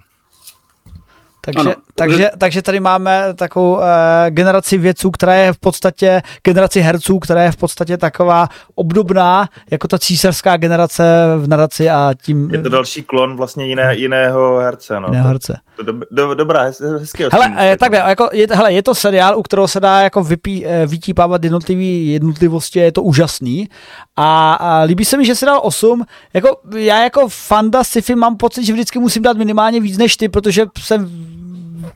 [1.55, 3.83] Takže, takže, takže tady máme takovou uh,
[4.29, 9.89] generaci vědců, která je v podstatě, generaci herců, která je v podstatě taková obdobná jako
[9.89, 11.05] ta císařská generace
[11.39, 12.51] v nadaci a tím...
[12.51, 15.01] Je to další klon vlastně jiné, jiného herce.
[15.01, 15.09] No.
[15.09, 15.61] Jiného herce.
[15.77, 16.63] To, to do, do, dobrá,
[16.99, 20.25] hezky Hele, je, takhle, jako, je, hele, je to seriál, u kterého se dá jako
[20.25, 23.69] vypí, eh, vytípávat jednotlivý jednotlivosti, je to úžasný.
[24.17, 26.05] A, a líbí se mi, že se dal 8,
[26.35, 30.29] jako já jako fanda sci-fi mám pocit, že vždycky musím dát minimálně víc než ty,
[30.29, 31.11] protože jsem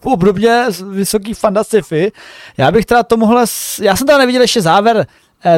[0.05, 2.13] obdobně vysoký fanda sci-fi.
[2.57, 3.45] Já bych teda to mohl,
[3.81, 5.07] já jsem teda neviděl ještě závěr eh,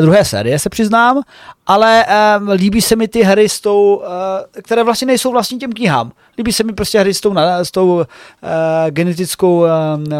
[0.00, 1.22] druhé série, se přiznám,
[1.66, 5.72] ale eh, líbí se mi ty hry s tou, eh, které vlastně nejsou vlastní těm
[5.72, 6.12] knihám.
[6.38, 9.70] Líbí se mi prostě hry s tou, s tou eh, genetickou eh,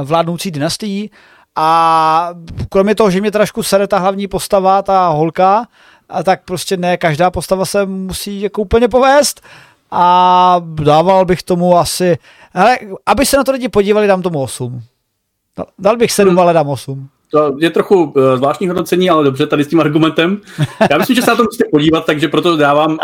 [0.05, 1.11] vládnoucí dynastií
[1.57, 2.29] a
[2.69, 5.67] kromě toho, že mě trošku sere ta hlavní postava, ta holka,
[6.09, 9.41] a tak prostě ne každá postava se musí jako úplně povést
[9.91, 12.19] a dával bych tomu asi,
[12.55, 14.83] hele, aby se na to lidi podívali, dám tomu 8.
[15.79, 16.39] Dal bych 7, hmm.
[16.39, 17.09] ale dám 8.
[17.33, 20.41] To je trochu uh, zvláštní hodnocení, ale dobře, tady s tím argumentem.
[20.91, 22.99] Já myslím, že se na to musíte podívat, takže proto dávám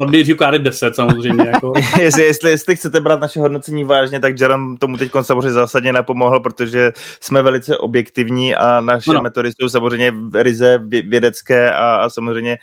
[0.00, 1.48] uh, nejdřív 10 samozřejmě.
[1.48, 1.72] Jako.
[2.00, 6.40] jestli, jestli, jestli, chcete brát naše hodnocení vážně, tak Jaron tomu teď samozřejmě zásadně nepomohl,
[6.40, 9.22] protože jsme velice objektivní a naše no.
[9.22, 12.58] metody jsou samozřejmě ryze vědecké a, a samozřejmě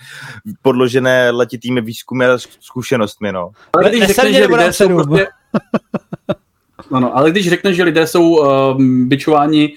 [0.61, 3.32] podložené letitými výzkumy a zkušenostmi.
[3.32, 3.49] No.
[3.73, 5.27] Ale když řekneš, že lidé jsou prostě...
[6.91, 9.73] No, no, ale když řekneš, že lidé jsou uh, byčováni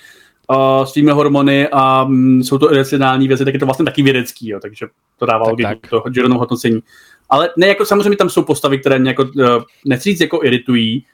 [0.51, 4.49] uh, svými hormony a um, jsou to iracionální věci, tak je to vlastně taky vědecký,
[4.49, 4.87] jo, takže
[5.19, 5.91] to dává tak, logiku, tak.
[5.91, 6.81] to Gironovo hodnocení.
[7.31, 11.05] Ale ne, jako samozřejmě tam jsou postavy, které mě jako, uh, nechci říct, jako iritují,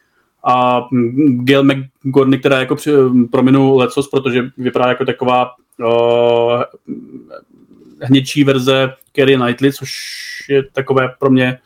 [0.45, 6.63] a um, Gail McGorny, která jako při, um, prominu lecos, protože vypadá jako taková uh,
[8.01, 9.91] hněčí verze Kerry Knightley, což
[10.49, 11.59] je takové pro mě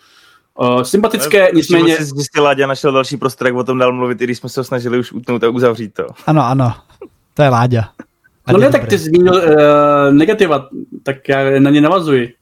[0.61, 1.97] Uh, sympatické, no, nicméně...
[1.97, 4.65] Si zjistil, Láďa našel další prostor, jak o tom dál mluvit, i když jsme se
[4.65, 6.07] snažili už utnout a uzavřít to.
[6.27, 6.75] Ano, ano.
[7.39, 7.89] To je Láďa.
[8.53, 9.43] No ne, tak ty zmínil uh,
[10.11, 10.69] negativa,
[11.03, 12.35] tak já na ně navazuji.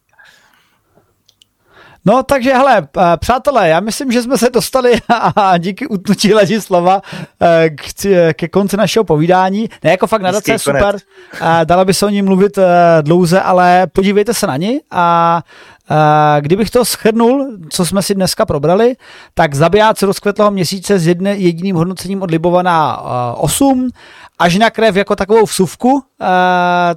[2.04, 4.92] No, takže hele, eh, přátelé, já myslím, že jsme se dostali
[5.36, 7.02] a díky utnutí Ladislava
[7.42, 9.68] eh, k, ke konci našeho povídání.
[9.84, 10.98] Ne, jako fakt nadace je super,
[11.64, 12.58] dala by se o ní mluvit
[13.02, 15.42] dlouze, ale podívejte se na ní a
[16.40, 18.96] Kdybych to schrnul, co jsme si dneska probrali,
[19.34, 23.00] tak zabijáci rozkvetlého měsíce s jedne, jediným hodnocením od Libovaná
[23.36, 23.90] 8,
[24.38, 26.02] až na krev jako takovou vsuvku,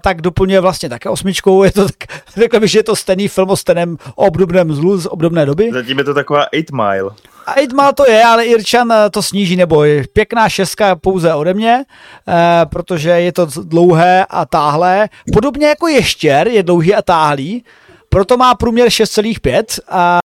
[0.01, 1.63] tak doplňuje vlastně také osmičkou.
[1.63, 5.05] Je to tak, řekl bych, že je to stejný film o stejném obdobném zlu z
[5.05, 5.69] obdobné doby.
[5.73, 7.09] Zatím je to taková 8 Mile.
[7.45, 11.33] A 8 Mile to je, ale Irčan eh, to sníží, nebo je pěkná šestka pouze
[11.33, 11.85] ode mě,
[12.27, 15.09] eh, protože je to dlouhé a táhlé.
[15.33, 17.63] Podobně jako ještěr je dlouhý a táhlý,
[18.09, 20.19] proto má průměr 6,5 a,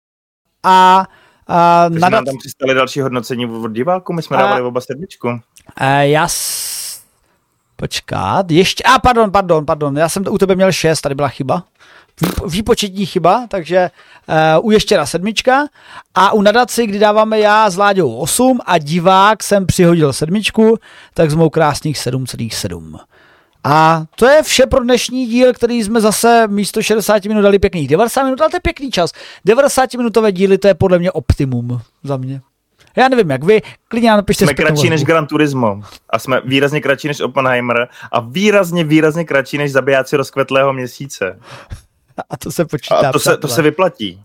[0.63, 1.05] a
[1.47, 2.17] a Takže nadat...
[2.17, 5.39] nám tam přistali další hodnocení od diváků, my jsme a, dávali oba sedmičku.
[5.75, 7.03] A já s...
[7.75, 11.27] Počkat, ještě, a pardon, pardon, pardon, já jsem to u tebe měl 6, tady byla
[11.27, 11.63] chyba.
[12.47, 13.89] Výpočetní chyba, takže
[14.59, 15.67] uh, u Ještěra sedmička
[16.15, 20.77] a u nadaci, kdy dáváme já s Láďou 8 a divák jsem přihodil sedmičku,
[21.13, 22.99] tak jsme krásných 7,7.
[23.63, 27.87] A to je vše pro dnešní díl, který jsme zase místo 60 minut dali pěkných
[27.87, 29.11] 90 minut, ale to je pěkný čas.
[29.45, 32.41] 90 minutové díly to je podle mě optimum za mě.
[32.95, 34.45] Já nevím, jak vy, klidně nám napište.
[34.45, 39.57] Jsme kratší než Gran Turismo a jsme výrazně kratší než Oppenheimer a výrazně, výrazně kratší
[39.57, 41.39] než zabijáci rozkvetlého měsíce.
[42.29, 43.09] A to se počítá.
[43.09, 44.23] A to se, to se vyplatí.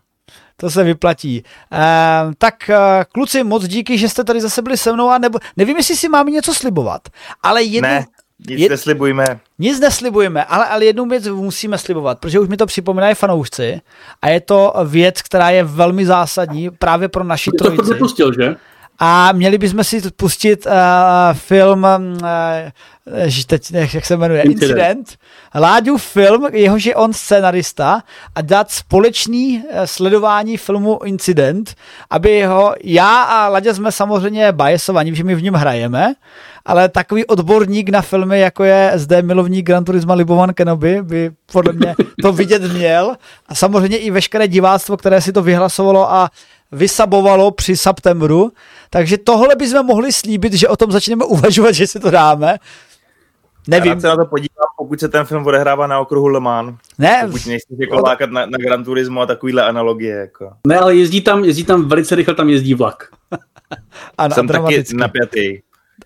[0.56, 1.44] To se vyplatí.
[1.73, 2.74] Uh, tak uh,
[3.12, 6.09] kluci, moc díky, že jste tady zase byli se mnou a nebo, nevím, jestli si
[6.09, 7.09] máme něco slibovat,
[7.43, 8.06] ale jednu, ne.
[8.48, 8.70] Nic Jed...
[8.70, 9.24] neslibujeme.
[9.59, 13.81] Nic neslibujeme, ale, ale jednu věc musíme slibovat, protože už mi to připomínají fanoušci
[14.23, 17.86] a je to věc, která je velmi zásadní právě pro naši trojici.
[17.86, 18.56] To nepustil, že?
[18.98, 20.73] A měli bychom si pustit uh,
[21.32, 22.20] film, uh,
[23.47, 24.70] teď, jak se jmenuje, Incident.
[24.70, 25.19] Incident.
[25.55, 28.03] Láďu film, jehož je on scenarista
[28.35, 31.75] a dát společný uh, sledování filmu Incident,
[32.11, 36.15] aby ho, já a Láďa jsme samozřejmě biasovaní, že my v něm hrajeme,
[36.66, 41.73] ale takový odborník na filmy, jako je zde milovník Gran Turismo Libovan Kenobi, by podle
[41.73, 43.16] mě to vidět měl.
[43.47, 46.31] A samozřejmě i veškeré diváctvo, které si to vyhlasovalo a
[46.73, 48.53] vysabovalo při Septembru.
[48.91, 52.59] Takže tohle bychom mohli slíbit, že o tom začneme uvažovat, že si to dáme.
[53.69, 53.93] Nevím.
[53.93, 56.74] Já se na to podívám, pokud se ten film odehrává na okruhu Le Mans.
[56.99, 57.23] Ne.
[57.27, 60.16] Pokud nejsi jako lákat na, na Gran Turismo a takovýhle analogie.
[60.16, 60.51] Jako.
[60.66, 63.09] Ne, ale jezdí tam, jezdí tam velice rychle, tam jezdí vlak.
[64.19, 65.59] ano, Jsem taky napjatý.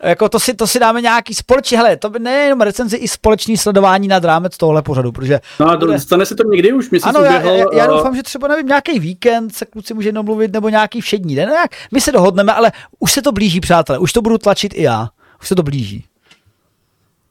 [0.03, 3.57] Jako to si, to si dáme nějaký společný, hele, to by nejenom recenzi, i společný
[3.57, 5.41] sledování nad rámec tohle pořadu, protože...
[5.61, 6.01] No a to, bude...
[6.01, 8.99] stane se to někdy už, měsíc Ano, já, já, já, doufám, že třeba, nevím, nějaký
[8.99, 12.53] víkend se kluci může jenom mluvit, nebo nějaký všední den, no jak, my se dohodneme,
[12.53, 15.09] ale už se to blíží, přátelé, už to budu tlačit i já,
[15.41, 16.05] už se to blíží.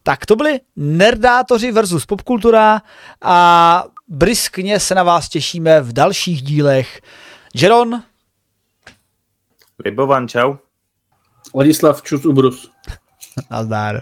[0.04, 2.82] Tak to byli nerdátoři versus popkultura
[3.22, 7.02] a briskně se na vás těšíme v dalších dílech.
[7.54, 8.04] Jeron.
[9.86, 10.56] Libovan, čau.
[11.56, 12.72] Ladislav Čus Ubrus.
[13.52, 14.02] Nazdar.